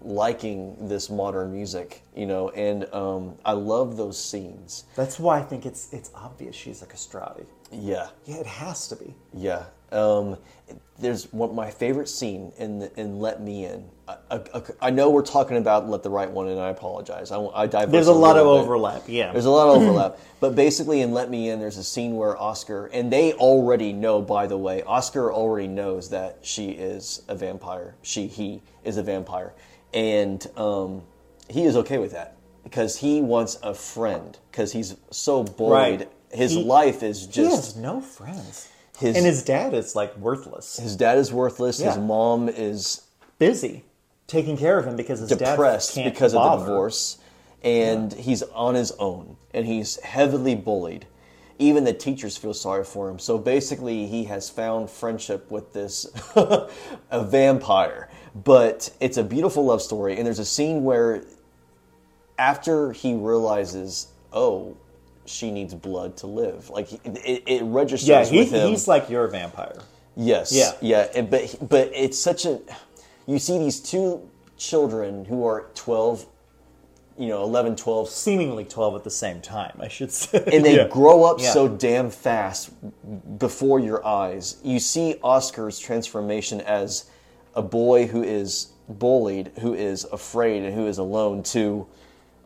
liking 0.03 0.77
this 0.89 1.11
modern 1.11 1.53
music, 1.53 2.03
you 2.17 2.27
know, 2.27 2.49
and 2.51 2.87
um, 2.95 3.37
I 3.45 3.53
love 3.53 3.97
those 3.97 4.19
scenes. 4.23 4.85
That's 4.97 5.19
why 5.19 5.39
I 5.39 5.43
think 5.43 5.67
it's 5.67 5.93
it's 5.93 6.11
obvious 6.15 6.57
she's 6.57 6.83
a 6.83 6.87
castrati. 6.87 7.45
Yeah, 7.73 8.09
Yeah, 8.25 8.37
it 8.39 8.47
has 8.47 8.89
to 8.89 8.97
be. 8.97 9.15
yeah. 9.35 9.65
Um, 9.93 10.37
there's 10.99 11.33
one 11.33 11.55
my 11.55 11.71
favorite 11.71 12.09
scene 12.11 12.53
in 12.59 12.79
the, 12.81 13.01
in 13.01 13.21
Let 13.21 13.41
Me 13.41 13.65
In. 13.65 13.85
I, 14.07 14.17
I, 14.31 14.63
I 14.83 14.91
know 14.91 15.09
we're 15.11 15.23
talking 15.23 15.57
about 15.57 15.89
Let 15.89 16.03
the 16.03 16.11
Right 16.11 16.31
One, 16.31 16.47
and 16.49 16.61
I 16.61 16.69
apologize. 16.69 17.33
I, 17.33 17.39
I 17.55 17.67
diverse 17.67 17.91
There's 17.91 18.07
a 18.09 18.13
lot 18.13 18.37
of 18.37 18.45
bit. 18.45 18.63
overlap. 18.65 19.05
Yeah, 19.07 19.33
There's 19.33 19.47
a 19.47 19.51
lot 19.51 19.69
of 19.75 19.83
overlap. 19.83 20.19
but 20.41 20.55
basically, 20.55 21.01
in 21.01 21.13
Let 21.13 21.31
Me 21.31 21.49
In, 21.49 21.59
there's 21.59 21.79
a 21.79 21.85
scene 21.85 22.17
where 22.17 22.37
Oscar, 22.37 22.87
and 22.93 23.11
they 23.11 23.33
already 23.33 23.93
know, 23.95 24.21
by 24.21 24.47
the 24.47 24.59
way, 24.59 24.83
Oscar 24.83 25.33
already 25.33 25.69
knows 25.69 26.11
that 26.11 26.39
she 26.43 26.71
is 26.71 27.23
a 27.29 27.35
vampire. 27.35 27.95
She, 28.03 28.27
he 28.27 28.61
is 28.85 28.99
a 28.99 29.03
vampire. 29.03 29.55
And 29.95 30.47
um, 30.59 31.03
he 31.49 31.65
is 31.65 31.77
okay 31.77 31.97
with 31.99 32.13
that 32.13 32.37
because 32.63 32.99
he 32.99 33.23
wants 33.23 33.59
a 33.63 33.73
friend 33.75 34.37
because 34.53 34.71
he's 34.73 34.97
so 35.11 35.45
bullied. 35.45 36.01
Right. 36.01 36.13
His 36.31 36.53
He- 36.53 36.63
life 36.63 37.03
is 37.03 37.27
just 37.27 37.37
he 37.39 37.45
has 37.45 37.77
no 37.77 38.01
friends, 38.03 38.69
His- 39.01 39.17
and 39.17 39.25
his 39.27 39.43
dad 39.43 39.75
is 39.75 39.97
like 39.97 40.17
worthless, 40.17 40.77
His 40.79 40.95
dad 40.97 41.19
is 41.19 41.33
worthless. 41.33 41.79
His 41.79 41.97
mom 41.99 42.49
is 42.49 43.03
busy, 43.39 43.85
taking 44.27 44.57
care 44.57 44.79
of 44.79 44.87
him 44.87 44.97
because 44.97 45.21
his 45.21 45.31
depressed 45.31 45.95
dad 45.95 46.03
can't 46.03 46.15
because 46.15 46.35
of 46.35 46.43
the 46.43 46.65
divorce, 46.67 47.19
and 47.63 48.13
he's 48.13 48.43
on 48.43 48.75
his 48.75 48.93
own, 48.93 49.37
and 49.55 49.67
he's 49.67 49.99
heavily 50.01 50.55
bullied. 50.55 51.07
Even 51.59 51.85
the 51.85 51.93
teachers 51.93 52.37
feel 52.39 52.55
sorry 52.55 52.85
for 52.85 53.11
him. 53.11 53.19
So 53.19 53.37
basically, 53.37 54.07
he 54.07 54.25
has 54.25 54.49
found 54.49 54.89
friendship 54.89 55.51
with 55.51 55.73
this 55.75 56.07
a 56.37 57.25
vampire. 57.25 58.09
But 58.35 58.91
it's 59.01 59.17
a 59.19 59.25
beautiful 59.25 59.65
love 59.67 59.83
story, 59.83 60.17
and 60.17 60.25
there's 60.27 60.39
a 60.39 60.45
scene 60.45 60.85
where, 60.85 61.23
after 62.39 62.93
he 62.93 63.15
realizes, 63.15 64.09
oh, 64.33 64.77
she 65.31 65.51
needs 65.51 65.75
blood 65.75 66.17
to 66.19 66.27
live, 66.27 66.69
like 66.71 66.93
it, 66.93 67.43
it 67.47 67.63
registers 67.65 68.09
Yeah, 68.09 68.25
he, 68.25 68.39
with 68.39 68.51
him. 68.53 68.69
he's 68.69 68.87
like 68.89 69.09
you're 69.09 69.25
a 69.25 69.31
vampire. 69.31 69.79
Yes. 70.17 70.53
Yeah. 70.53 70.73
Yeah. 70.81 71.09
and- 71.15 71.31
But 71.31 71.57
but 71.69 71.91
it's 71.95 72.19
such 72.19 72.45
a. 72.47 72.61
You 73.27 73.39
see 73.39 73.59
these 73.59 73.81
two 73.81 74.29
children 74.57 75.25
who 75.25 75.47
are 75.47 75.67
twelve, 75.75 76.27
you 77.17 77.29
know, 77.29 77.43
11, 77.43 77.77
12, 77.77 78.09
Seemingly 78.09 78.65
twelve 78.65 78.95
at 78.97 79.05
the 79.05 79.11
same 79.11 79.41
time, 79.41 79.77
I 79.81 79.89
should 79.89 80.11
say. 80.13 80.43
and 80.53 80.65
they 80.65 80.77
Yeah. 80.83 80.89
grow 80.89 81.23
up 81.25 81.41
Yeah. 81.41 81.53
so 81.53 81.69
damn 81.69 82.11
fast 82.11 82.71
before 83.39 83.79
your 83.79 84.05
eyes. 84.07 84.57
You 84.65 84.81
see 84.81 85.17
Oscar's 85.23 85.79
transformation 85.79 86.61
as 86.63 87.09
a 87.55 87.63
boy 87.63 88.07
who 88.07 88.23
is 88.23 88.73
bullied, 88.89 89.53
who 89.61 89.75
is 89.75 90.05
afraid, 90.13 90.65
and 90.65 90.75
who 90.75 90.87
is 90.87 90.99
alone 90.99 91.43
to 91.45 91.87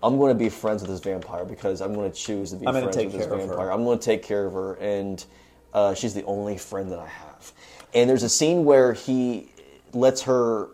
I'm 0.04 0.18
going 0.18 0.36
to 0.36 0.38
be 0.38 0.48
friends 0.50 0.82
with 0.82 0.90
this 0.90 1.00
vampire 1.00 1.44
because 1.44 1.80
I'm 1.80 1.94
going 1.94 2.10
to 2.10 2.16
choose 2.16 2.50
to 2.50 2.56
be 2.56 2.66
I'm 2.66 2.74
gonna 2.74 2.84
friends 2.84 2.96
take 2.96 3.06
with 3.06 3.16
this 3.16 3.26
care 3.26 3.34
of 3.34 3.40
her. 3.40 3.46
vampire. 3.46 3.70
I'm 3.72 3.84
going 3.84 3.98
to 3.98 4.04
take 4.04 4.22
care 4.22 4.46
of 4.46 4.52
her, 4.52 4.74
and 4.74 5.24
uh, 5.72 5.94
she's 5.94 6.14
the 6.14 6.24
only 6.24 6.58
friend 6.58 6.90
that 6.92 6.98
I 6.98 7.08
have. 7.08 7.52
And 7.94 8.08
there's 8.10 8.22
a 8.22 8.28
scene 8.28 8.64
where 8.64 8.92
he 8.92 9.50
lets 9.92 10.22
her. 10.22 10.68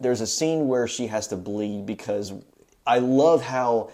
There's 0.00 0.20
a 0.22 0.26
scene 0.26 0.66
where 0.68 0.88
she 0.88 1.08
has 1.08 1.26
to 1.28 1.36
bleed 1.36 1.84
because 1.84 2.32
I 2.86 2.98
love 3.00 3.42
how 3.42 3.90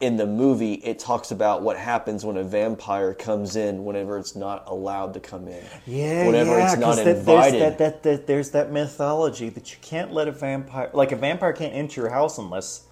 in 0.00 0.16
the 0.16 0.26
movie 0.26 0.74
it 0.74 0.98
talks 0.98 1.30
about 1.30 1.62
what 1.62 1.76
happens 1.78 2.24
when 2.24 2.36
a 2.36 2.42
vampire 2.44 3.14
comes 3.14 3.56
in 3.56 3.84
whenever 3.84 4.18
it's 4.18 4.34
not 4.36 4.64
allowed 4.66 5.14
to 5.14 5.20
come 5.20 5.46
in. 5.48 5.64
Yeah, 5.86 6.26
whenever 6.26 6.50
yeah, 6.58 6.72
it's 6.72 6.80
not 6.80 6.96
'cause 6.96 7.04
that- 7.04 7.16
invited. 7.16 7.52
There's 7.54 7.60
that, 7.62 7.78
that, 7.78 8.02
that, 8.02 8.26
there's 8.26 8.50
that 8.50 8.72
mythology 8.72 9.48
that 9.50 9.70
you 9.70 9.78
can't 9.80 10.12
let 10.12 10.26
a 10.28 10.32
vampire, 10.32 10.90
like 10.92 11.12
a 11.12 11.16
vampire, 11.16 11.52
can't 11.52 11.72
enter 11.72 12.00
your 12.02 12.10
house 12.10 12.36
unless 12.38 12.85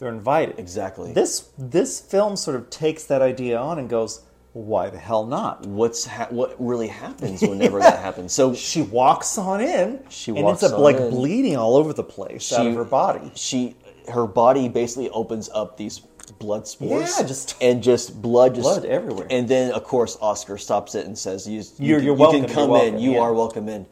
they're 0.00 0.08
invited. 0.08 0.58
Exactly. 0.58 1.12
This 1.12 1.50
this 1.58 2.00
film 2.00 2.34
sort 2.36 2.56
of 2.56 2.68
takes 2.70 3.04
that 3.04 3.22
idea 3.22 3.56
on 3.58 3.78
and 3.78 3.88
goes, 3.88 4.22
why 4.52 4.90
the 4.90 4.98
hell 4.98 5.24
not? 5.26 5.64
What's 5.66 6.06
ha- 6.06 6.26
what 6.30 6.56
really 6.58 6.88
happens 6.88 7.40
whenever 7.50 7.78
that 7.78 8.00
happens? 8.00 8.32
So 8.32 8.52
She 8.54 8.82
walks 8.82 9.38
on 9.38 9.60
in. 9.60 10.02
She 10.08 10.32
and 10.32 10.42
walks 10.42 10.62
ends 10.64 10.72
up 10.74 10.80
like 10.80 10.96
in. 10.96 11.10
bleeding 11.10 11.56
all 11.56 11.76
over 11.76 11.92
the 11.92 12.02
place 12.02 12.52
out 12.52 12.66
of 12.66 12.74
her 12.74 12.84
body. 12.84 13.30
she 13.34 13.76
her 14.08 14.26
body 14.26 14.68
basically 14.68 15.08
opens 15.10 15.48
up 15.54 15.76
these 15.76 16.00
blood 16.40 16.66
spores 16.66 17.14
Yeah, 17.18 17.26
just- 17.26 17.56
and 17.60 17.82
just 17.82 18.20
blood 18.22 18.54
just 18.54 18.62
Blood 18.64 18.84
everywhere. 18.86 19.26
and 19.30 19.46
then 19.48 19.72
of 19.72 19.84
course 19.84 20.16
oscar 20.20 20.56
stops 20.58 20.94
it 20.94 21.06
and 21.06 21.16
says 21.18 21.46
you, 21.46 21.58
you, 21.58 21.62
You're- 21.62 21.66
can- 21.76 21.86
you're 21.88 22.00
you 22.02 22.12
welcome, 22.14 22.44
can 22.46 22.54
come 22.54 22.70
welcome, 22.70 22.94
in 22.94 23.00
you 23.00 23.12
yeah. 23.12 23.18
are 23.20 23.34
welcome 23.34 23.68
in 23.68 23.86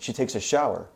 she 0.00 0.12
takes 0.12 0.34
a 0.34 0.40
shower 0.40 0.86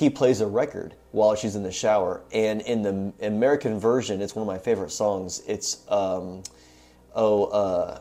he 0.00 0.10
plays 0.10 0.40
a 0.40 0.46
record 0.46 0.94
while 1.12 1.34
she's 1.36 1.54
in 1.54 1.62
the 1.62 1.70
shower. 1.70 2.22
And 2.32 2.62
in 2.62 2.82
the 2.82 3.26
american 3.26 3.78
version 3.78 4.20
it's 4.20 4.34
one 4.34 4.42
of 4.42 4.46
my 4.46 4.58
favorite 4.58 4.90
songs. 4.90 5.42
It's 5.46 5.86
um 5.88 6.42
oh 7.14 7.44
uh 7.44 8.00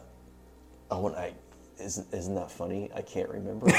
oh 0.91 1.01
when 1.01 1.15
i 1.15 1.33
isn't, 1.79 2.13
isn't 2.13 2.35
that 2.35 2.51
funny? 2.51 2.89
I 2.95 3.01
can't 3.01 3.29
remember. 3.29 3.67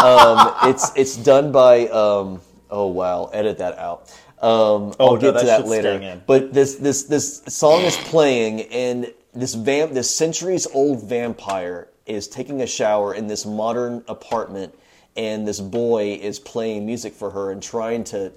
Um, 0.00 0.54
it's 0.70 0.92
it's 0.96 1.14
done 1.18 1.52
by 1.52 1.86
um, 1.88 2.40
oh 2.70 2.86
wow, 2.86 3.26
edit 3.34 3.58
that 3.58 3.78
out. 3.78 4.10
Um, 4.40 4.94
Oh, 4.98 5.08
I'll 5.08 5.16
get 5.18 5.34
that 5.34 5.40
to 5.40 5.46
that 5.46 5.58
shit's 5.58 5.68
later. 5.68 6.22
But 6.26 6.54
this 6.54 6.76
this 6.76 7.02
this 7.02 7.42
song 7.48 7.82
is 7.82 7.96
playing, 7.96 8.62
and 8.72 9.12
this 9.34 9.54
vamp, 9.54 9.92
this 9.92 10.08
centuries 10.08 10.66
old 10.72 11.02
vampire 11.02 11.88
is 12.06 12.28
taking 12.28 12.62
a 12.62 12.66
shower 12.66 13.12
in 13.14 13.26
this 13.26 13.44
modern 13.44 14.02
apartment, 14.08 14.74
and 15.16 15.46
this 15.46 15.60
boy 15.60 16.18
is 16.20 16.38
playing 16.38 16.86
music 16.86 17.14
for 17.14 17.30
her 17.30 17.50
and 17.50 17.62
trying 17.62 18.04
to, 18.04 18.32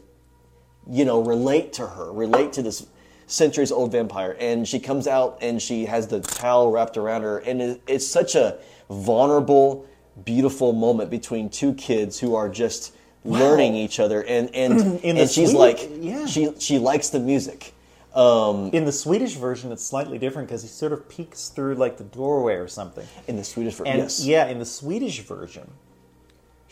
you 0.89 1.05
know, 1.05 1.21
relate 1.21 1.74
to 1.74 1.88
her, 1.88 2.11
relate 2.11 2.53
to 2.53 2.61
this 2.61 2.88
centuries 3.28 3.71
old 3.71 3.91
vampire. 3.91 4.36
And 4.39 4.67
she 4.67 4.80
comes 4.80 5.07
out 5.07 5.38
and 5.41 5.61
she 5.61 5.86
has 5.86 6.07
the 6.07 6.19
towel 6.19 6.71
wrapped 6.71 6.97
around 6.97 7.24
her, 7.24 7.39
and 7.39 7.80
it's 7.88 8.07
such 8.07 8.36
a 8.36 8.57
vulnerable, 8.89 9.88
beautiful 10.26 10.74
moment 10.74 11.09
between 11.09 11.49
two 11.49 11.74
kids 11.74 12.19
who 12.19 12.36
are 12.36 12.49
just 12.49 12.95
learning 13.26 13.76
each 13.76 13.99
other, 13.99 14.24
and 14.24 14.53
and 14.53 14.99
and 15.03 15.30
she's 15.30 15.53
like, 15.53 15.89
yeah. 15.99 16.26
she 16.26 16.53
she 16.59 16.80
likes 16.80 17.09
the 17.09 17.19
music. 17.19 17.74
Um, 18.13 18.69
In 18.74 18.86
the 18.86 18.91
Swedish 18.91 19.34
version, 19.34 19.71
it's 19.71 19.84
slightly 19.84 20.19
different 20.19 20.47
because 20.47 20.61
he 20.61 20.67
sort 20.67 20.93
of 20.93 21.09
peeks 21.09 21.49
through 21.49 21.76
like 21.76 21.97
the 21.97 22.03
doorway 22.03 22.55
or 22.55 22.67
something. 22.67 23.07
in 23.28 23.38
the 23.38 23.43
Swedish 23.43 23.74
version, 23.74 23.97
yes, 23.97 24.24
yeah, 24.24 24.47
in 24.47 24.59
the 24.59 24.65
Swedish 24.65 25.21
version, 25.21 25.71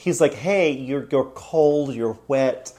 he's 0.02 0.20
like, 0.20 0.34
"Hey, 0.34 0.72
you're 0.72 1.08
you're 1.12 1.32
cold, 1.36 1.94
you're 1.96 2.18
wet," 2.28 2.74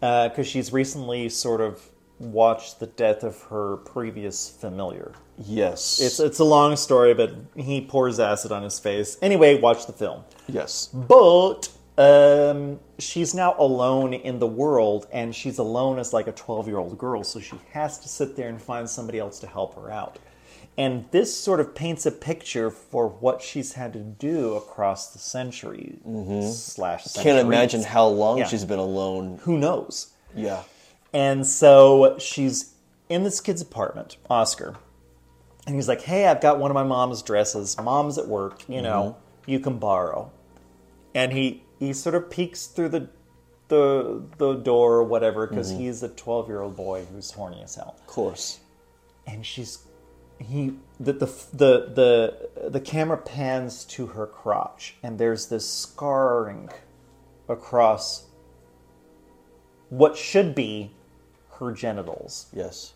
because 0.00 0.46
she's 0.46 0.72
recently 0.72 1.28
sort 1.28 1.60
of 1.60 1.90
watched 2.18 2.80
the 2.80 2.86
death 2.86 3.22
of 3.22 3.42
her 3.44 3.76
previous 3.78 4.48
familiar. 4.50 5.12
yes, 5.38 6.00
It's 6.00 6.18
it's 6.18 6.40
a 6.40 6.44
long 6.44 6.74
story, 6.76 7.14
but 7.14 7.30
he 7.56 7.80
pours 7.80 8.18
acid 8.18 8.50
on 8.52 8.62
his 8.64 8.78
face. 8.78 9.16
Anyway, 9.22 9.60
watch 9.60 9.86
the 9.86 9.92
film. 9.92 10.24
yes, 10.48 10.88
But 10.92 11.68
um, 11.96 12.80
she's 12.98 13.34
now 13.34 13.54
alone 13.58 14.14
in 14.14 14.38
the 14.40 14.46
world, 14.48 15.06
and 15.12 15.34
she's 15.34 15.58
alone 15.58 15.98
as 16.00 16.12
like 16.12 16.26
a 16.26 16.32
12 16.32 16.66
year 16.68 16.78
old 16.78 16.98
girl, 16.98 17.22
so 17.24 17.38
she 17.40 17.56
has 17.72 17.98
to 18.00 18.08
sit 18.08 18.34
there 18.36 18.48
and 18.48 18.60
find 18.60 18.88
somebody 18.90 19.18
else 19.20 19.38
to 19.40 19.46
help 19.46 19.74
her 19.76 19.90
out. 19.90 20.18
And 20.78 21.06
this 21.10 21.36
sort 21.36 21.58
of 21.58 21.74
paints 21.74 22.06
a 22.06 22.12
picture 22.12 22.70
for 22.70 23.08
what 23.08 23.42
she's 23.42 23.72
had 23.72 23.92
to 23.94 23.98
do 23.98 24.54
across 24.54 25.12
the 25.12 25.18
century 25.18 25.98
mm-hmm. 26.06 26.48
slash. 26.52 27.12
Can't 27.14 27.40
imagine 27.40 27.82
how 27.82 28.06
long 28.06 28.38
Yeah. 28.38 28.46
she's 28.46 28.64
been 28.64 28.78
alone. 28.78 29.40
Who 29.42 29.58
knows? 29.58 30.12
Yeah, 30.36 30.62
And 31.12 31.44
so 31.46 32.16
she's 32.20 32.74
in 33.08 33.24
this 33.24 33.40
kid's 33.40 33.60
apartment, 33.60 34.18
Oscar. 34.30 34.76
And 35.66 35.74
he's 35.74 35.88
like, 35.88 36.02
Hey, 36.02 36.26
I've 36.26 36.40
got 36.40 36.60
one 36.60 36.70
of 36.70 36.76
my 36.76 36.84
mom's 36.84 37.22
dresses. 37.22 37.76
Mom's 37.76 38.16
at 38.16 38.28
work, 38.28 38.62
you 38.68 38.76
mm-hmm. 38.76 38.84
know, 38.84 39.16
you 39.46 39.58
can 39.58 39.78
borrow. 39.78 40.30
And 41.12 41.32
he, 41.32 41.64
he 41.80 41.92
sort 41.92 42.14
of 42.14 42.30
peeks 42.30 42.66
through 42.66 42.90
the 42.90 43.08
the 43.68 44.22
the 44.38 44.54
door 44.54 44.94
or 44.94 45.04
whatever, 45.04 45.46
because 45.46 45.70
mm-hmm. 45.70 45.80
he's 45.80 46.02
a 46.02 46.08
twelve 46.08 46.48
year 46.48 46.62
old 46.62 46.76
boy 46.76 47.04
who's 47.04 47.30
horny 47.30 47.62
as 47.62 47.74
hell. 47.74 47.96
of 47.98 48.06
course. 48.06 48.60
And 49.26 49.44
she's 49.44 49.78
he 50.38 50.74
the, 51.00 51.12
the 51.12 51.26
the 51.52 52.50
the 52.60 52.70
the 52.70 52.80
camera 52.80 53.18
pans 53.18 53.84
to 53.84 54.08
her 54.08 54.26
crotch 54.26 54.96
and 55.02 55.18
there's 55.18 55.48
this 55.48 55.68
scarring 55.68 56.70
across 57.48 58.26
what 59.88 60.16
should 60.16 60.54
be 60.54 60.92
her 61.58 61.72
genitals. 61.72 62.46
Yes, 62.52 62.92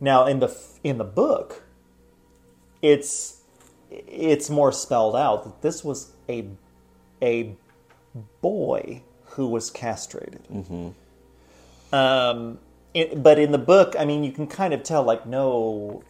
Now 0.00 0.26
in 0.26 0.40
the 0.40 0.56
in 0.82 0.98
the 0.98 1.04
book, 1.04 1.64
it's 2.82 3.40
it's 3.90 4.50
more 4.50 4.72
spelled 4.72 5.16
out 5.16 5.44
that 5.44 5.62
this 5.62 5.84
was 5.84 6.12
a 6.28 6.46
a 7.22 7.56
boy 8.40 9.02
who 9.24 9.48
was 9.48 9.70
castrated. 9.70 10.46
Mm-hmm. 10.52 10.90
Um, 11.94 12.58
it, 12.94 13.22
but 13.22 13.38
in 13.38 13.52
the 13.52 13.58
book, 13.58 13.94
I 13.98 14.04
mean, 14.04 14.24
you 14.24 14.32
can 14.32 14.46
kind 14.46 14.72
of 14.72 14.82
tell 14.82 15.02
like 15.02 15.26
no 15.26 16.02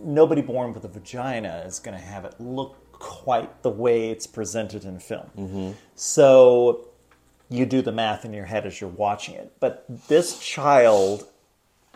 nobody 0.00 0.42
born 0.42 0.72
with 0.72 0.84
a 0.84 0.88
vagina 0.88 1.64
is 1.66 1.78
going 1.78 1.96
to 1.96 2.04
have 2.04 2.24
it 2.24 2.34
look 2.38 2.76
quite 2.92 3.62
the 3.62 3.70
way 3.70 4.10
it's 4.10 4.26
presented 4.26 4.84
in 4.84 4.98
film. 4.98 5.74
So 5.94 6.88
you 7.48 7.66
do 7.66 7.82
the 7.82 7.92
math 7.92 8.24
in 8.24 8.32
your 8.32 8.44
head 8.46 8.66
as 8.66 8.80
you're 8.80 8.90
watching 8.90 9.34
it. 9.34 9.52
But 9.60 9.84
this 10.08 10.38
child 10.38 11.26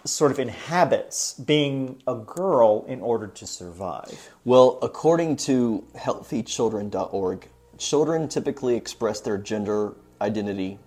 sort 0.04 0.30
of 0.30 0.38
inhabits 0.38 1.34
being 1.34 2.02
a 2.06 2.14
girl 2.14 2.84
in 2.88 3.00
order 3.00 3.26
to 3.26 3.46
survive. 3.46 4.30
Well, 4.44 4.78
according 4.82 5.36
to 5.36 5.84
healthychildren.org, 5.96 7.48
children 7.78 8.28
typically 8.28 8.76
express 8.76 9.20
their 9.20 9.38
gender 9.38 9.94
identity 10.20 10.78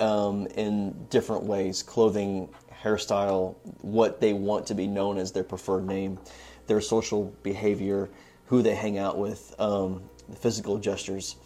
um, 0.00 0.46
in 0.54 1.06
different 1.10 1.44
ways 1.44 1.82
clothing, 1.82 2.48
hairstyle, 2.82 3.56
what 3.82 4.20
they 4.20 4.32
want 4.32 4.66
to 4.68 4.74
be 4.74 4.86
known 4.86 5.18
as 5.18 5.32
their 5.32 5.44
preferred 5.44 5.86
name, 5.86 6.18
their 6.66 6.80
social 6.80 7.34
behavior, 7.42 8.08
who 8.46 8.62
they 8.62 8.74
hang 8.74 8.98
out 8.98 9.18
with, 9.18 9.54
um, 9.58 10.02
physical 10.36 10.78
gestures, 10.78 11.36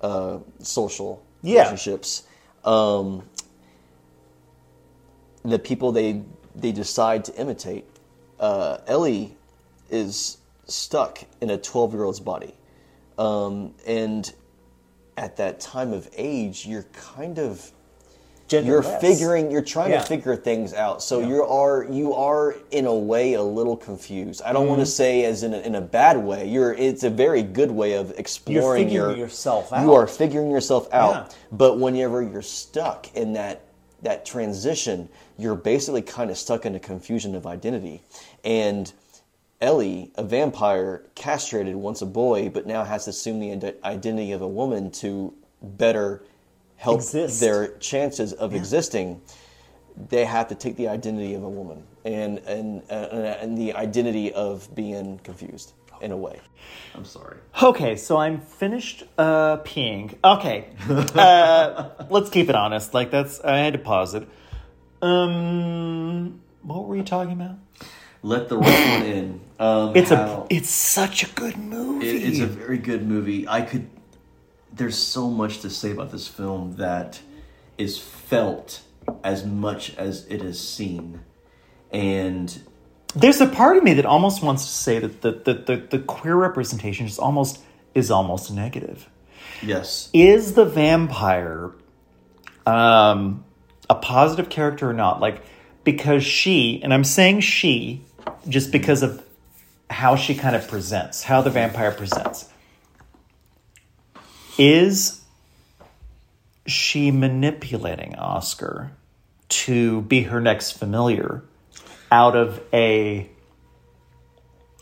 uh, 0.00 0.38
social 0.60 1.22
Yeah. 1.42 1.62
relationships. 1.64 2.24
Um, 2.64 3.22
the 5.44 5.58
people 5.58 5.92
they 5.92 6.22
they 6.54 6.72
decide 6.72 7.24
to 7.26 7.34
imitate. 7.36 7.84
Uh, 8.40 8.78
Ellie 8.86 9.36
is 9.90 10.38
stuck 10.66 11.18
in 11.40 11.50
a 11.50 11.58
twelve 11.58 11.92
year 11.92 12.04
old's 12.04 12.20
body, 12.20 12.54
um, 13.18 13.74
and 13.86 14.32
at 15.16 15.36
that 15.36 15.60
time 15.60 15.92
of 15.92 16.08
age, 16.16 16.66
you're 16.66 16.86
kind 16.92 17.38
of 17.38 17.70
you're 18.60 18.82
Genderless. 18.82 19.00
figuring 19.00 19.50
you're 19.50 19.62
trying 19.62 19.90
Yeah. 19.90 20.00
to 20.00 20.06
figure 20.06 20.36
things 20.36 20.72
out 20.74 21.02
so 21.02 21.20
you 21.20 21.42
are 21.44 21.84
you 21.90 22.14
are 22.14 22.56
in 22.70 22.86
a 22.86 22.94
way 22.94 23.34
a 23.34 23.42
little 23.42 23.76
confused 23.76 24.42
i 24.44 24.52
don't 24.52 24.66
want 24.68 24.78
Mm-hmm. 24.78 24.84
to 24.84 24.90
say 24.90 25.24
as 25.24 25.42
in 25.42 25.54
a, 25.54 25.58
in 25.58 25.74
a 25.74 25.80
bad 25.80 26.16
way 26.18 26.48
you're 26.48 26.72
it's 26.74 27.02
a 27.04 27.10
very 27.10 27.42
good 27.42 27.70
way 27.70 27.94
of 27.94 28.10
exploring 28.18 28.86
figuring 28.86 29.16
your, 29.18 29.26
yourself 29.26 29.70
you 29.80 29.92
are 29.94 30.06
figuring 30.06 30.50
yourself 30.50 30.92
out 30.92 31.14
Yeah. 31.30 31.36
but 31.52 31.78
whenever 31.78 32.22
you're 32.22 32.42
stuck 32.42 33.14
in 33.14 33.32
that 33.34 33.62
that 34.02 34.24
transition 34.26 35.08
you're 35.38 35.54
basically 35.56 36.02
kind 36.02 36.30
of 36.30 36.36
stuck 36.38 36.66
in 36.66 36.74
a 36.74 36.80
confusion 36.80 37.34
of 37.34 37.46
identity 37.46 38.02
and 38.44 38.92
Ellie, 39.60 40.10
a 40.16 40.22
vampire, 40.22 41.04
castrated 41.14 41.74
once 41.74 42.02
a 42.02 42.06
boy, 42.06 42.50
but 42.50 42.66
now 42.66 42.84
has 42.84 43.04
to 43.04 43.10
assume 43.10 43.40
the 43.40 43.52
ide- 43.52 43.76
identity 43.82 44.32
of 44.32 44.42
a 44.42 44.48
woman 44.48 44.90
to 44.90 45.32
better 45.62 46.22
help 46.76 46.96
Exist. 47.00 47.40
their 47.40 47.76
chances 47.78 48.32
of 48.32 48.54
existing. 48.54 49.20
They 50.08 50.24
have 50.24 50.48
to 50.48 50.54
take 50.54 50.76
the 50.76 50.88
identity 50.88 51.34
of 51.34 51.44
a 51.44 51.48
woman 51.48 51.84
and 52.04 52.38
and 52.40 52.82
uh, 52.90 53.38
and 53.40 53.56
the 53.56 53.74
identity 53.74 54.32
of 54.32 54.74
being 54.74 55.18
confused 55.20 55.72
in 56.00 56.10
a 56.12 56.16
way. 56.16 56.40
I'm 56.94 57.04
sorry. 57.04 57.36
Okay, 57.62 57.96
so 57.96 58.16
I'm 58.16 58.40
finished 58.40 59.04
uh, 59.18 59.58
peeing. 59.58 60.14
Okay, 60.24 60.68
uh, 60.88 61.90
let's 62.10 62.30
keep 62.30 62.48
it 62.48 62.56
honest. 62.56 62.92
Like 62.92 63.10
that's 63.10 63.40
I 63.40 63.58
had 63.58 63.72
to 63.74 63.78
pause 63.78 64.14
it. 64.14 64.28
Um, 65.00 66.40
what 66.62 66.86
were 66.86 66.96
you 66.96 67.02
talking 67.02 67.32
about? 67.32 67.56
Let 68.22 68.48
the 68.48 68.56
right 68.56 69.00
one 69.00 69.06
in. 69.06 69.40
Um, 69.58 69.96
It's 69.96 70.10
a 70.10 70.46
it's 70.50 70.70
such 70.70 71.24
a 71.24 71.30
good 71.34 71.56
movie. 71.56 72.08
It, 72.08 72.28
it's 72.28 72.40
a 72.40 72.46
very 72.46 72.78
good 72.78 73.06
movie. 73.06 73.46
I 73.46 73.62
could. 73.62 73.88
There's 74.76 74.98
so 74.98 75.30
much 75.30 75.60
to 75.60 75.70
say 75.70 75.92
about 75.92 76.10
this 76.10 76.26
film 76.26 76.76
that 76.76 77.20
is 77.78 77.98
felt 77.98 78.82
as 79.22 79.44
much 79.44 79.96
as 79.96 80.26
it 80.26 80.42
is 80.42 80.58
seen, 80.58 81.20
and 81.92 82.58
There's 83.14 83.40
a 83.40 83.46
part 83.46 83.76
of 83.76 83.84
me 83.84 83.94
that 83.94 84.06
almost 84.06 84.42
wants 84.42 84.64
to 84.64 84.70
say 84.72 84.98
that 84.98 85.20
the 85.20 85.32
the, 85.32 85.54
the, 85.54 85.76
the 85.90 85.98
queer 86.00 86.34
representation 86.36 87.06
is 87.06 87.18
almost 87.18 87.60
is 87.94 88.10
almost 88.10 88.50
negative. 88.52 89.08
yes, 89.62 90.10
Is 90.12 90.54
the 90.54 90.64
vampire 90.64 91.70
um, 92.66 93.44
a 93.88 93.94
positive 93.94 94.48
character 94.48 94.88
or 94.90 94.94
not? 94.94 95.20
Like 95.20 95.42
because 95.84 96.24
she, 96.24 96.80
and 96.82 96.92
I'm 96.94 97.04
saying 97.04 97.40
she, 97.40 98.04
just 98.48 98.72
because 98.72 99.02
of 99.02 99.22
how 99.90 100.16
she 100.16 100.34
kind 100.34 100.56
of 100.56 100.66
presents, 100.66 101.22
how 101.22 101.42
the 101.42 101.50
vampire 101.50 101.92
presents. 101.92 102.48
Is 104.58 105.20
she 106.66 107.10
manipulating 107.10 108.14
Oscar 108.16 108.92
to 109.48 110.02
be 110.02 110.22
her 110.24 110.40
next 110.40 110.72
familiar 110.72 111.42
out 112.10 112.36
of 112.36 112.62
a 112.72 113.28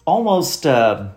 almost 0.04 0.66
uh, 0.66 1.08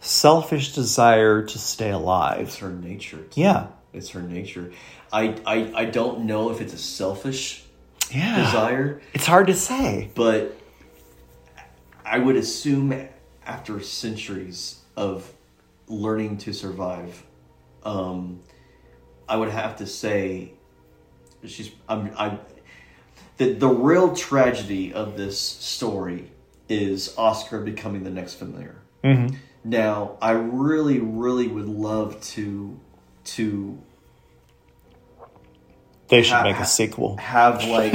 selfish 0.00 0.74
desire 0.74 1.42
to 1.42 1.58
stay 1.58 1.90
alive? 1.90 2.40
it's 2.48 2.58
her 2.58 2.70
nature. 2.70 3.18
too. 3.30 3.40
Yeah. 3.40 3.68
it's 3.92 4.10
her 4.10 4.22
nature. 4.22 4.72
I, 5.12 5.36
I 5.46 5.72
I 5.74 5.84
don't 5.86 6.24
know 6.26 6.50
if 6.50 6.60
it's 6.60 6.74
a 6.74 6.78
selfish 6.78 7.64
Yeah. 8.10 8.44
desire, 8.44 9.00
It's 9.14 9.26
hard 9.26 9.46
to 9.48 9.54
say. 9.54 10.10
but 10.14 10.56
I 12.04 12.18
would 12.18 12.36
assume 12.36 13.08
after 13.44 13.80
centuries 13.80 14.80
of 14.96 15.32
learning 15.88 16.38
to 16.38 16.52
survive, 16.52 17.22
um, 17.84 18.40
I 19.28 19.36
would 19.36 19.50
have 19.50 19.76
to 19.76 19.86
say 19.86 20.52
she's 21.44 21.70
I'm 21.88 22.12
I'm 22.16 22.38
the 23.36 23.52
the 23.52 23.68
real 23.68 24.14
tragedy 24.14 24.92
of 24.92 25.16
this 25.16 25.38
story 25.38 26.30
is 26.68 27.14
Oscar 27.16 27.60
becoming 27.60 28.02
the 28.04 28.10
next 28.10 28.34
familiar. 28.34 28.76
Mm-hmm. 29.04 29.36
Now, 29.64 30.16
I 30.22 30.32
really, 30.32 30.98
really 31.00 31.48
would 31.48 31.68
love 31.68 32.20
to 32.34 32.78
to 33.24 33.78
They 36.08 36.22
should 36.22 36.34
Ha- 36.34 36.42
make 36.44 36.58
a 36.58 36.64
sequel. 36.66 37.16
have 37.18 37.64
like 37.64 37.94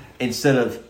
instead 0.20 0.56
of 0.56 0.84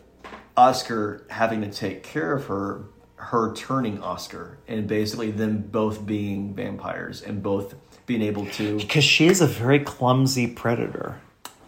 Oscar 0.57 1.27
having 1.31 1.61
to 1.63 1.71
take 1.71 2.03
care 2.03 2.33
of 2.35 2.47
her, 2.47 2.85
her 3.31 3.55
turning 3.55 4.01
Oscar, 4.03 4.59
and 4.69 4.87
basically 4.87 5.31
them 5.31 5.59
both 5.71 6.05
being 6.05 6.55
vampires 6.55 7.23
and 7.23 7.43
both 7.43 7.75
being 8.07 8.23
able 8.23 8.47
to. 8.47 8.79
Because 8.79 9.05
she 9.05 9.27
is 9.27 9.41
a 9.41 9.47
very 9.47 9.79
clumsy 9.79 10.47
predator. 10.49 11.21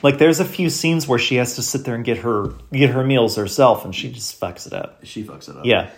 Like 0.02 0.18
there's 0.18 0.40
a 0.40 0.44
few 0.44 0.68
scenes 0.68 1.06
where 1.08 1.18
she 1.18 1.36
has 1.36 1.54
to 1.56 1.62
sit 1.62 1.84
there 1.84 1.94
and 1.94 2.04
get 2.04 2.18
her 2.18 2.48
get 2.72 2.90
her 2.90 3.04
meals 3.04 3.36
herself, 3.36 3.84
and 3.84 3.94
she 3.94 4.10
just 4.12 4.38
fucks 4.38 4.66
it 4.66 4.72
up. 4.72 5.00
She 5.04 5.22
fucks 5.24 5.48
it 5.48 5.56
up. 5.56 5.64
Yeah, 5.64 5.90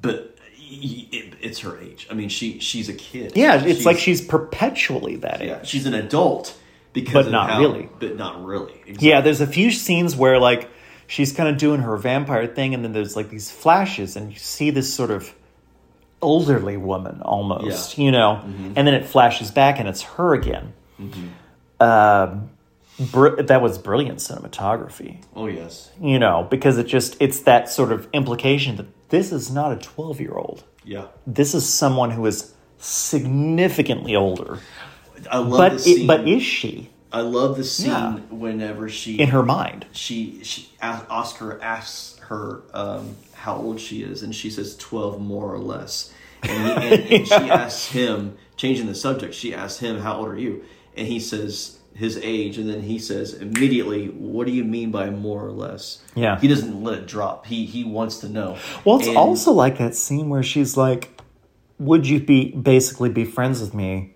but 0.00 0.36
it, 0.58 1.34
it's 1.40 1.58
her 1.60 1.78
age. 1.78 2.06
I 2.10 2.14
mean, 2.14 2.28
she 2.28 2.58
she's 2.60 2.88
a 2.88 2.94
kid. 2.94 3.32
yeah. 3.34 3.62
It's 3.64 3.84
like 3.84 3.98
she's 3.98 4.20
perpetually 4.20 5.16
that 5.16 5.42
age. 5.42 5.48
yeah, 5.48 5.62
she's 5.64 5.86
an 5.86 5.94
adult 5.94 6.56
because 6.92 7.26
But 7.26 7.32
not 7.32 7.50
how- 7.50 7.60
really. 7.60 7.88
But 7.98 8.16
not 8.16 8.44
really. 8.44 8.74
Exactly. 8.86 9.08
Yeah, 9.08 9.20
there's 9.20 9.40
a 9.40 9.46
few 9.46 9.70
scenes 9.70 10.16
where 10.16 10.38
like 10.38 10.70
she's 11.08 11.32
kind 11.32 11.48
of 11.48 11.56
doing 11.58 11.80
her 11.80 11.96
vampire 11.96 12.46
thing, 12.46 12.72
and 12.74 12.84
then 12.84 12.92
there's 12.92 13.16
like 13.16 13.28
these 13.30 13.50
flashes, 13.50 14.14
and 14.14 14.32
you 14.32 14.38
see 14.38 14.70
this 14.70 14.94
sort 14.94 15.10
of 15.10 15.34
elderly 16.22 16.76
woman 16.76 17.20
almost, 17.22 17.98
Yeah. 17.98 18.04
you 18.04 18.10
know, 18.12 18.40
and 18.76 18.76
then 18.86 18.94
it 18.94 19.04
flashes 19.06 19.50
back, 19.50 19.80
and 19.80 19.88
it's 19.88 20.02
her 20.02 20.34
again. 20.34 20.72
Um, 21.80 22.50
br- 23.12 23.40
that 23.42 23.62
was 23.62 23.78
brilliant 23.78 24.18
cinematography, 24.18 25.22
Oh 25.36 25.46
yes. 25.46 25.90
you 26.00 26.18
know, 26.18 26.46
because 26.50 26.78
it 26.78 26.86
just 26.86 27.16
it's 27.20 27.40
that 27.40 27.68
sort 27.70 27.92
of 27.92 28.08
implication 28.12 28.76
that 28.76 28.86
this 29.10 29.32
is 29.32 29.50
not 29.50 29.72
a 29.72 29.76
12 29.76 30.20
year 30.20 30.32
old. 30.34 30.64
Yeah. 30.84 31.06
This 31.26 31.54
is 31.54 31.68
someone 31.68 32.10
who 32.10 32.26
is 32.26 32.52
significantly 32.78 34.16
older. 34.16 34.58
I 35.30 35.38
love 35.38 35.50
But 35.58 35.86
it, 35.86 36.06
but 36.06 36.26
is 36.28 36.42
she 36.42 36.90
I 37.12 37.20
love 37.22 37.56
the 37.56 37.64
scene 37.64 37.88
Yeah. 37.90 38.16
whenever 38.30 38.88
she 38.88 39.18
in 39.18 39.28
her 39.30 39.42
mind? 39.42 39.86
she, 39.92 40.40
she 40.44 40.68
Oscar 40.82 41.60
asks 41.62 42.18
her 42.28 42.62
um, 42.74 43.16
how 43.32 43.56
old 43.56 43.80
she 43.80 44.02
is, 44.02 44.22
and 44.22 44.34
she 44.34 44.50
says 44.50 44.76
twelve 44.76 45.20
more 45.20 45.52
or 45.52 45.58
less. 45.58 46.12
And, 46.42 46.82
he, 46.82 46.88
and, 46.88 47.10
and 47.12 47.26
she 47.34 47.34
asks 47.34 47.90
him, 47.90 48.36
changing 48.56 48.86
the 48.86 48.94
subject. 48.94 49.34
She 49.34 49.54
asks 49.54 49.80
him, 49.80 49.98
"How 50.00 50.18
old 50.18 50.28
are 50.28 50.38
you?" 50.38 50.62
And 50.96 51.06
he 51.06 51.18
says 51.20 51.78
his 51.94 52.16
age, 52.18 52.58
and 52.58 52.68
then 52.68 52.82
he 52.82 52.98
says 52.98 53.32
immediately, 53.34 54.06
"What 54.08 54.46
do 54.46 54.52
you 54.52 54.64
mean 54.64 54.90
by 54.90 55.08
more 55.10 55.44
or 55.44 55.50
less?" 55.52 56.02
Yeah. 56.14 56.38
he 56.38 56.46
doesn't 56.46 56.82
let 56.84 56.98
it 56.98 57.06
drop. 57.06 57.46
He 57.46 57.64
he 57.64 57.84
wants 57.84 58.18
to 58.18 58.28
know. 58.28 58.58
Well, 58.84 58.98
it's 58.98 59.08
And- 59.08 59.16
also 59.16 59.52
like 59.52 59.78
that 59.78 59.94
scene 59.94 60.28
where 60.28 60.42
she's 60.42 60.76
like, 60.76 61.20
"Would 61.78 62.06
you 62.06 62.20
be 62.20 62.52
basically 62.52 63.08
be 63.08 63.24
friends 63.24 63.60
with 63.62 63.72
me? 63.72 64.12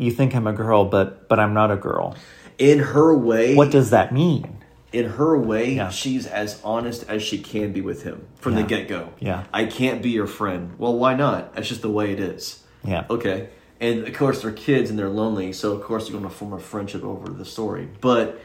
You 0.00 0.10
think 0.10 0.34
I'm 0.34 0.46
a 0.46 0.52
girl, 0.52 0.84
but 0.86 1.28
but 1.28 1.38
I'm 1.38 1.54
not 1.54 1.70
a 1.70 1.76
girl. 1.76 2.16
in 2.58 2.78
her 2.78 3.14
way. 3.16 3.54
What 3.54 3.70
does 3.70 3.90
that 3.90 4.12
mean?" 4.12 4.56
in 4.92 5.04
her 5.08 5.38
way, 5.38 5.74
Yeah. 5.74 5.88
she's 5.90 6.26
as 6.26 6.60
honest 6.64 7.04
as 7.08 7.22
she 7.22 7.38
can 7.38 7.72
be 7.72 7.80
with 7.80 8.02
him 8.02 8.26
from 8.40 8.56
the 8.56 8.64
get 8.64 8.88
go. 8.88 9.10
Yeah. 9.20 9.44
I 9.52 9.66
can't 9.66 10.02
be 10.02 10.10
your 10.10 10.26
friend. 10.26 10.72
Well, 10.78 10.98
why 10.98 11.14
not? 11.14 11.54
That's 11.54 11.68
just 11.68 11.82
the 11.82 11.88
way 11.90 12.12
it 12.12 12.18
is. 12.18 12.64
Yeah. 12.82 13.04
Okay. 13.08 13.50
And 13.80 14.04
of 14.08 14.12
course, 14.14 14.42
they're 14.42 14.50
kids 14.50 14.90
and 14.90 14.98
they're 14.98 15.08
lonely, 15.08 15.52
so 15.52 15.70
of 15.74 15.82
course, 15.82 16.02
they're 16.08 16.18
going 16.18 16.28
to 16.28 16.34
form 16.40 16.52
a 16.54 16.58
friendship 16.58 17.04
over 17.04 17.28
the 17.30 17.44
story. 17.44 17.88
But, 18.00 18.40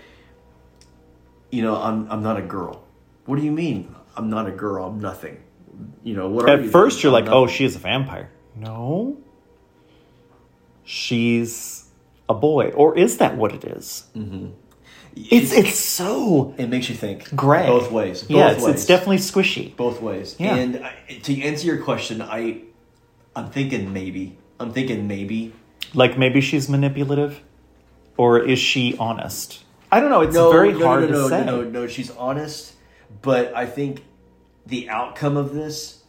you 1.52 1.64
know, 1.64 1.76
I'm, 1.82 2.08
I'm 2.12 2.22
not 2.22 2.38
a 2.38 2.44
girl. 2.44 2.84
What 3.26 3.38
do 3.40 3.44
you 3.44 3.52
mean? 3.52 3.96
I'm 4.16 4.30
not 4.30 4.48
a 4.48 4.52
girl. 4.52 4.86
I'm 4.86 5.00
nothing. 5.00 5.40
You 6.04 6.14
know, 6.16 6.30
what 6.30 6.46
are 6.48 6.50
At 6.60 6.64
you? 6.64 6.70
first, 6.70 7.02
you're 7.02 7.14
I'm 7.16 7.26
like, 7.26 7.34
"Oh, 7.34 7.48
she 7.48 7.66
is 7.66 7.76
a 7.76 7.80
vampire." 7.80 8.30
No, 8.56 9.18
she's 10.86 11.86
a 12.30 12.34
boy, 12.34 12.70
or 12.70 12.98
is 12.98 13.18
that 13.18 13.36
what 13.38 13.54
it 13.54 13.66
is? 13.66 14.06
Mm-hmm. 14.16 14.48
It's 15.18 15.54
it's 15.54 15.80
so 15.80 16.54
It 16.58 16.68
makes 16.68 16.90
you 16.90 16.96
think. 16.96 17.34
gray. 17.36 17.68
Both 17.68 17.92
ways. 17.92 18.22
Both 18.24 18.32
yeah, 18.32 18.52
it's, 18.52 18.64
ways. 18.64 18.76
it's 18.76 18.86
definitely 18.86 19.18
squishy. 19.18 19.76
both 19.76 20.02
ways. 20.02 20.36
Yeah. 20.40 20.56
And 20.56 20.84
I, 20.84 20.94
to 21.24 21.42
answer 21.42 21.66
your 21.68 21.82
question, 21.84 22.22
I, 22.22 22.62
I'm 23.36 23.50
thinking 23.50 23.94
maybe. 23.94 24.38
I'm 24.60 24.74
thinking 24.74 25.08
maybe. 25.08 25.54
Like 25.94 26.18
maybe 26.18 26.42
she's 26.42 26.68
manipulative, 26.68 27.42
or 28.18 28.40
is 28.40 28.60
she 28.60 28.98
honest? 28.98 29.64
I 29.92 30.02
don't 30.02 30.10
know. 30.10 30.22
It's 30.22 30.36
No, 30.36 30.52
very 30.52 30.74
no, 30.74 30.86
hard 30.86 31.10
no, 31.10 31.24
to 31.24 31.30
say. 31.30 31.46
no, 31.46 31.62
no, 31.62 31.70
no. 31.70 31.88
She's 31.88 32.12
honest, 32.12 32.74
but 33.22 33.56
I 33.56 33.66
think 33.66 34.04
the 34.66 34.90
outcome 34.90 35.38
of 35.38 35.54
this. 35.54 36.04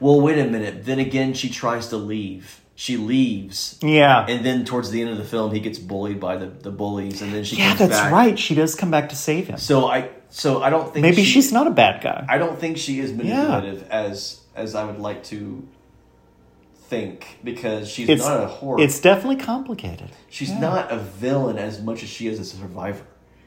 Well, 0.00 0.20
wait 0.22 0.38
a 0.38 0.46
minute. 0.46 0.86
Then 0.86 0.98
again, 0.98 1.34
she 1.34 1.50
tries 1.50 1.88
to 1.88 1.96
leave. 1.98 2.62
She 2.78 2.98
leaves, 2.98 3.78
Yeah, 3.82 4.26
and 4.28 4.44
then 4.44 4.66
towards 4.66 4.90
the 4.90 5.00
end 5.00 5.08
of 5.10 5.16
the 5.16 5.24
film, 5.24 5.52
he 5.54 5.60
gets 5.60 5.78
bullied 5.78 6.20
by 6.20 6.36
the, 6.36 6.46
the 6.46 6.70
bullies, 6.70 7.22
and 7.22 7.32
then 7.32 7.42
she 7.42 7.56
yeah, 7.56 7.72
that's 7.74 7.90
back. 7.90 8.12
right. 8.12 8.38
She 8.38 8.54
does 8.54 8.74
come 8.74 8.90
back 8.90 9.08
to 9.08 9.16
save 9.16 9.48
him. 9.48 9.56
So 9.56 9.86
I, 9.86 10.10
so 10.28 10.62
I 10.62 10.68
don't 10.68 10.92
think 10.92 11.00
Maybe 11.02 11.24
she- 11.24 11.30
she's 11.32 11.52
not 11.52 11.66
a 11.66 11.70
bad 11.70 12.02
guy. 12.02 12.26
I 12.28 12.36
don't 12.36 12.58
think 12.58 12.76
she 12.76 13.00
is 13.00 13.12
manipulative 13.12 13.88
as 13.90 14.40
as 14.54 14.74
I 14.74 14.84
would 14.84 14.98
like 14.98 15.24
to 15.24 15.66
think 16.88 17.38
because 17.42 17.88
she's 17.88 18.08
it's 18.08 18.22
not 18.24 18.42
a 18.42 18.46
horror. 18.46 18.80
it's 18.80 19.00
definitely 19.00 19.36
complicated. 19.36 20.10
she's 20.30 20.52
not 20.52 20.92
a 20.92 20.98
villain 20.98 21.58
as 21.58 21.80
much 21.82 22.02
as 22.02 22.08
she 22.08 22.26
is 22.28 22.38
a 22.38 22.44
survivor. 22.44 23.04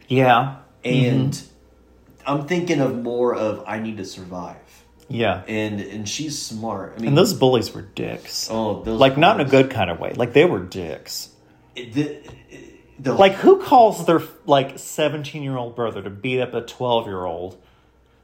Yeah, 0.08 0.56
And 0.84 1.34
Mm-hmm. 1.34 1.46
I'm 2.26 2.48
thinking 2.48 2.80
of 2.80 2.96
more 3.02 3.34
of 3.36 3.64
I 3.66 3.80
need 3.80 3.98
to 3.98 4.06
survive. 4.06 4.58
Yeah. 5.10 5.44
And 5.48 5.82
and 5.82 6.08
she's 6.08 6.42
smart. 6.42 6.94
I 6.96 7.00
mean 7.00 7.10
And 7.10 7.18
those 7.18 7.34
bullies 7.34 7.74
were 7.74 7.82
dicks. 7.82 8.48
oh 8.50 8.84
those 8.84 9.00
like 9.00 9.18
not 9.18 9.40
in 9.40 9.46
a 9.48 9.50
good 9.50 9.70
kind 9.72 9.90
of 9.90 10.00
way. 10.00 10.14
Like 10.14 10.34
they 10.34 10.46
were 10.46 10.60
dicks. 10.60 11.30
It- 11.76 11.94
the, 11.94 12.18
the, 13.00 13.14
Like 13.14 13.34
who 13.34 13.62
calls 13.62 14.06
their 14.06 14.22
like 14.46 14.78
seventeen 14.80 15.42
year 15.44 15.58
old 15.58 15.76
brother 15.76 16.02
to 16.02 16.10
beat 16.10 16.40
up 16.42 16.54
a 16.54 16.62
twelve 16.62 17.08
year 17.08 17.26
old 17.26 17.58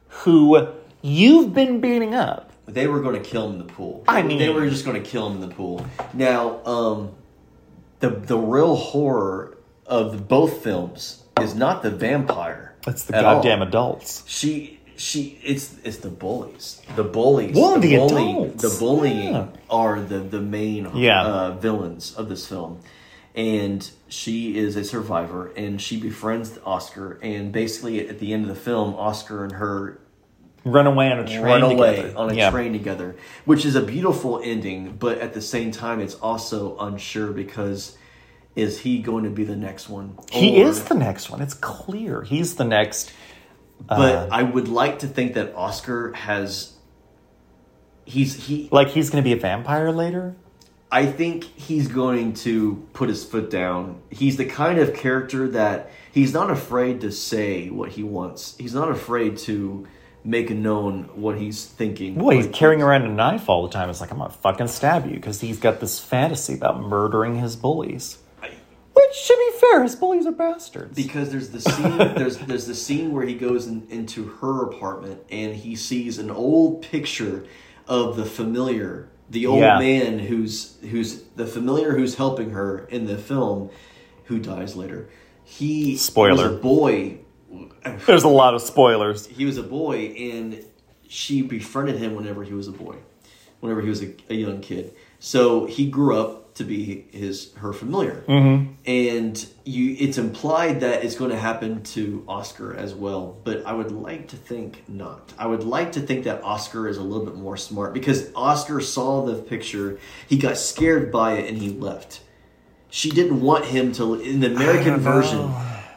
who 0.09 0.67
you've 1.01 1.53
been 1.53 1.81
beating 1.81 2.13
up? 2.15 2.51
they 2.67 2.87
were 2.87 2.99
going 2.99 3.21
to 3.21 3.29
kill 3.29 3.45
him 3.45 3.53
in 3.61 3.67
the 3.67 3.71
pool. 3.73 4.03
I 4.07 4.23
mean, 4.23 4.39
they 4.39 4.49
were 4.49 4.67
just 4.67 4.85
going 4.85 5.01
to 5.01 5.07
kill 5.07 5.27
him 5.27 5.33
in 5.41 5.47
the 5.47 5.53
pool. 5.55 5.85
Now, 6.13 6.65
um, 6.65 7.11
the 7.99 8.09
the 8.09 8.37
real 8.39 8.75
horror 8.75 9.55
of 9.85 10.27
both 10.27 10.63
films 10.63 11.23
is 11.39 11.53
not 11.53 11.83
the 11.83 11.91
vampire. 11.91 12.73
That's 12.83 13.03
the 13.03 13.17
at 13.17 13.23
all. 13.23 13.35
goddamn 13.35 13.61
adults. 13.61 14.23
She 14.25 14.79
she 14.97 15.39
it's 15.43 15.75
it's 15.83 15.97
the 15.97 16.09
bullies. 16.09 16.81
The 16.95 17.03
bullies. 17.03 17.55
Well, 17.55 17.79
the 17.79 17.95
bully- 17.97 18.29
adults. 18.31 18.61
The 18.61 18.79
bullying 18.79 19.33
Yeah. 19.33 19.47
are 19.69 19.99
the 20.01 20.19
the 20.19 20.41
main 20.41 20.89
Yeah. 20.95 21.23
uh, 21.23 21.51
villains 21.51 22.13
of 22.15 22.29
this 22.29 22.45
film. 22.47 22.79
and 23.37 23.89
she 24.07 24.55
is 24.57 24.77
a 24.77 24.83
survivor, 24.85 25.51
and 25.57 25.81
she 25.81 25.97
befriends 25.99 26.57
Oscar, 26.65 27.19
and 27.21 27.51
basically 27.51 28.07
at 28.07 28.19
the 28.19 28.31
end 28.31 28.43
of 28.43 28.47
the 28.47 28.55
film, 28.55 28.95
Oscar 28.95 29.43
and 29.43 29.51
her 29.53 29.99
Run 30.63 30.87
away 30.87 31.11
on 31.11 31.19
a 31.19 31.25
train 31.27 31.41
run 31.41 31.61
away 31.61 31.97
together. 31.97 32.17
on 32.17 32.31
a 32.31 32.33
Yeah. 32.33 32.49
train 32.49 32.71
together, 32.71 33.17
which 33.43 33.65
is 33.65 33.75
a 33.75 33.81
beautiful 33.81 34.39
ending, 34.41 34.95
but 34.97 35.17
at 35.19 35.33
the 35.33 35.41
same 35.41 35.71
time, 35.71 35.99
it's 35.99 36.15
also 36.15 36.77
unsure 36.79 37.33
because 37.33 37.97
is 38.55 38.79
he 38.79 38.99
going 38.99 39.25
to 39.25 39.29
be 39.29 39.43
the 39.43 39.57
next 39.57 39.89
one? 39.89 40.17
He 40.31 40.61
is 40.61 40.85
the 40.85 40.95
next 40.95 41.29
one. 41.29 41.41
It's 41.41 41.53
clear. 41.53 42.21
He's 42.21 42.55
the 42.55 42.63
next. 42.63 43.11
But 43.87 44.15
uh, 44.15 44.27
I 44.31 44.43
would 44.43 44.67
like 44.67 44.99
to 44.99 45.07
think 45.07 45.33
that 45.33 45.53
Oscar 45.55 46.13
has. 46.13 46.73
He's 48.05 48.45
he. 48.45 48.69
Like 48.71 48.89
he's 48.89 49.09
going 49.09 49.23
to 49.23 49.27
be 49.27 49.33
a 49.33 49.39
vampire 49.39 49.91
later. 49.91 50.35
I 50.91 51.07
think 51.07 51.43
he's 51.43 51.87
going 51.87 52.33
to 52.35 52.87
put 52.93 53.09
his 53.09 53.25
foot 53.25 53.49
down. 53.49 54.01
He's 54.09 54.37
the 54.37 54.45
kind 54.45 54.79
of 54.79 54.93
character 54.93 55.47
that 55.49 55.91
he's 56.11 56.33
not 56.33 56.49
afraid 56.49 57.01
to 57.01 57.11
say 57.11 57.69
what 57.69 57.89
he 57.89 58.03
wants. 58.03 58.55
He's 58.57 58.73
not 58.73 58.89
afraid 58.89 59.37
to 59.39 59.87
make 60.23 60.49
known 60.49 61.09
what 61.15 61.37
he's 61.37 61.65
thinking. 61.65 62.15
Boy, 62.15 62.37
he's 62.37 62.47
carrying 62.47 62.81
around 62.81 63.03
a 63.03 63.09
knife 63.09 63.49
all 63.49 63.63
the 63.63 63.73
time. 63.73 63.89
It's 63.89 64.01
like 64.01 64.11
I'm 64.11 64.17
gonna 64.17 64.29
fucking 64.29 64.67
stab 64.67 65.05
you 65.05 65.15
because 65.15 65.41
he's 65.41 65.59
got 65.59 65.79
this 65.79 65.99
fantasy 65.99 66.55
about 66.55 66.81
murdering 66.81 67.35
his 67.35 67.55
bullies. 67.55 68.17
Which, 69.15 69.27
to 69.27 69.51
be 69.53 69.59
fair, 69.59 69.83
his 69.83 69.95
bullies 69.95 70.25
are 70.25 70.31
bastards. 70.31 70.95
because 70.95 71.29
there's 71.31 71.49
the 71.49 71.61
scene 71.61 71.97
there's 72.15 72.37
there's 72.39 72.65
the 72.65 72.75
scene 72.75 73.11
where 73.13 73.25
he 73.25 73.35
goes 73.35 73.67
in, 73.67 73.87
into 73.89 74.25
her 74.25 74.63
apartment 74.63 75.21
and 75.29 75.55
he 75.55 75.75
sees 75.75 76.17
an 76.19 76.29
old 76.29 76.81
picture 76.81 77.45
of 77.87 78.15
the 78.17 78.25
familiar 78.25 79.09
the 79.29 79.45
old 79.45 79.59
Yeah. 79.61 79.79
man 79.79 80.19
who's 80.19 80.77
who's 80.81 81.23
the 81.35 81.47
familiar 81.47 81.95
who's 81.97 82.15
helping 82.15 82.51
her 82.51 82.79
in 82.89 83.05
the 83.05 83.17
film 83.17 83.69
who 84.25 84.39
dies 84.39 84.75
later 84.75 85.09
he 85.43 85.95
Spoiler. 85.97 86.49
was 86.49 86.57
a 86.57 86.59
boy 86.59 87.19
There's 88.05 88.23
a 88.23 88.27
lot 88.27 88.53
of 88.55 88.61
spoilers. 88.61 89.27
he 89.27 89.45
was 89.45 89.57
a 89.57 89.63
boy 89.63 90.07
and 90.17 90.63
she 91.07 91.41
befriended 91.41 91.97
him 91.97 92.15
whenever 92.15 92.43
he 92.43 92.53
was 92.53 92.67
a 92.67 92.71
boy 92.71 92.95
whenever 93.61 93.81
he 93.81 93.89
was 93.89 94.03
a, 94.03 94.13
a 94.29 94.35
young 94.35 94.61
kid 94.61 94.93
so 95.19 95.65
he 95.65 95.89
grew 95.89 96.17
up 96.19 96.44
to 96.55 96.63
be 96.63 97.05
his 97.11 97.53
her 97.55 97.73
familiar 97.73 98.23
Mm-hmm. 98.27 98.73
and 98.85 99.47
you 99.65 99.95
it's 99.99 100.17
implied 100.17 100.79
that 100.79 101.03
it's 101.03 101.15
going 101.15 101.31
to 101.31 101.37
happen 101.37 101.83
to 101.83 102.23
oscar 102.27 102.75
as 102.75 102.93
well 102.93 103.37
but 103.43 103.65
i 103.65 103.73
would 103.73 103.91
like 103.91 104.29
to 104.29 104.37
think 104.37 104.83
not 104.87 105.33
i 105.37 105.45
would 105.45 105.63
like 105.63 105.91
to 105.93 105.99
think 106.01 106.23
that 106.23 106.43
oscar 106.43 106.87
is 106.87 106.97
a 106.97 107.03
little 107.03 107.25
bit 107.25 107.35
more 107.35 107.57
smart 107.57 107.93
because 107.93 108.31
oscar 108.35 108.79
saw 108.81 109.25
the 109.25 109.35
picture 109.35 109.99
he 110.27 110.37
got 110.37 110.57
scared 110.57 111.11
by 111.11 111.33
it 111.33 111.49
and 111.49 111.57
he 111.61 111.69
left 111.69 112.21
she 112.89 113.09
didn't 113.11 113.41
want 113.41 113.65
him 113.65 113.91
to 113.91 114.15
in 114.15 114.39
the 114.39 114.47
american 114.47 114.93
know. 114.93 114.99
version 114.99 115.53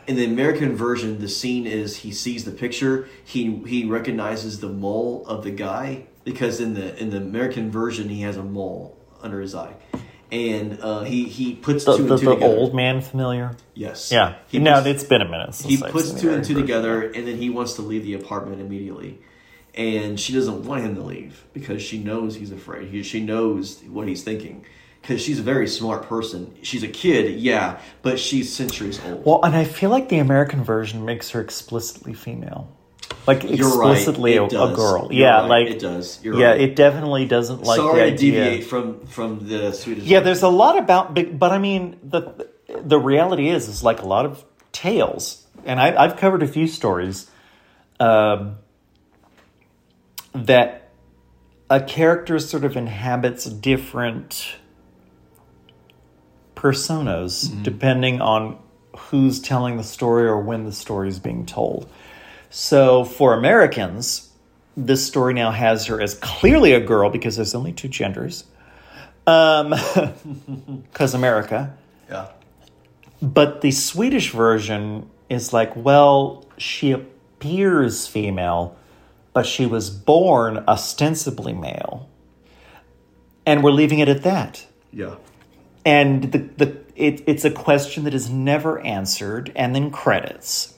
in 0.09 0.17
the 0.17 0.25
American 0.25 0.75
version, 0.75 1.21
the 1.21 1.29
scene 1.29 1.67
is 1.67 1.99
he 1.99 2.13
sees 2.13 2.47
the 2.47 2.51
picture, 2.51 3.07
he 3.23 3.57
he 3.67 3.85
recognizes 3.85 4.59
the 4.61 4.69
mole 4.71 5.23
of 5.27 5.45
the 5.45 5.51
guy 5.51 6.07
because 6.25 6.61
in 6.61 6.73
the 6.73 6.97
in 6.99 7.11
the 7.11 7.19
American 7.19 7.71
version 7.71 8.09
he 8.09 8.23
has 8.23 8.39
a 8.39 8.43
mole 8.43 8.97
under 9.23 9.39
his 9.43 9.55
eye, 9.55 9.75
and 10.31 10.79
uh, 10.81 11.01
he 11.05 11.25
he 11.25 11.55
puts 11.55 11.85
The, 11.85 11.97
two 11.97 12.05
the, 12.05 12.13
and 12.15 12.21
two 12.21 12.27
the 12.27 12.35
together. 12.35 12.55
old 12.57 12.75
man 12.75 13.01
familiar. 13.01 13.57
yes, 13.75 14.11
Yeah. 14.13 14.37
He 14.49 14.59
no, 14.59 14.75
puts- 14.75 14.87
it's 14.87 15.05
been 15.05 15.23
a 15.23 15.29
minute. 15.29 15.55
Since 15.55 15.69
he 15.75 15.77
puts 15.83 16.13
two 16.13 16.33
and 16.35 16.45
two 16.45 16.55
together, 16.55 17.03
and 17.03 17.27
then 17.27 17.37
he 17.37 17.51
wants 17.51 17.75
to 17.75 17.83
leave 17.83 18.03
the 18.05 18.15
apartment 18.15 18.61
immediately. 18.61 19.19
And 19.75 20.19
she 20.19 20.33
doesn't 20.33 20.65
want 20.65 20.83
him 20.85 20.97
to 20.97 21.03
leave 21.03 21.45
because 21.53 21.83
she 21.83 21.99
knows 21.99 22.35
he's 22.35 22.51
afraid. 22.51 22.89
He, 22.91 23.03
she 23.05 23.21
knows 23.21 23.81
what 23.89 24.09
he's 24.09 24.25
thinking 24.25 24.65
because 25.01 25.23
she's 25.23 25.39
a 25.39 25.43
very 25.43 25.69
smart 25.69 26.03
person. 26.03 26.53
She's 26.63 26.83
a 26.83 26.89
kid, 26.89 27.39
yeah, 27.39 27.79
but 28.03 28.19
she's 28.19 28.53
centuries 28.53 29.01
old. 29.05 29.25
Well, 29.25 29.41
and 29.45 29.55
I 29.55 29.63
feel 29.65 29.91
like 29.91 30.09
the 30.09 30.19
American 30.19 30.65
version 30.65 31.05
makes 31.05 31.31
her 31.31 31.41
explicitly 31.41 32.13
female. 32.13 32.75
Like 33.29 33.43
right, 33.43 33.53
explicitly 33.53 34.37
it 34.37 34.53
a, 34.55 34.63
a 34.63 34.75
girl. 34.75 35.09
You're 35.13 35.27
yeah, 35.27 35.41
right, 35.41 35.49
like 35.49 35.67
it 35.69 35.81
does. 35.81 36.19
You're 36.25 36.41
yeah, 36.41 36.47
right. 36.47 36.63
it 36.63 36.77
definitely 36.77 37.27
doesn't 37.27 37.63
like 37.63 37.77
Sorry 37.77 38.11
to 38.11 38.17
deviate 38.17 38.65
from 38.65 39.05
from 39.07 39.47
the 39.47 39.73
Swedish. 39.73 40.05
Yeah, 40.05 40.21
there's 40.21 40.43
a 40.43 40.49
lot 40.49 40.79
about, 40.79 41.15
but, 41.15 41.39
but 41.39 41.53
I 41.53 41.59
mean, 41.59 41.99
the 42.03 42.49
the 42.67 42.99
reality 42.99 43.51
is, 43.51 43.69
is 43.69 43.85
like 43.85 44.01
a 44.01 44.07
lot 44.07 44.25
of 44.25 44.43
tales, 44.73 45.47
and 45.67 45.79
I, 45.79 45.95
I've 46.03 46.17
covered 46.17 46.43
a 46.43 46.49
few 46.49 46.67
stories 46.67 47.31
um, 48.01 48.57
that 50.33 50.89
a 51.69 51.83
character 51.83 52.39
sort 52.39 52.65
of 52.65 52.79
inhabits 52.79 53.45
different 53.45 54.57
personas 56.57 57.63
depending 57.63 58.23
on 58.23 58.59
who's 58.97 59.39
telling 59.39 59.77
the 59.77 59.85
story 59.85 60.27
or 60.27 60.41
when 60.41 60.65
the 60.65 60.73
story 60.73 61.09
is 61.09 61.19
being 61.19 61.45
told. 61.45 61.91
So 62.51 63.05
for 63.05 63.35
Americans, 63.35 64.31
this 64.77 65.07
story 65.07 65.35
now 65.35 65.51
has 65.51 65.87
her 65.87 66.01
as 66.01 66.15
clearly 66.15 66.73
a 66.73 66.81
girl 66.81 67.11
because 67.11 67.37
there's 67.37 67.55
only 67.55 67.73
two 67.73 67.89
genders. 67.89 68.45
Um, 69.27 69.71
because 70.93 71.15
America. 71.15 71.77
Yeah. 72.09 72.29
But 73.21 73.61
the 73.61 73.73
Swedish 73.73 74.31
version 74.31 75.11
is 75.29 75.53
like, 75.53 75.75
well, 75.77 76.47
she 76.57 76.93
appears 76.93 78.07
female, 78.07 78.77
but 79.33 79.45
she 79.45 79.67
was 79.67 79.91
born 79.91 80.65
ostensibly 80.69 81.53
male. 81.53 82.09
And 83.45 83.63
we're 83.63 83.73
leaving 83.73 83.99
it 83.99 84.09
at 84.09 84.23
that. 84.23 84.67
Yeah. 84.93 85.17
And 85.85 86.33
the, 86.33 86.39
the 86.39 86.77
it, 86.97 87.23
it's 87.27 87.45
a 87.45 87.51
question 87.51 88.05
that 88.05 88.15
is 88.15 88.29
never 88.29 88.81
answered, 88.81 89.53
and 89.55 89.75
then 89.75 89.91
credits. 89.91 90.75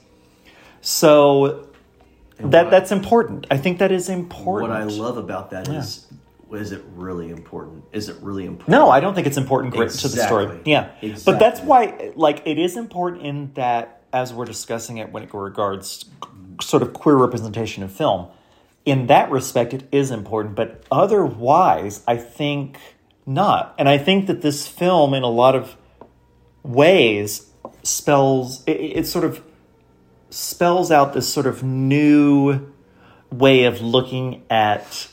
So 0.80 1.66
that 2.38 2.64
what- 2.64 2.70
that's 2.70 2.92
important. 2.92 3.46
I 3.50 3.56
think 3.58 3.78
that 3.78 3.92
is 3.92 4.08
important. 4.08 4.70
What 4.70 4.80
I 4.80 4.84
love 4.84 5.16
about 5.18 5.50
that 5.50 5.68
is, 5.68 6.06
is 6.52 6.72
it 6.72 6.82
really 6.96 7.30
important? 7.30 7.84
Is 7.92 8.08
it 8.08 8.16
really 8.22 8.46
important? 8.46 8.70
No, 8.70 8.90
I 8.90 9.00
don't 9.00 9.14
think 9.14 9.26
it's 9.26 9.36
important 9.36 9.74
grit 9.74 9.90
to 9.90 10.08
the 10.08 10.22
story. 10.22 10.44
Exactly. 10.44 10.72
Yeah, 10.72 10.88
but 11.24 11.38
that's 11.38 11.60
why, 11.60 12.12
like, 12.16 12.42
it 12.46 12.58
is 12.58 12.76
important 12.76 13.22
in 13.24 13.52
that 13.54 14.02
as 14.12 14.32
we're 14.34 14.44
discussing 14.46 14.98
it 14.98 15.12
when 15.12 15.22
it 15.22 15.32
regards 15.32 16.06
sort 16.60 16.82
of 16.82 16.92
queer 16.92 17.14
representation 17.16 17.82
of 17.82 17.92
film. 17.92 18.26
In 18.84 19.06
that 19.06 19.30
respect, 19.30 19.72
it 19.74 19.84
is 19.92 20.10
important, 20.10 20.56
but 20.56 20.82
otherwise, 20.90 22.02
I 22.08 22.16
think 22.16 22.78
not. 23.26 23.74
And 23.78 23.88
I 23.88 23.98
think 23.98 24.26
that 24.26 24.40
this 24.42 24.66
film, 24.66 25.14
in 25.14 25.22
a 25.22 25.28
lot 25.28 25.54
of 25.54 25.76
ways, 26.62 27.50
spells 27.82 28.64
it, 28.66 28.72
it 28.72 29.06
sort 29.06 29.24
of 29.24 29.42
spells 30.30 30.90
out 30.90 31.12
this 31.12 31.32
sort 31.32 31.46
of 31.46 31.62
new 31.62 32.72
way 33.30 33.64
of 33.64 33.80
looking 33.80 34.42
at 34.50 35.08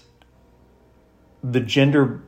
the 1.43 1.59
gender 1.59 2.23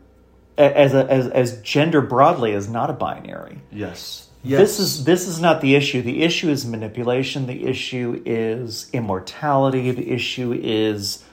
as 0.57 0.93
a, 0.93 1.09
as 1.09 1.27
as 1.27 1.61
gender 1.61 2.01
broadly 2.01 2.53
as 2.53 2.67
not 2.69 2.89
a 2.89 2.93
binary. 2.93 3.61
Yes. 3.71 4.29
This 4.59 4.79
is 4.79 5.03
this 5.03 5.27
is 5.27 5.41
not 5.41 5.61
the 5.61 5.75
issue. 5.75 6.01
The 6.01 6.23
issue 6.23 6.49
is 6.49 6.65
manipulation. 6.65 7.45
The 7.45 7.65
issue 7.65 8.21
is 8.25 8.89
immortality. 8.93 9.91
The 9.91 10.11
issue 10.11 10.53
is 10.53 11.23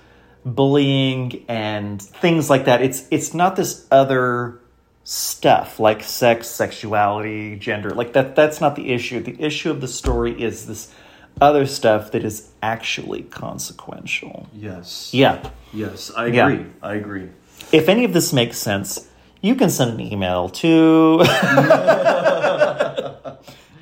bullying 0.45 1.45
and 1.49 2.03
things 2.03 2.51
like 2.51 2.65
that. 2.65 2.83
It's 2.83 3.07
it's 3.11 3.33
not 3.33 3.57
this 3.57 3.87
other 3.91 4.61
stuff 5.05 5.79
like 5.79 6.03
sex, 6.03 6.49
sexuality, 6.49 7.57
gender. 7.57 7.91
Like 7.91 8.13
that 8.15 8.35
that's 8.35 8.61
not 8.61 8.75
the 8.75 8.93
issue. 8.93 9.21
The 9.21 9.41
issue 9.41 9.71
of 9.71 9.81
the 9.81 9.89
story 9.89 10.41
is 10.43 10.67
this 10.67 10.93
other 11.41 11.67
stuff 11.67 12.11
that 12.13 12.25
is 12.25 12.51
actually 12.63 13.23
consequential. 13.23 14.49
Yes. 14.55 15.11
Yeah. 15.13 15.51
Yes. 15.73 16.11
I 16.17 16.27
Yeah. 16.27 16.49
agree. 16.49 16.67
I 16.83 16.95
agree. 16.95 17.29
If 17.73 17.89
any 17.89 18.05
of 18.05 18.13
this 18.13 18.33
makes 18.33 18.59
sense, 18.59 19.09
you 19.41 19.55
can 19.55 19.71
send 19.71 19.93
an 19.93 20.01
email 20.01 20.49
to. 20.49 21.21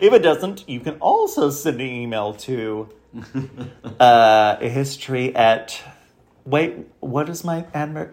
if 0.00 0.12
it 0.12 0.22
doesn't, 0.22 0.68
you 0.68 0.80
can 0.80 0.96
also 1.00 1.50
send 1.50 1.80
an 1.80 1.86
email 1.86 2.34
to 2.34 2.88
uh, 4.00 4.56
a 4.60 4.68
history 4.68 5.34
at. 5.34 5.80
Wait, 6.44 6.74
what 7.00 7.28
is 7.28 7.44
my 7.44 7.62
admir? 7.74 8.12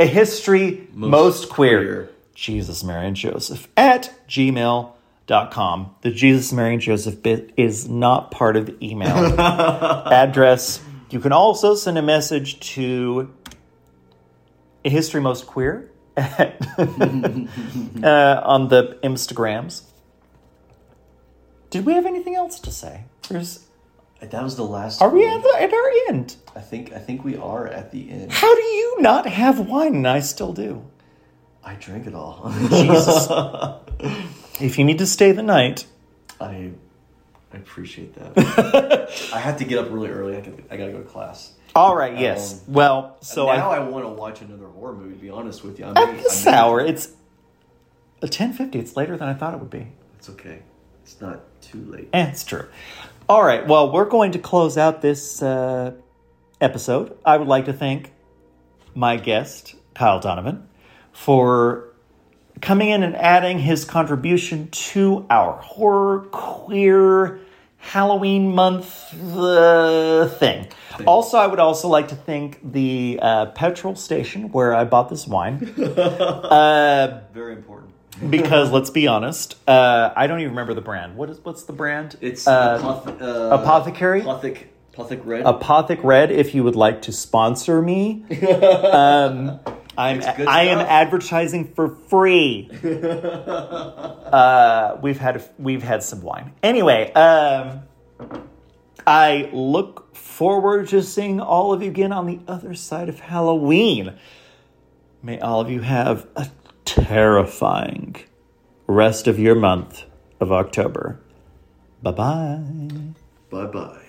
A 0.00 0.06
history 0.06 0.88
most, 0.92 1.48
queer. 1.48 1.78
queer. 1.80 2.10
Jesus, 2.34 2.84
Mary, 2.84 3.06
and 3.08 3.16
Joseph 3.16 3.68
at 3.76 4.14
gmail.com. 5.28 5.94
The 6.02 6.10
Jesus, 6.10 6.52
Mary, 6.52 6.74
and 6.74 6.82
Joseph 6.82 7.22
bit 7.22 7.52
is 7.56 7.88
not 7.88 8.30
part 8.30 8.56
of 8.56 8.66
the 8.66 8.76
email 8.86 9.16
address. 9.40 10.82
You 11.10 11.20
can 11.20 11.32
also 11.32 11.74
send 11.74 11.98
a 11.98 12.02
message 12.02 12.60
to 12.74 13.32
history 14.84 15.20
most 15.20 15.46
queer 15.46 15.90
uh, 16.16 16.22
on 18.44 18.68
the 18.68 18.98
Instagrams. 19.02 19.82
Did 21.70 21.84
we 21.84 21.92
have 21.94 22.06
anything 22.06 22.34
else 22.34 22.58
to 22.60 22.70
say? 22.70 23.04
There's, 23.28 23.66
That 24.20 24.42
was 24.42 24.56
the 24.56 24.64
last. 24.64 25.02
are 25.02 25.10
we 25.10 25.26
at, 25.26 25.42
the, 25.42 25.56
at 25.60 25.72
our 25.72 25.90
end? 26.08 26.36
I 26.56 26.60
think. 26.60 26.92
I 26.92 26.98
think 26.98 27.24
we 27.24 27.36
are 27.36 27.66
at 27.66 27.90
the 27.90 28.10
end. 28.10 28.32
How 28.32 28.54
do 28.54 28.62
you 28.62 28.96
not 29.00 29.26
have 29.26 29.60
wine 29.60 29.96
and 29.96 30.08
I 30.08 30.20
still 30.20 30.52
do? 30.52 30.84
I 31.62 31.74
drank 31.74 32.06
it 32.06 32.14
all. 32.14 32.50
Jesus. 32.70 33.28
If 34.60 34.78
you 34.78 34.84
need 34.84 34.98
to 34.98 35.06
stay 35.06 35.32
the 35.32 35.42
night, 35.42 35.86
I, 36.40 36.70
I 37.52 37.56
appreciate 37.56 38.14
that. 38.14 39.10
I 39.34 39.38
have 39.38 39.58
to 39.58 39.64
get 39.64 39.78
up 39.78 39.90
really 39.90 40.08
early. 40.08 40.36
I, 40.36 40.40
got 40.40 40.54
I 40.70 40.76
gotta 40.76 40.92
go 40.92 40.98
to 40.98 41.04
class. 41.04 41.52
all 41.74 41.96
right. 41.96 42.18
Yes. 42.18 42.54
Um, 42.54 42.74
well, 42.74 43.16
so 43.20 43.46
now 43.46 43.70
I, 43.70 43.76
I, 43.76 43.80
want 43.80 44.04
to 44.04 44.10
watch 44.10 44.40
another 44.40 44.66
horror 44.66 44.94
movie. 44.94 45.14
To 45.14 45.20
be 45.20 45.30
honest 45.30 45.64
with 45.64 45.78
you, 45.78 45.86
I 45.86 45.92
may, 45.92 46.02
at 46.02 46.22
this 46.22 46.46
I 46.46 46.54
hour, 46.54 46.80
it's 46.80 47.12
a 48.22 48.28
ten 48.28 48.52
fifty. 48.52 48.78
It's 48.78 48.96
later 48.96 49.16
than 49.16 49.28
I 49.28 49.34
thought 49.34 49.54
it 49.54 49.60
would 49.60 49.70
be. 49.70 49.86
It's 50.18 50.28
okay. 50.30 50.60
It's 51.02 51.20
not 51.20 51.40
too 51.62 51.84
late. 51.84 52.08
Eh, 52.12 52.26
it's 52.28 52.44
true. 52.44 52.68
All 53.28 53.42
right. 53.42 53.66
Well, 53.66 53.92
we're 53.92 54.06
going 54.06 54.32
to 54.32 54.38
close 54.38 54.76
out 54.76 55.00
this 55.00 55.42
uh, 55.42 55.92
episode. 56.60 57.16
I 57.24 57.36
would 57.36 57.48
like 57.48 57.66
to 57.66 57.72
thank 57.72 58.12
my 58.94 59.16
guest, 59.16 59.74
Kyle 59.94 60.20
Donovan, 60.20 60.68
for 61.12 61.87
coming 62.60 62.88
in 62.88 63.02
and 63.02 63.16
adding 63.16 63.58
his 63.58 63.84
contribution 63.84 64.68
to 64.70 65.26
our 65.30 65.52
horror 65.54 66.20
queer 66.30 67.40
Halloween 67.78 68.54
month 68.54 69.14
uh, 69.36 70.28
thing. 70.28 70.66
Also, 71.06 71.38
I 71.38 71.46
would 71.46 71.60
also 71.60 71.88
like 71.88 72.08
to 72.08 72.16
thank 72.16 72.58
the 72.72 73.18
uh, 73.22 73.46
petrol 73.46 73.94
station 73.94 74.50
where 74.50 74.74
I 74.74 74.84
bought 74.84 75.08
this 75.08 75.26
wine. 75.26 75.64
uh, 75.78 77.22
Very 77.32 77.54
important. 77.54 77.92
because 78.30 78.70
let's 78.72 78.90
be 78.90 79.06
honest, 79.06 79.56
uh, 79.68 80.12
I 80.16 80.26
don't 80.26 80.40
even 80.40 80.50
remember 80.50 80.74
the 80.74 80.80
brand. 80.80 81.16
What 81.16 81.30
is 81.30 81.38
what's 81.44 81.62
the 81.64 81.72
brand? 81.72 82.16
It's 82.20 82.46
uh, 82.48 82.78
apoth- 82.78 83.22
uh, 83.22 83.54
Apothecary? 83.54 84.22
Apothic, 84.22 84.66
apothic 84.92 85.20
red. 85.24 85.44
Apothic 85.44 86.02
Red. 86.02 86.32
If 86.32 86.54
you 86.54 86.64
would 86.64 86.76
like 86.76 87.02
to 87.02 87.12
sponsor 87.12 87.80
me, 87.80 88.24
um, 88.92 89.60
I'm 89.98 90.22
I 90.22 90.66
am 90.66 90.78
advertising 90.78 91.72
for 91.74 91.88
free. 91.88 92.70
uh, 94.32 94.96
we've 95.02 95.18
had 95.18 95.44
we've 95.58 95.82
had 95.82 96.04
some 96.04 96.22
wine. 96.22 96.54
Anyway, 96.62 97.12
um, 97.14 97.82
I 99.04 99.50
look 99.52 100.14
forward 100.14 100.86
to 100.90 101.02
seeing 101.02 101.40
all 101.40 101.72
of 101.72 101.82
you 101.82 101.88
again 101.88 102.12
on 102.12 102.26
the 102.26 102.38
other 102.46 102.74
side 102.74 103.08
of 103.08 103.18
Halloween. 103.18 104.16
May 105.20 105.40
all 105.40 105.60
of 105.60 105.68
you 105.68 105.80
have 105.80 106.28
a 106.36 106.48
terrifying 106.84 108.14
rest 108.86 109.26
of 109.26 109.40
your 109.40 109.56
month 109.56 110.04
of 110.38 110.52
October. 110.52 111.18
Bye 112.04 112.12
bye. 112.12 112.62
bye 113.50 113.66
bye. 113.66 114.07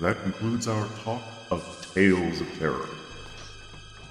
That 0.00 0.20
concludes 0.24 0.66
our 0.66 0.88
talk 1.04 1.22
of 1.52 1.92
Tales 1.94 2.40
of 2.40 2.58
Terror. 2.58 2.88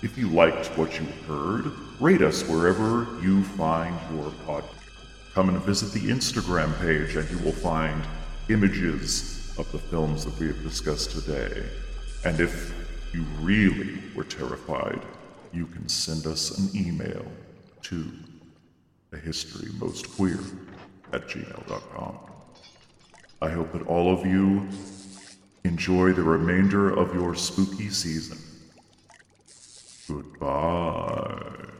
If 0.01 0.17
you 0.17 0.29
liked 0.29 0.67
what 0.77 0.97
you 0.97 1.05
heard, 1.27 1.73
rate 1.99 2.21
us 2.21 2.47
wherever 2.47 3.05
you 3.21 3.43
find 3.43 3.93
your 4.15 4.31
podcast. 4.47 4.63
Come 5.33 5.49
and 5.49 5.61
visit 5.63 5.91
the 5.91 6.07
Instagram 6.09 6.73
page 6.79 7.17
and 7.17 7.29
you 7.29 7.37
will 7.39 7.51
find 7.51 8.01
images 8.47 9.53
of 9.57 9.69
the 9.73 9.77
films 9.77 10.23
that 10.23 10.39
we 10.39 10.47
have 10.47 10.63
discussed 10.63 11.11
today. 11.11 11.65
And 12.23 12.39
if 12.39 12.73
you 13.13 13.23
really 13.41 13.99
were 14.15 14.23
terrified, 14.23 15.01
you 15.51 15.65
can 15.65 15.89
send 15.89 16.27
us 16.27 16.57
an 16.59 16.69
email 16.79 17.25
to 17.81 18.09
thehistorymostqueer 19.11 19.21
history 19.21 19.69
most 19.79 20.09
queer 20.11 20.39
at 21.11 21.27
gmail.com. 21.27 22.19
I 23.41 23.49
hope 23.49 23.73
that 23.73 23.85
all 23.87 24.13
of 24.13 24.25
you 24.25 24.65
enjoy 25.63 26.13
the 26.13 26.23
remainder 26.23 26.89
of 26.89 27.13
your 27.13 27.35
spooky 27.35 27.89
season. 27.89 28.37
Goodbye. 30.07 31.72